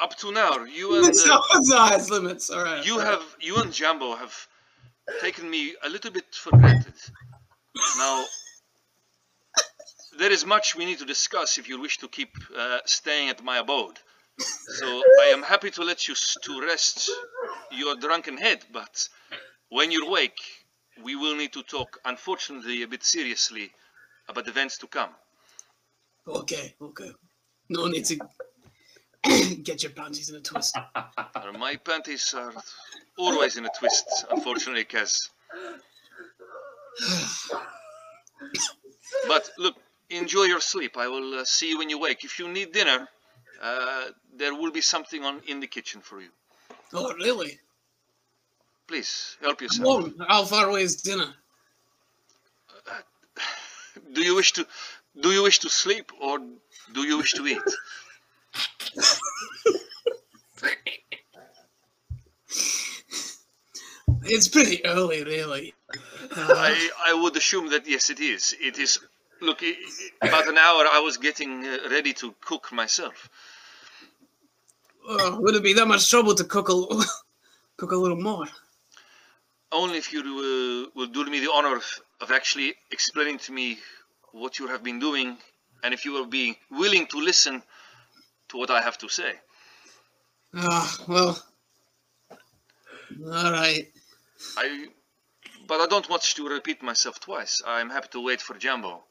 [0.00, 2.50] up to now, you and uh, limits.
[2.50, 2.84] All right.
[2.86, 4.34] you have you and Jambo have
[5.20, 6.94] taken me a little bit for granted.
[7.98, 8.24] Now,
[10.18, 13.42] there is much we need to discuss if you wish to keep uh, staying at
[13.42, 13.98] my abode.
[14.38, 14.86] So
[15.22, 17.10] I am happy to let you s- to rest
[17.70, 19.08] your drunken head, but
[19.68, 20.40] when you're awake,
[21.02, 23.70] we will need to talk, unfortunately, a bit seriously
[24.28, 25.10] about events to come.
[26.26, 27.12] Okay, okay.
[27.68, 28.18] No need to
[29.62, 30.76] Get your panties in a twist.
[30.94, 32.52] Uh, My panties are
[33.18, 35.28] always in a twist, unfortunately, Kaz.
[39.28, 39.74] But look,
[40.10, 40.96] enjoy your sleep.
[40.96, 42.24] I will uh, see you when you wake.
[42.24, 43.08] If you need dinner,
[43.62, 44.04] uh,
[44.36, 46.30] there will be something on in the kitchen for you.
[46.92, 47.58] Oh, really?
[48.86, 49.86] Please help yourself.
[49.86, 51.32] Whoa, how far away is dinner?
[54.12, 54.66] Do you wish to
[55.20, 56.38] do you wish to sleep or
[56.92, 57.58] do you wish to eat?
[64.22, 65.74] It's pretty early, really.
[66.36, 68.54] I, I would assume that yes, it is.
[68.60, 69.00] It is.
[69.40, 69.62] Look,
[70.20, 73.30] about an hour I was getting uh, ready to cook myself.
[75.08, 76.74] oh, would it be that much trouble to cook a,
[77.76, 78.46] cook a little more?
[79.72, 81.84] Only if you uh, will do me the honor of,
[82.20, 83.78] of actually explaining to me
[84.32, 85.38] what you have been doing,
[85.82, 87.62] and if you will be willing to listen
[88.48, 89.32] to what I have to say.
[90.54, 91.42] Ah, well.
[93.26, 93.88] All right.
[94.56, 94.86] I,
[95.66, 97.62] but I don't want to repeat myself twice.
[97.66, 99.04] I'm happy to wait for Jambo.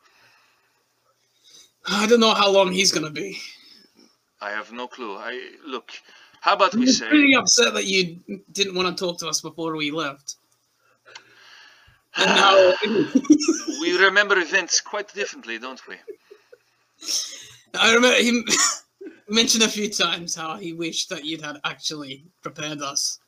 [1.88, 3.38] I don't know how long he's gonna be.
[4.42, 5.16] I have no clue.
[5.16, 5.92] I look.
[6.42, 7.08] How about we I'm say?
[7.10, 8.20] pretty upset that you
[8.52, 10.36] didn't want to talk to us before we left.
[12.16, 12.74] And now,
[13.82, 15.96] we remember events quite differently, don't we?
[17.78, 18.46] I remember him
[19.30, 23.20] mentioned a few times how he wished that you'd had actually prepared us.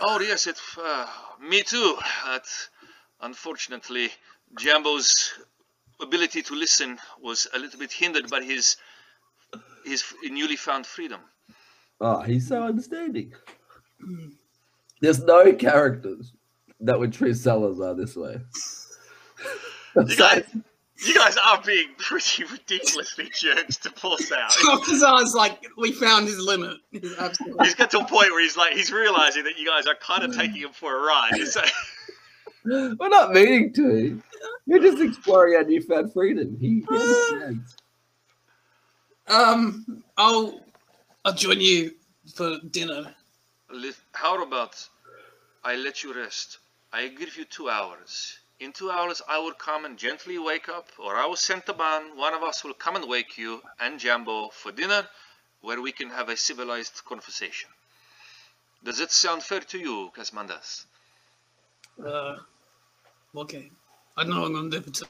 [0.00, 0.60] Oh yes, it.
[0.78, 1.06] Uh,
[1.40, 1.96] me too.
[2.24, 2.46] But
[3.20, 4.10] unfortunately,
[4.58, 5.32] Jambo's
[6.00, 8.76] ability to listen was a little bit hindered by his
[9.84, 11.20] his newly found freedom.
[12.00, 13.32] Oh, he's so understanding.
[15.00, 16.32] There's no characters
[16.80, 18.40] that would treat Salhazar this way.
[19.94, 20.44] You guys,
[21.04, 24.50] you guys are being pretty ridiculously jerks to force out.
[24.52, 26.76] Salhazar's like, we found his limit.
[26.90, 27.14] He's
[27.74, 30.36] got to a point where he's like, he's realizing that you guys are kind of
[30.36, 31.32] taking him for a ride.
[32.66, 34.22] So, We're not meaning to.
[34.66, 36.56] We're just exploring our newfound freedom.
[36.60, 37.76] He, he understands.
[39.28, 40.60] Um, I'll,
[41.24, 41.92] I'll join you
[42.34, 43.14] for dinner.
[44.12, 44.88] how about
[45.64, 46.58] I let you rest?
[46.92, 48.38] I give you two hours.
[48.58, 52.16] In two hours, I will come and gently wake up, or I will send Taban.
[52.16, 55.06] One of us will come and wake you and Jambo for dinner,
[55.60, 57.68] where we can have a civilized conversation.
[58.82, 60.86] Does it sound fair to you, Casmunders?
[62.04, 62.36] Uh,
[63.38, 63.70] okay.
[64.16, 65.06] I don't know I'm gonna do it for two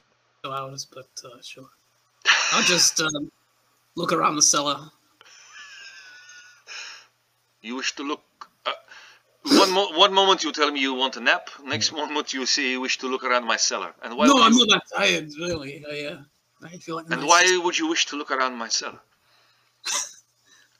[0.51, 1.69] hours, but uh, sure.
[2.53, 3.31] I'll just um,
[3.95, 4.89] look around the cellar.
[7.61, 8.21] You wish to look.
[8.65, 8.71] Uh,
[9.43, 11.49] one, mo- one moment you tell me you want a nap.
[11.63, 13.93] Next moment you say you wish to look around my cellar.
[14.03, 14.27] And why?
[14.27, 15.83] no, would I'm you, not that tired, really.
[15.89, 16.21] I, uh,
[16.63, 17.29] I feel like And nice.
[17.29, 18.99] why would you wish to look around my cellar?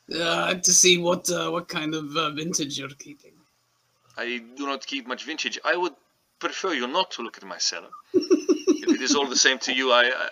[0.09, 3.33] Uh, to see what uh, what kind of uh, vintage you're keeping.
[4.17, 5.59] I do not keep much vintage.
[5.65, 5.91] I would
[6.39, 7.89] prefer you not to look at my cellar.
[8.13, 10.29] if it is all the same to you, I, I,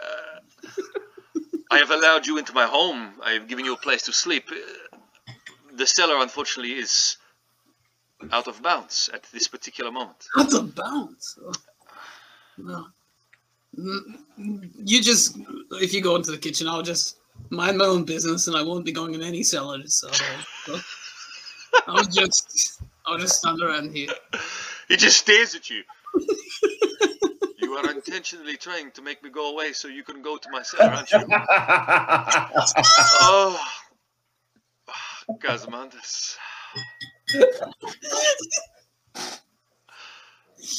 [1.71, 3.13] I have allowed you into my home.
[3.23, 4.45] I have given you a place to sleep.
[4.51, 5.35] Uh,
[5.75, 7.17] The cellar, unfortunately, is
[8.31, 10.25] out of bounds at this particular moment.
[10.37, 11.37] Out of bounds.
[11.43, 11.51] Oh.
[12.57, 12.87] No.
[13.77, 15.37] Mm, You just,
[15.71, 17.17] if you go into the kitchen, I'll just
[17.49, 19.95] mind my own business, and I won't be going in any cellars.
[19.95, 20.77] So
[21.87, 24.09] I'll just, I'll just stand around here.
[24.87, 25.83] He just stares at you.
[27.57, 30.61] You are intentionally trying to make me go away so you can go to my
[30.61, 31.19] cellar, aren't you?
[33.27, 33.59] Oh,
[35.41, 36.37] Casmunders.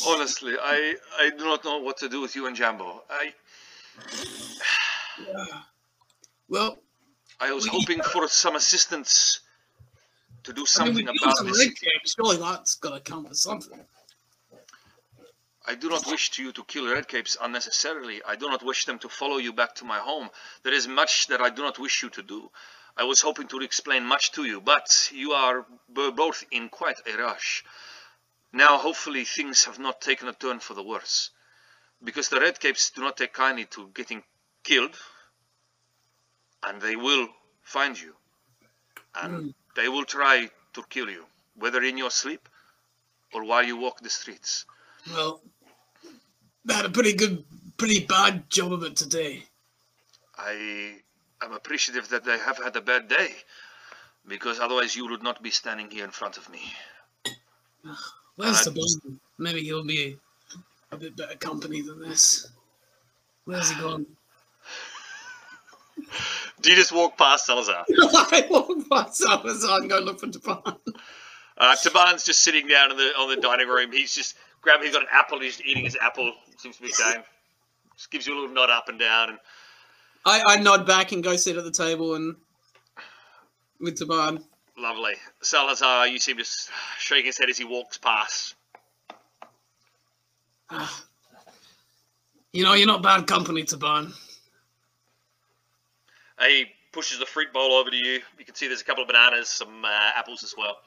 [0.07, 3.03] Honestly, I I do not know what to do with you and Jambo.
[3.11, 3.33] I
[6.49, 6.79] Well,
[7.41, 9.41] I was hoping for some assistance
[10.45, 11.69] to do I mean, something about this.
[12.15, 13.81] Surely that's gonna count for something.
[15.69, 18.23] I do not wish to you to kill redcapes unnecessarily.
[18.25, 20.31] I do not wish them to follow you back to my home.
[20.63, 22.51] There is much that I do not wish you to do.
[22.97, 27.17] I was hoping to explain much to you, but you are both in quite a
[27.17, 27.65] rush.
[28.53, 31.31] Now, hopefully, things have not taken a turn for the worse.
[32.03, 34.23] Because the redcapes do not take kindly to getting
[34.63, 34.97] killed,
[36.63, 37.29] and they will
[37.63, 38.15] find you.
[39.15, 39.49] And hmm.
[39.75, 41.27] they will try to kill you,
[41.57, 42.49] whether in your sleep
[43.33, 44.65] or while you walk the streets.
[45.11, 45.41] Well,
[46.69, 47.45] had a pretty good,
[47.77, 49.45] pretty bad job of it today.
[50.37, 50.97] I
[51.43, 53.31] am appreciative that I have had a bad day,
[54.27, 56.61] because otherwise you would not be standing here in front of me.
[58.37, 59.21] Where's the button?
[59.39, 60.19] Maybe he'll be
[60.93, 62.49] a bit better company than this.
[63.45, 64.07] Where's he gone?
[66.61, 67.85] Do you just walk past Salhazar?
[67.89, 70.77] I walk past Salhazar and go look for Taban.
[71.59, 73.93] Uh, Taban's just sitting down in the on the dining room.
[73.93, 74.37] He's just
[74.67, 74.87] grabbing.
[74.87, 75.39] He's got an apple.
[75.41, 76.33] He's eating his apple.
[76.59, 77.23] Seems to be saying.
[77.97, 79.31] Just gives you a little nod up and down.
[79.31, 79.39] And
[80.27, 82.35] I, I nod back and go sit at the table and
[83.81, 84.43] with Taban.
[84.77, 85.15] lovely.
[85.43, 86.45] Salhazar, you seem to
[86.99, 88.55] shake his head as he walks past.
[92.53, 94.15] You know, you're not bad company, Taban.
[96.41, 98.23] He pushes the fruit bowl over to you.
[98.39, 100.79] You can see there's a couple of bananas, some uh, apples as well.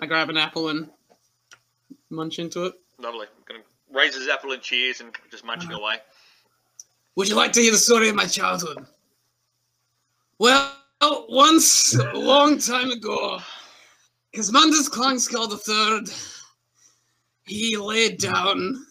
[0.00, 0.88] I grab an apple and
[2.08, 2.80] munch into it.
[3.00, 3.26] Lovely.
[3.26, 5.96] I'm Gonna raise his apple and cheers and just munching away.
[7.14, 8.86] Would you like to hear the story of my childhood?
[10.38, 10.72] Well,
[11.28, 13.40] once, a long time ago,
[14.34, 16.12] Casmunders Klangskull III,
[17.44, 18.84] he laid down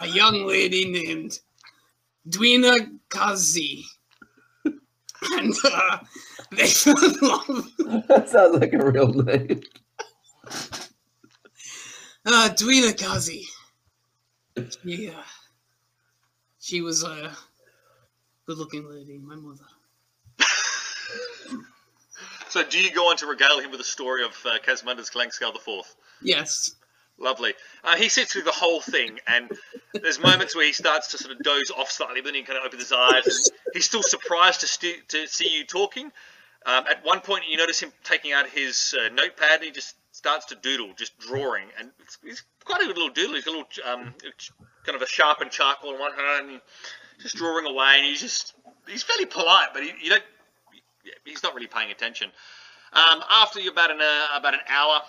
[0.00, 1.40] a young lady named
[2.28, 2.74] Dwina
[3.08, 3.84] Kazi.
[5.32, 5.98] And uh,
[6.52, 7.72] they fell in love.
[8.06, 9.62] that sounds like a real name.
[12.26, 13.46] Uh, Dwina Kazi.
[14.82, 15.22] She, uh,
[16.60, 17.30] she was a
[18.46, 19.64] good-looking lady, my mother.
[22.50, 25.52] So, do you go on to regale him with the story of uh, Casmunders Klangskull
[25.52, 25.94] the Fourth?
[26.22, 26.74] Yes.
[27.18, 27.52] Lovely.
[27.84, 29.50] Uh, he sits through the whole thing, and
[29.92, 32.58] there's moments where he starts to sort of doze off slightly, but then he kind
[32.58, 36.06] of opens his eyes, and he's still surprised to, to see you talking.
[36.64, 39.94] Um, at one point, you notice him taking out his uh, notepad, and he just
[40.18, 41.90] starts to doodle, just drawing, and
[42.24, 43.36] he's quite a good little doodle.
[43.36, 44.12] He's a little um,
[44.84, 46.60] kind of a sharpened charcoal in one hand, and
[47.20, 48.54] just drawing away, and he's just
[48.88, 50.24] he's fairly polite, but he, you don't
[51.24, 52.30] he's not really paying attention.
[52.92, 55.00] Um, after about an uh, about an hour.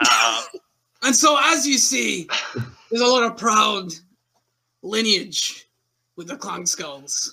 [0.00, 0.42] Uh,
[1.02, 2.28] And so, as you see,
[2.90, 3.90] there's a lot of proud
[4.82, 5.66] lineage
[6.16, 7.30] with the Klangskulls.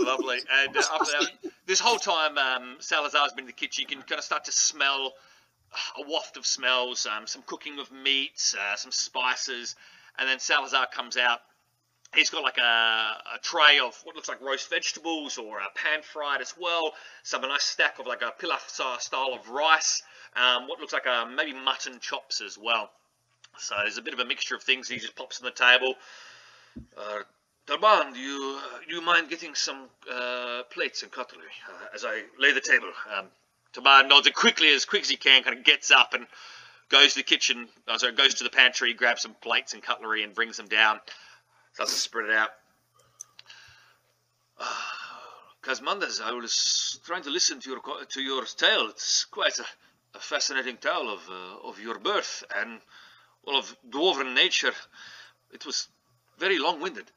[0.00, 0.38] Lovely.
[0.64, 1.26] And uh,
[1.66, 3.82] this whole time, um, Salhazar's been in the kitchen.
[3.82, 5.12] You can kind of start to smell
[5.98, 9.76] a waft of smells, um, some cooking of meats, uh, some spices,
[10.18, 11.40] and then Salhazar comes out.
[12.14, 16.02] He's got like a, a tray of what looks like roast vegetables or a pan
[16.02, 16.92] fried as well.
[17.22, 18.68] Some a nice stack of like a pilaf
[19.00, 20.02] style of rice.
[20.34, 22.90] Um, what looks like a, maybe mutton chops as well.
[23.58, 24.88] So there's a bit of a mixture of things.
[24.88, 25.94] He just pops on the table.
[26.96, 27.20] Uh,
[27.70, 32.04] Taban, do you uh, do you mind getting some uh, plates and cutlery uh, as
[32.04, 32.90] I lay the table?
[33.16, 33.26] Um,
[33.72, 36.26] Taban nods quickly, as quick as he can, kind of gets up and
[36.88, 37.68] goes to the kitchen.
[37.86, 40.98] Uh, sorry, goes to the pantry, grabs some plates and cutlery, and brings them down.
[41.74, 42.50] Starts to spread it out.
[44.58, 44.66] Uh,
[45.62, 48.88] Casmunders, I was trying to listen to your to your tale.
[48.88, 49.64] It's quite a,
[50.14, 52.80] a fascinating tale of uh, of your birth and
[53.46, 54.72] well of dwarven nature.
[55.52, 55.86] It was
[56.38, 57.10] very long-winded.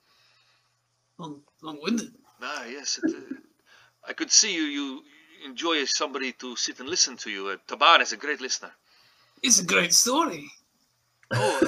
[1.24, 2.12] Long, long-winded.
[2.42, 3.00] Ah, yes.
[3.02, 3.36] It, uh,
[4.10, 4.64] I could see you.
[4.64, 5.04] You
[5.46, 7.48] enjoy somebody to sit and listen to you.
[7.48, 8.72] Uh, Taban is a great listener.
[9.42, 10.52] It's a great story.
[11.32, 11.60] Oh,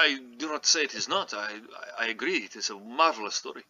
[0.00, 1.32] I do not say it is not.
[1.32, 1.52] I,
[1.98, 2.36] I, I agree.
[2.48, 3.64] It is a marvelous story.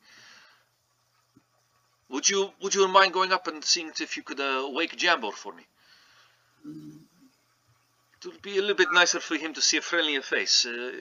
[2.10, 5.31] Would you Would you mind going up and seeing if you could uh, wake Jambo
[5.31, 5.65] for me?
[8.19, 10.66] It would be a little bit nicer for him to see a friendlier face.
[10.66, 10.93] Uh,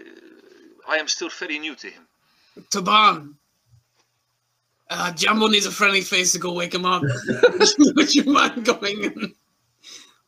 [0.88, 2.08] I am still very new to him.
[2.70, 3.36] Taban.
[4.90, 7.02] Uh, Jambo needs a friendly face to go wake him up.
[7.80, 9.34] Would you mind going and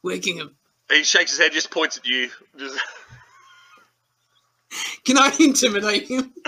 [0.04, 0.56] waking him?
[0.90, 2.30] He shakes his head, just points at you.
[2.58, 2.78] Just,
[5.06, 6.34] Can I intimidate him?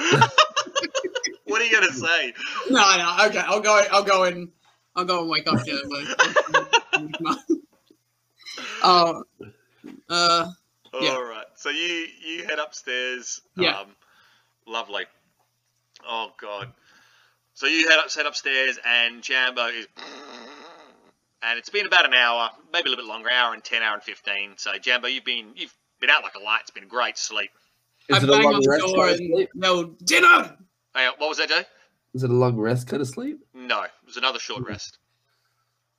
[1.45, 2.33] what are you gonna say?
[2.69, 3.25] No, no.
[3.27, 3.81] Okay, I'll go.
[3.91, 4.49] I'll go and
[4.95, 7.35] I'll go and wake up Jambo.
[8.83, 9.23] Oh,
[10.09, 10.47] uh,
[10.93, 11.17] All Yeah.
[11.19, 11.45] right.
[11.55, 13.41] So you you head upstairs.
[13.55, 13.79] Yeah.
[13.79, 13.95] Um,
[14.67, 15.05] lovely.
[16.07, 16.73] Oh god.
[17.61, 19.85] So you head up head upstairs and Jambo is
[21.43, 23.93] and it's been about an hour, maybe a little bit longer, hour and ten, hour
[23.93, 24.53] and fifteen.
[24.57, 26.61] So Jambo, you've been you've been out like a light.
[26.61, 27.51] It's been great sleep.
[28.11, 29.49] I Is it a bang long on the rest door and sleep?
[29.53, 30.57] yell, "Dinner!"
[30.95, 31.61] Hang on, what was that, Joe?
[32.15, 33.45] Is it a long rest kind of sleep?
[33.53, 34.97] No, it was another short rest.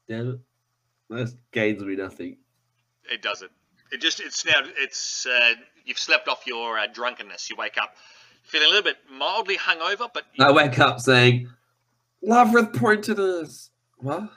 [0.09, 0.41] Damn it.
[1.11, 2.39] That gains me nothing.
[3.05, 3.53] It doesn't.
[3.93, 7.49] It just it's now it's uh, you've slept off your uh, drunkenness.
[7.51, 7.95] You wake up
[8.43, 11.49] feeling a little bit mildly hungover, but I wake up saying,
[12.27, 13.71] Lavrith pointed us.
[13.99, 14.29] What?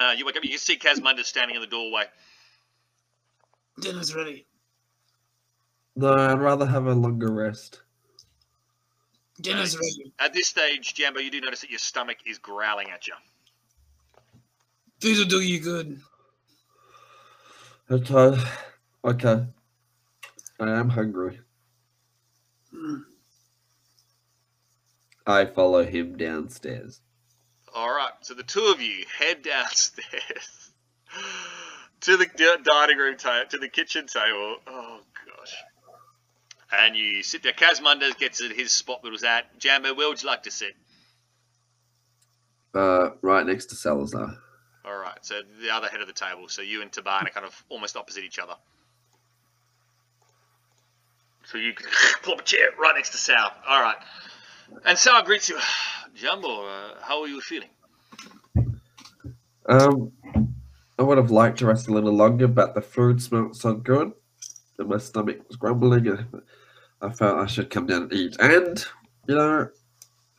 [0.00, 0.44] uh, you wake up.
[0.44, 2.04] You can see Casmunda standing in the doorway.
[3.80, 4.46] Dinner's ready.
[5.96, 7.80] No, I'd rather have a longer rest.
[9.40, 9.98] Dinner's Nice.
[9.98, 10.12] ready.
[10.18, 13.14] At this stage, Jambo, you do notice that your stomach is growling at you.
[15.00, 16.00] Food'll do you good.
[17.90, 18.40] Okay.
[19.04, 19.44] Okay.
[20.60, 21.40] I am hungry.
[25.26, 27.00] I follow him downstairs.
[27.74, 30.72] All right, so the two of you head downstairs
[32.02, 32.26] to the
[32.62, 34.56] dining room table, to the kitchen table.
[34.66, 35.54] Oh gosh.
[36.72, 37.52] And you sit there.
[37.52, 39.58] Kazmunda gets at his spot that was at.
[39.58, 40.74] Jambo, where would you like to sit?
[42.74, 44.36] Uh, right next to Salhazar.
[44.84, 46.48] All right, so the other head of the table.
[46.48, 48.54] So you and Taban are kind of almost opposite each other.
[51.46, 51.72] So you
[52.22, 53.52] pull up a chair right next to Sal.
[53.66, 53.96] All right.
[54.84, 55.58] And Sal greets you.
[56.14, 57.70] Jambo, uh, how are you feeling?
[59.66, 60.12] Um,
[60.98, 64.12] I would have liked to rest a little longer, but the food smelled so good,
[64.78, 66.42] and my stomach was grumbling, and
[67.00, 68.36] I felt I should come down and eat.
[68.38, 68.84] And
[69.26, 69.68] you know,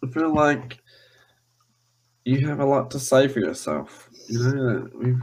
[0.04, 0.80] I feel like
[2.24, 4.10] you have a lot to say for yourself.
[4.30, 5.22] You know, we've,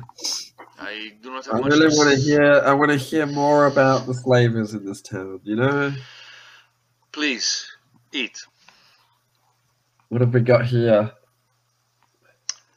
[0.79, 2.62] I do not I really to want to hear.
[2.65, 5.41] I want to hear more about the slavers in this town.
[5.45, 5.95] You know,
[7.12, 7.66] Please,
[8.12, 8.39] eat.
[10.12, 11.10] What have we got here?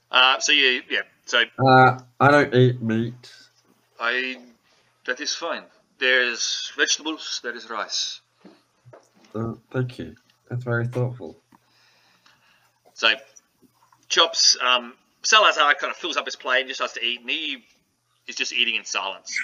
[0.09, 3.33] Uh, so you, yeah, so Uh, I don't eat meat.
[3.99, 4.37] I,
[5.05, 5.63] that is fine.
[5.99, 8.21] There's vegetables, there is rice.
[9.35, 10.15] Oh, thank you.
[10.49, 11.35] That's very thoughtful.
[12.93, 13.09] So,
[14.07, 17.29] Chops, um, Salhazar kind of fills up his plate and just starts to eat, and
[17.29, 17.65] he
[18.27, 19.37] is just eating in silence.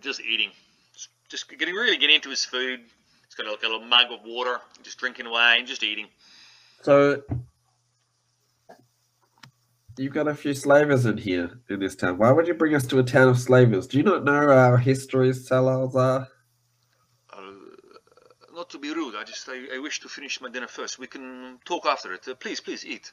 [0.00, 0.50] Just eating.
[1.28, 2.80] Just getting really getting into his food.
[3.30, 6.08] He's got like a little mug of water, just drinking away and just eating.
[6.82, 7.22] So,
[9.96, 12.18] you've got a few slavers in here in this town.
[12.18, 13.86] Why would you bring us to a town of slavers?
[13.86, 16.26] Do you not know our history, Salhazar?
[17.32, 17.52] Uh,
[18.52, 20.98] not to be rude, I just I, I wish to finish my dinner first.
[20.98, 22.26] We can talk after it.
[22.26, 23.12] Uh, please, please eat.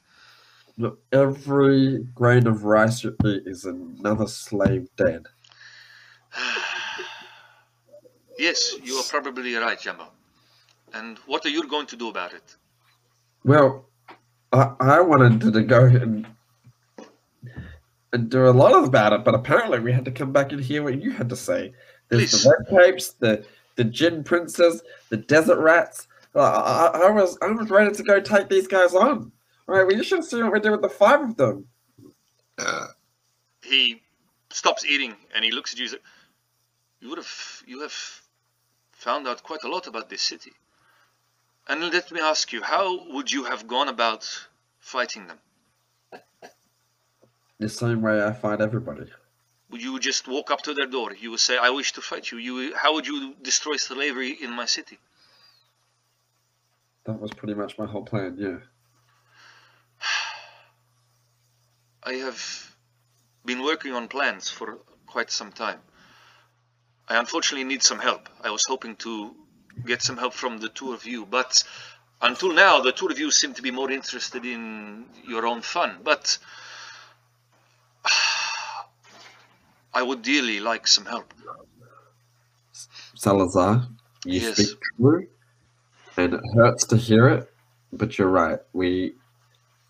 [0.79, 5.27] Look, every grain of rice you eat is another slave dead.
[8.37, 10.07] yes, you are probably right, Jambo.
[10.93, 12.55] And what are you going to do about it?
[13.43, 13.85] Well,
[14.53, 16.27] I, I wanted to, to go and
[18.13, 20.81] and do a lot about it, but apparently we had to come back and hear
[20.81, 21.73] what you had to say.
[22.09, 22.43] There's Please.
[22.43, 23.45] the red capes, the
[23.75, 26.07] the gin princes, the desert rats.
[26.35, 29.31] I, I, I was I was ready to go take these guys on.
[29.67, 31.67] All right, well you should see what we do with the five of them.
[32.57, 32.87] Uh,
[33.63, 34.01] he
[34.49, 35.89] stops eating and he looks at you.
[37.01, 38.21] You would have you have
[39.07, 40.51] found out quite a lot about this city.
[41.69, 44.23] And let me ask you, how would you have gone about
[44.79, 45.39] fighting them?
[47.57, 49.07] The same way I fight everybody.
[49.69, 51.09] Would you just walk up to their door?
[51.23, 53.17] You would say, "I wish to fight you." You, how would you
[53.51, 54.97] destroy slavery in my city?
[57.05, 58.31] That was pretty much my whole plan.
[58.45, 58.59] Yeah.
[62.11, 62.41] I have
[63.49, 64.67] been working on plans for
[65.13, 65.81] quite some time.
[67.09, 68.29] I unfortunately need some help.
[68.43, 69.33] I was hoping to
[69.85, 71.63] get some help from the two of you, but
[72.21, 75.97] until now, the two of you seem to be more interested in your own fun.
[76.03, 76.37] But
[79.93, 81.33] I would dearly like some help.
[83.15, 83.87] Salhazar,
[84.25, 84.57] you Yes.
[84.57, 85.27] speak true,
[86.17, 87.49] and it hurts to hear it,
[87.93, 88.59] but you're right.
[88.73, 89.13] We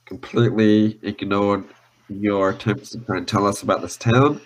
[0.06, 1.65] completely ignored
[2.10, 4.39] your attempts to try and tell us about this town,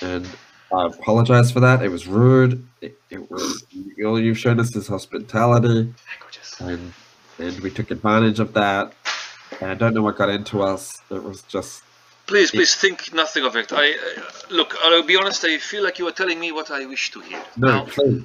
[0.00, 0.26] and
[0.72, 1.82] I apologize for that.
[1.82, 2.66] It was rude.
[2.80, 3.64] It, it was
[4.04, 5.92] all you've shown us is hospitality,
[6.60, 6.92] and
[7.38, 8.92] and we took advantage of that.
[9.60, 11.00] And I don't know what got into us.
[11.10, 11.82] It was just
[12.26, 13.72] Please, please think nothing of it.
[13.72, 14.74] I uh, look.
[14.82, 15.44] I'll be honest.
[15.44, 17.40] I feel like you are telling me what I wish to hear.
[17.56, 18.24] no, Now, please,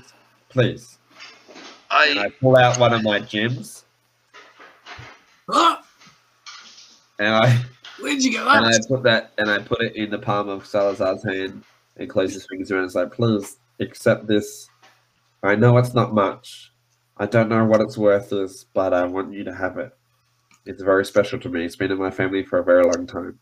[0.49, 0.97] please.
[1.91, 3.85] And I I pull out one of my gems,
[5.49, 5.83] Ah,
[7.19, 7.63] and I.
[7.99, 8.47] where'd you go?
[8.49, 11.63] And I put that and I put it in the palm of Salhazar's hand
[11.97, 12.85] and closes his fingers around.
[12.85, 14.69] It's like, please accept this.
[15.43, 16.71] I know it's not much.
[17.17, 19.95] I don't know what its worth is, but I want you to have it.
[20.65, 21.65] It's very special to me.
[21.65, 23.39] It's been in my family for a very long time.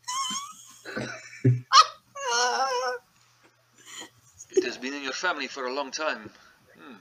[4.51, 6.29] It has been in your family for a long time.
[6.77, 6.95] Hmm.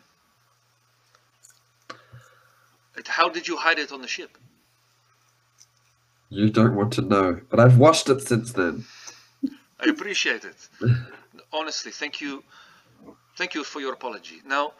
[3.07, 4.37] How did you hide it on the ship?
[6.31, 8.85] You don't want to know, but I've washed it since then.
[9.81, 10.69] I appreciate it.
[11.53, 12.45] Honestly, thank you.
[13.37, 14.41] Thank you for your apology.
[14.45, 14.73] Now,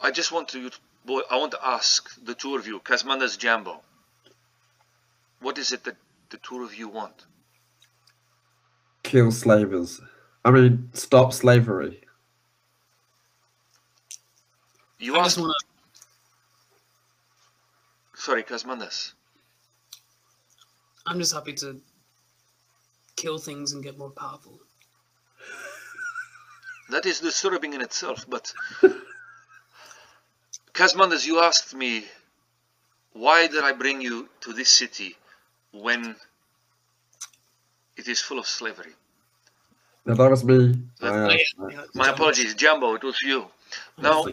[0.00, 0.70] I just want to,
[1.06, 3.80] boy, I want to ask the two of you, Casmunders Jambo,
[5.40, 5.96] what is it that
[6.30, 7.26] the two of you want?
[9.02, 10.00] Kill slavers.
[10.44, 12.02] I mean, stop slavery.
[14.98, 15.24] You I asked.
[15.24, 15.66] just want to.
[18.20, 19.12] Sorry, Casmunders.
[21.06, 21.80] I'm just happy to
[23.16, 24.60] kill things and get more powerful.
[26.90, 28.52] That is disturbing in itself, but
[30.72, 32.04] Casmunders, you asked me,
[33.12, 35.16] why did I bring you to this city
[35.72, 36.16] when
[37.96, 38.92] it is full of slavery?
[40.06, 40.74] No, that was me.
[41.02, 43.46] Uh, I, Yeah, My apologies, Jambo, it was you.
[43.98, 44.24] Now,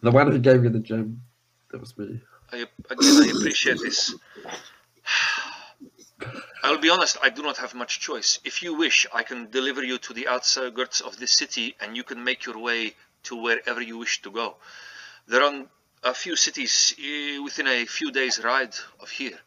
[0.00, 1.22] the one who gave you the gem.
[1.70, 2.20] That was me.
[2.52, 4.14] I, again, I appreciate this.
[6.62, 8.38] I'll be honest, I do not have much choice.
[8.44, 12.04] If you wish, I can deliver you to the outskirts of this city and you
[12.04, 12.94] can make your way
[13.24, 14.56] to wherever you wish to go.
[15.26, 15.66] There are
[16.02, 19.38] a few cities eh, within a few days' ride of here.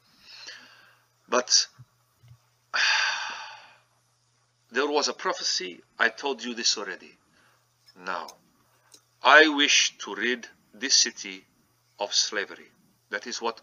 [1.28, 1.68] But
[4.72, 7.18] there was a prophecy, I told you this already.
[8.06, 8.28] Now,
[9.24, 11.46] I wish to rid this city
[12.00, 12.70] of slavery.
[13.10, 13.62] That is what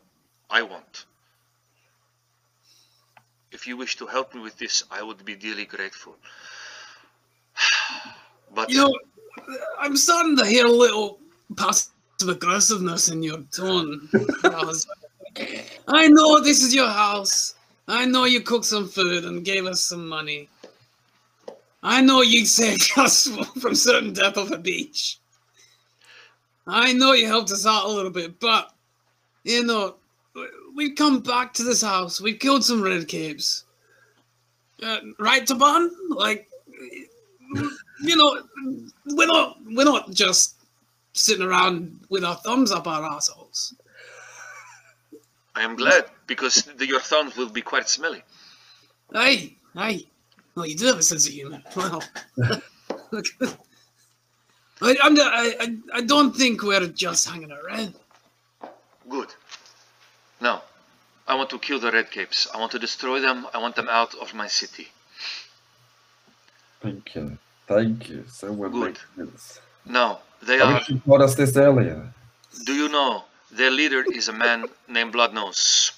[0.51, 1.05] I want.
[3.55, 6.17] If you wish to help me with this, I would be dearly grateful.
[8.55, 8.95] But You know,
[9.81, 11.19] I'm starting to hear a little
[11.57, 11.91] passive
[12.29, 14.09] aggressiveness in your tone.
[15.89, 17.55] I know this is your house.
[17.89, 20.49] I know you cooked some food and gave us some money.
[21.83, 23.27] I know you saved us
[23.61, 25.19] from certain death on the beach.
[26.67, 28.73] I know you helped us out a little bit, but
[29.43, 29.97] you know,
[30.75, 32.21] we've come back to this house.
[32.21, 33.65] We've killed some red capes.
[34.83, 35.89] Uh, right, Taban?
[36.11, 36.49] Like,
[38.03, 38.43] you know,
[39.07, 40.57] we're not we're not just
[41.13, 43.75] sitting around with our thumbs up our assholes.
[45.55, 48.23] I am glad because the, your thumbs will be quite smelly.
[49.13, 50.09] Hey, hey.
[50.57, 51.63] Well, you do have a sense of humor.
[51.77, 52.01] Wow.
[54.83, 57.95] I, I'm, I, I, I don't think we're just hanging around.
[59.09, 59.35] Good.
[60.45, 60.63] Now,
[61.27, 62.47] I want to kill the red capes.
[62.55, 63.47] I want to destroy them.
[63.55, 64.89] I want them out of my city.
[66.83, 67.39] Thank you.
[67.67, 68.25] Thank you.
[68.29, 68.87] Someone Good.
[68.89, 69.61] makes sense.
[69.87, 70.11] Now,
[70.43, 70.83] they I are.
[70.87, 72.13] you told us this earlier.
[72.67, 75.93] Do you know their leader is a man named Blood Nose?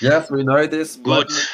[0.00, 0.96] Yes, we know this.
[0.96, 1.28] Good.
[1.28, 1.48] but-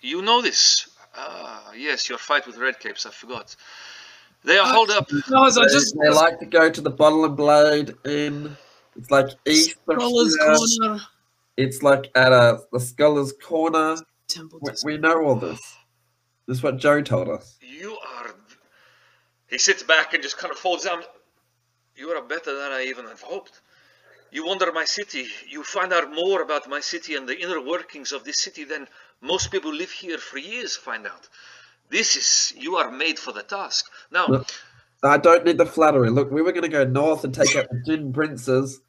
[0.00, 0.88] You know this.
[1.16, 3.04] Ah, yes, your fight with red capes.
[3.06, 3.56] I forgot.
[4.44, 5.10] They are holed up.
[5.28, 8.56] Fellas, I They, just they like to go to the Bottle and Blade in.
[8.96, 10.36] It's like east of Scholars.
[10.78, 11.00] Corner.
[11.56, 13.96] It's like at a the Scholars Corner.
[14.28, 15.60] Temple We, we know all this.
[16.46, 17.58] This is what Joe told us.
[17.60, 18.34] You are.
[19.48, 21.02] He sits back and just kind of folds down.
[21.96, 23.60] You are better than I even have hoped.
[24.30, 25.26] You wander my city.
[25.48, 28.86] You find out more about my city and the inner workings of this city than
[29.20, 31.28] most people live here for years find out.
[31.90, 32.52] This is.
[32.56, 33.90] You are made for the task.
[34.12, 34.48] Now, Look.
[35.02, 36.10] I don't need the flattery.
[36.10, 38.80] Look, we were going to go north and take out the Gin Princes,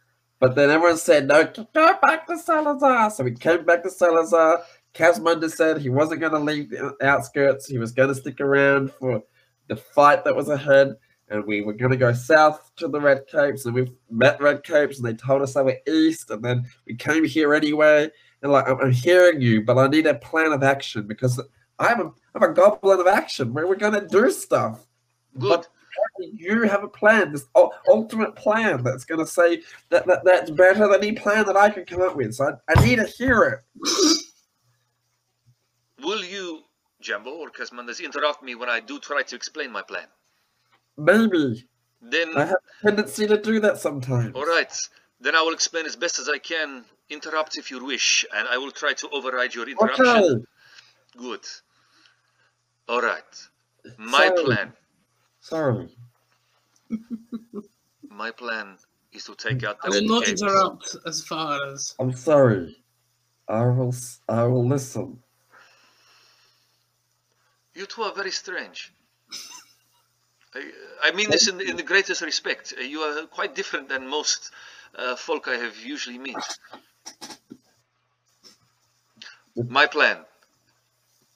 [0.41, 3.11] but then everyone said, no, go back to Salhazar.
[3.11, 4.63] So we came back to Salhazar.
[4.95, 7.67] Casmunda said he wasn't going to leave the outskirts.
[7.67, 9.21] He was going to stick around for
[9.67, 10.95] the fight that was ahead.
[11.29, 13.67] And we were going to go south to the Red Capes.
[13.67, 16.31] And we met Red Capes and they told us they were east.
[16.31, 18.09] And then we came here anyway.
[18.41, 21.39] And like, I'm, I'm hearing you, but I need a plan of action because
[21.77, 24.87] I'm a, I'm a goblin of action where we're going to do stuff.
[25.37, 25.67] good.
[26.19, 27.45] You have a plan, this
[27.87, 31.69] ultimate plan that's going to say that, that that's better than any plan that I
[31.69, 32.33] can come up with.
[32.35, 34.23] So I, I need to hear it.
[36.03, 36.61] Will you,
[36.99, 40.07] Jambo or Casmunders, interrupt me when I do try to explain my plan?
[40.97, 41.67] Maybe.
[42.01, 44.35] Then, I have a tendency to do that sometimes.
[44.35, 44.75] all right.
[45.19, 46.83] Then I will explain as best as I can.
[47.11, 50.07] Interrupt if you wish, and I will try to override your interruption.
[50.07, 50.43] Okay.
[51.17, 51.41] Good.
[52.89, 53.21] All right.
[53.97, 54.43] My Sorry.
[54.43, 54.73] plan.
[55.41, 55.97] Sorry.
[58.09, 58.77] My plan
[59.11, 60.41] is to take out I will not capes.
[60.41, 62.83] interrupt as far as I'm sorry.
[63.47, 63.89] I will.
[63.89, 65.23] s- I will listen.
[67.73, 68.93] You two are very strange.
[70.53, 70.71] I,
[71.03, 72.73] I mean this in, in the greatest respect.
[72.77, 74.51] Uh, You are quite different than most
[74.95, 76.43] uh, folk I have usually met.
[79.55, 80.25] My plan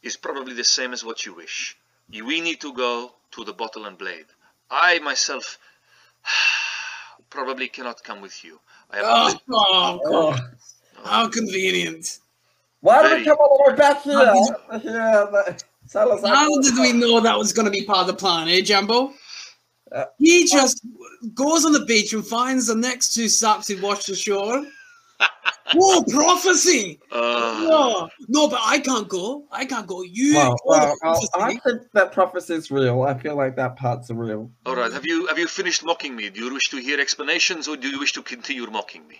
[0.02, 1.78] is probably the same as what you wish.
[2.10, 4.26] We need to go to the bottle and blade.
[4.72, 5.58] I myself
[7.30, 8.60] probably cannot come with you.
[8.92, 10.38] I have Oh, oh, Oh,
[11.04, 12.20] how convenient.
[12.82, 14.14] why did we come all the way back here?
[14.14, 14.34] How
[14.72, 16.28] Yeah, the, Salhazar.
[16.28, 19.14] How did we know that was going to be part of the plan, eh, Jambo?
[19.92, 20.82] Uh, he just
[21.36, 24.66] goes on the beach and finds the next two saps who washed ashore.
[25.74, 27.00] Whoa, prophecy!
[27.12, 28.10] Uh, Whoa.
[28.28, 29.46] No, but I can't go.
[29.52, 30.04] I can't go.
[30.04, 30.36] You.
[30.36, 33.02] Well, well, well, I think that prophecy is real.
[33.04, 34.52] I feel like that part's real.
[34.66, 34.92] all right.
[34.94, 36.30] Have you have you finished mocking me?
[36.30, 39.20] Do you wish to hear explanations, or do you wish to continue mocking me?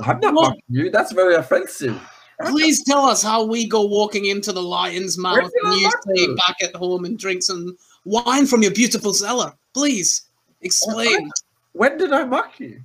[0.00, 0.90] I'm not Well- mocking you.
[0.90, 2.00] That's very offensive.
[2.46, 6.34] Please tell us how we go walking into the lion's mouth and you stay to?
[6.46, 9.52] back at home and drink some wine from your beautiful cellar.
[9.74, 10.22] Please
[10.62, 11.30] explain.
[11.72, 12.80] When did I mock you?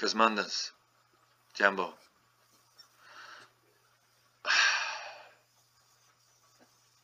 [0.00, 0.70] Casmunders,
[1.54, 1.92] Jambo.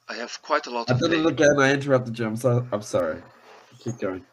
[0.09, 1.59] I have quite a lot I of did it again.
[1.59, 2.27] I interrupted you.
[2.27, 2.66] I'm so.
[2.73, 3.23] I'm sorry.
[3.81, 4.24] Keep going.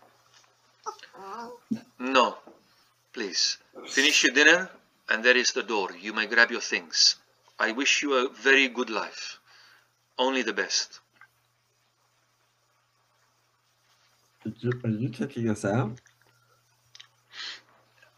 [1.99, 2.37] No,
[3.11, 3.57] please.
[3.87, 4.69] Finish your dinner,
[5.09, 5.89] and there is the door.
[5.99, 7.17] You may grab your things.
[7.59, 9.39] I wish you a very good life.
[10.17, 10.99] Only the best.
[14.43, 15.99] Did you, are you kicking us out?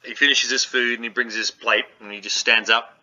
[0.05, 2.97] He finishes his food and he brings his plate and he just stands up,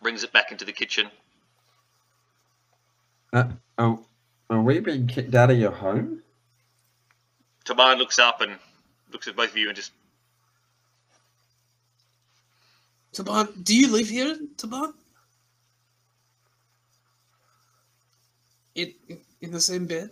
[0.00, 1.08] brings it back into the kitchen.
[3.32, 3.48] Uh,
[3.78, 3.98] are,
[4.50, 6.22] are we being kicked out of your home?
[7.64, 8.56] Taban looks up and
[9.12, 9.92] looks at both of you and just
[13.12, 14.94] Taban, do you live here, Taban?
[18.74, 18.94] In,
[19.42, 20.08] in the same bed?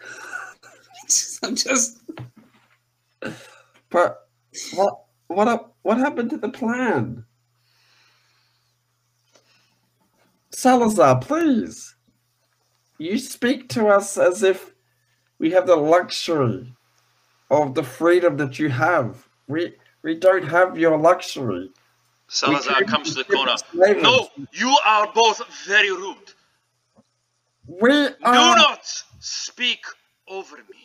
[1.44, 1.98] I'm just.
[3.90, 4.28] But
[4.74, 4.94] what?
[5.28, 5.76] What up?
[5.82, 7.24] What happened to the plan?
[10.52, 11.94] Salhazar, please.
[12.98, 14.72] You speak to us as if
[15.38, 16.72] we have the luxury
[17.50, 19.26] of the freedom that you have.
[19.48, 21.70] We we don't have your luxury.
[22.28, 23.56] Salhazar comes to the corner.
[23.56, 24.02] slavers.
[24.02, 26.32] No, you are both very rude.
[27.66, 28.86] We Do not
[29.20, 29.84] speak
[30.28, 30.83] over me.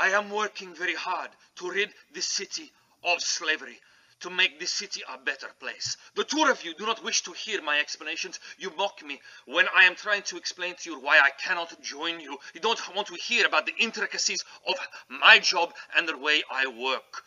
[0.00, 2.72] I am working very hard to rid this city
[3.04, 3.78] of slavery,
[4.20, 5.96] to make this city a better place.
[6.14, 8.40] The two of you do not wish to hear my explanations.
[8.58, 12.18] You mock me when I am trying to explain to you why I cannot join
[12.18, 12.38] you.
[12.54, 14.74] You don't want to hear about the intricacies of
[15.08, 17.22] my job and the way I work.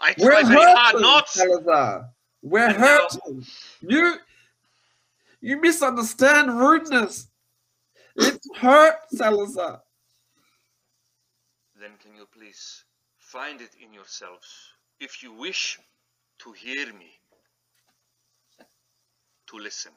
[0.00, 1.26] I try We're very hard not.
[1.26, 2.08] Salhazar.
[2.42, 3.08] We're And now-
[3.80, 4.14] You
[5.40, 7.26] you misunderstand rudeness.
[8.16, 9.80] It's hurt, Salhazar.
[12.20, 12.84] You please
[13.16, 15.78] find it in yourselves if you wish
[16.40, 17.18] to hear me,
[19.46, 19.92] to listen.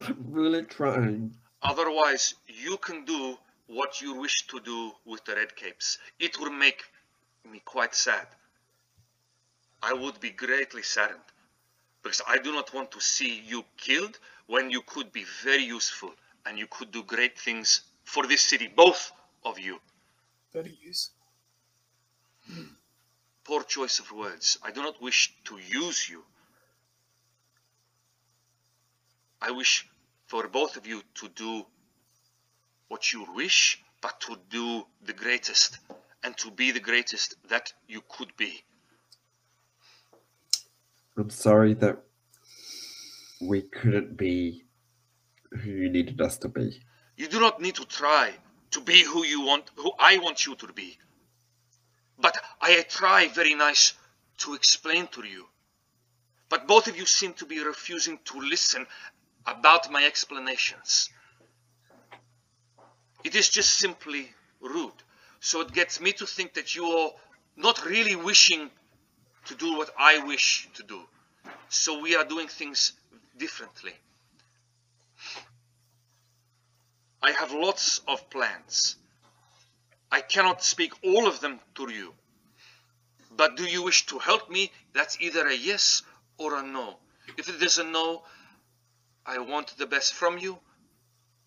[0.00, 1.36] I'm really trying.
[1.60, 5.98] Otherwise, you can do what you wish to do with the red capes.
[6.18, 6.82] It will make
[7.44, 8.26] me quite sad.
[9.82, 11.28] I would be greatly saddened
[12.02, 16.14] because I do not want to see you killed when you could be very useful
[16.46, 19.12] and you could do great things for this city, both
[19.44, 19.80] of you.
[20.56, 21.10] Very use.
[23.44, 24.58] Poor choice of words.
[24.62, 26.22] I do not wish to use you.
[29.42, 29.86] I wish
[30.28, 31.66] for both of you to do
[32.88, 35.78] what you wish, but to do the greatest
[36.24, 38.64] and to be the greatest that you could be.
[41.18, 41.98] I'm sorry that
[43.42, 44.64] we couldn't be
[45.50, 46.80] who you needed us to be.
[47.18, 48.32] You do not need to try
[48.72, 50.98] to be who you want, who I want you to be.
[52.18, 53.92] But I try very nice
[54.38, 55.46] to explain to you.
[56.48, 58.86] But both of you seem to be refusing to listen
[59.46, 61.10] about my explanations.
[63.24, 65.02] It is just simply rude.
[65.40, 67.10] So it gets me to think that you are
[67.56, 68.70] not really wishing
[69.46, 71.00] to do what I wish to do.
[71.68, 72.92] So we are doing things
[73.36, 73.92] differently.
[77.26, 78.94] I have lots of plans.
[80.12, 82.14] I cannot speak all of them to you.
[83.36, 84.70] But do you wish to help me?
[84.94, 86.02] That's either a yes
[86.38, 86.98] or a no.
[87.36, 88.22] If it is a no,
[89.26, 90.60] I want the best from you,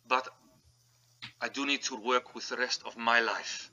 [0.05, 0.27] but
[1.39, 3.71] I do need to work with the rest of my life.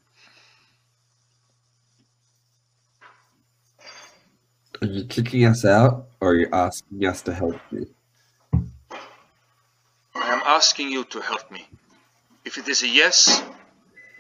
[4.81, 7.89] Are you kicking us out or are you asking us to help you?
[10.15, 11.67] I am asking you to help me.
[12.47, 13.43] If it is a yes,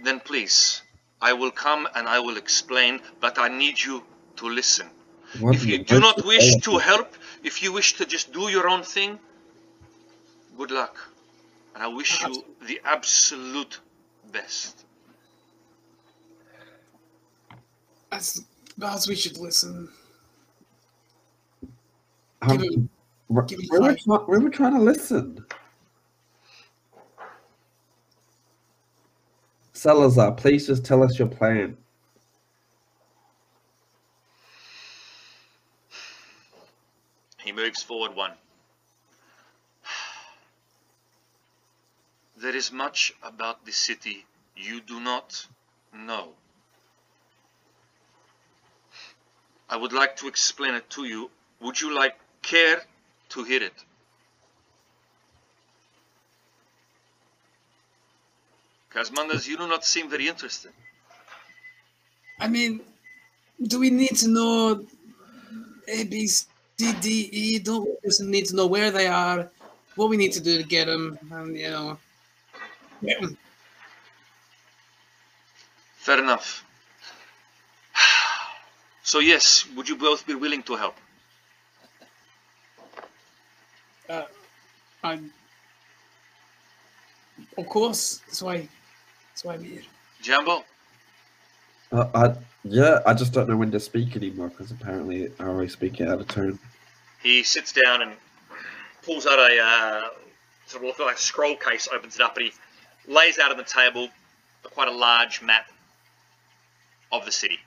[0.02, 0.82] then please,
[1.22, 4.02] I will come and I will explain, but I need you
[4.36, 4.88] to listen.
[5.40, 8.68] What If you do not wish to help, if you wish to just do your
[8.68, 9.18] own thing,
[10.58, 10.96] good luck.
[11.74, 13.78] And I wish you the absolute
[14.32, 14.84] best.
[18.10, 18.44] As,
[18.82, 19.88] as we should listen.
[22.42, 22.88] Um, Give him-
[23.28, 24.28] we- give him we, were five.
[24.28, 25.44] we were trying to listen.
[29.76, 31.76] Salhazar, please just tell us your plan.
[37.36, 38.32] He moves forward one.
[42.38, 44.24] There is much about this city
[44.56, 45.46] you do not
[45.94, 46.28] know.
[49.68, 51.30] I would like to explain it to you.
[51.60, 52.80] Would you like care
[53.30, 53.74] to hear it?
[58.97, 60.73] Casmunders, you do not seem very interested.
[62.40, 62.81] I mean,
[63.62, 64.86] do we need to know
[65.86, 66.47] A, B, C,
[66.78, 67.59] D, E?
[67.59, 69.51] Don't we just need to know where they are,
[69.97, 71.98] what we need to do to get them, and you know,
[73.05, 73.36] get 'em.
[75.97, 76.64] Fair enough.
[79.02, 80.97] So yes, would you both be willing to help?
[84.09, 84.24] Uh,
[85.05, 85.20] I,
[87.56, 88.68] of course, that's why,
[89.36, 89.82] that's why I'm here.
[90.22, 90.64] Jambo?
[91.92, 92.34] Uh, I
[92.64, 96.18] yeah, I just don't know when to speak anymore because apparently I always speak out
[96.18, 96.58] of turn.
[97.22, 98.12] He sits down and
[99.02, 100.08] pulls out a uh,
[100.64, 103.58] sort of look like a scroll case, opens it up, and he lays out on
[103.58, 104.08] the table
[104.72, 105.66] quite a large map
[107.12, 107.58] of the city.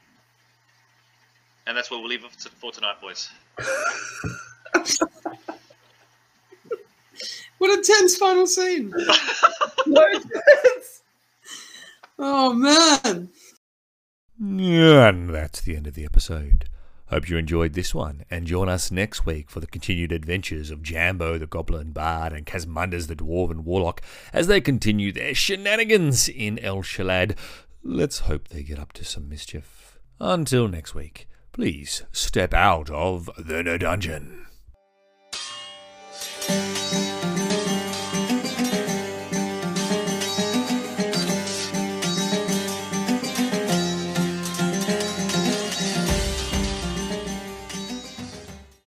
[1.68, 3.30] And that's where we'll leave it for- for tonight, boys.
[7.60, 8.94] What a tense final scene!
[12.20, 13.30] oh man!
[14.40, 16.66] And that's the end of the episode.
[17.08, 20.84] Hope you enjoyed this one, and join us next week for the continued adventures of
[20.84, 24.02] Jambo the Goblin Bard and Casmunders the Dwarven Warlock
[24.32, 27.36] as they continue their shenanigans in El Shalad.
[27.84, 29.98] Let's hope they get up to some mischief.
[30.20, 34.46] Until next week, please step out of the no dungeon.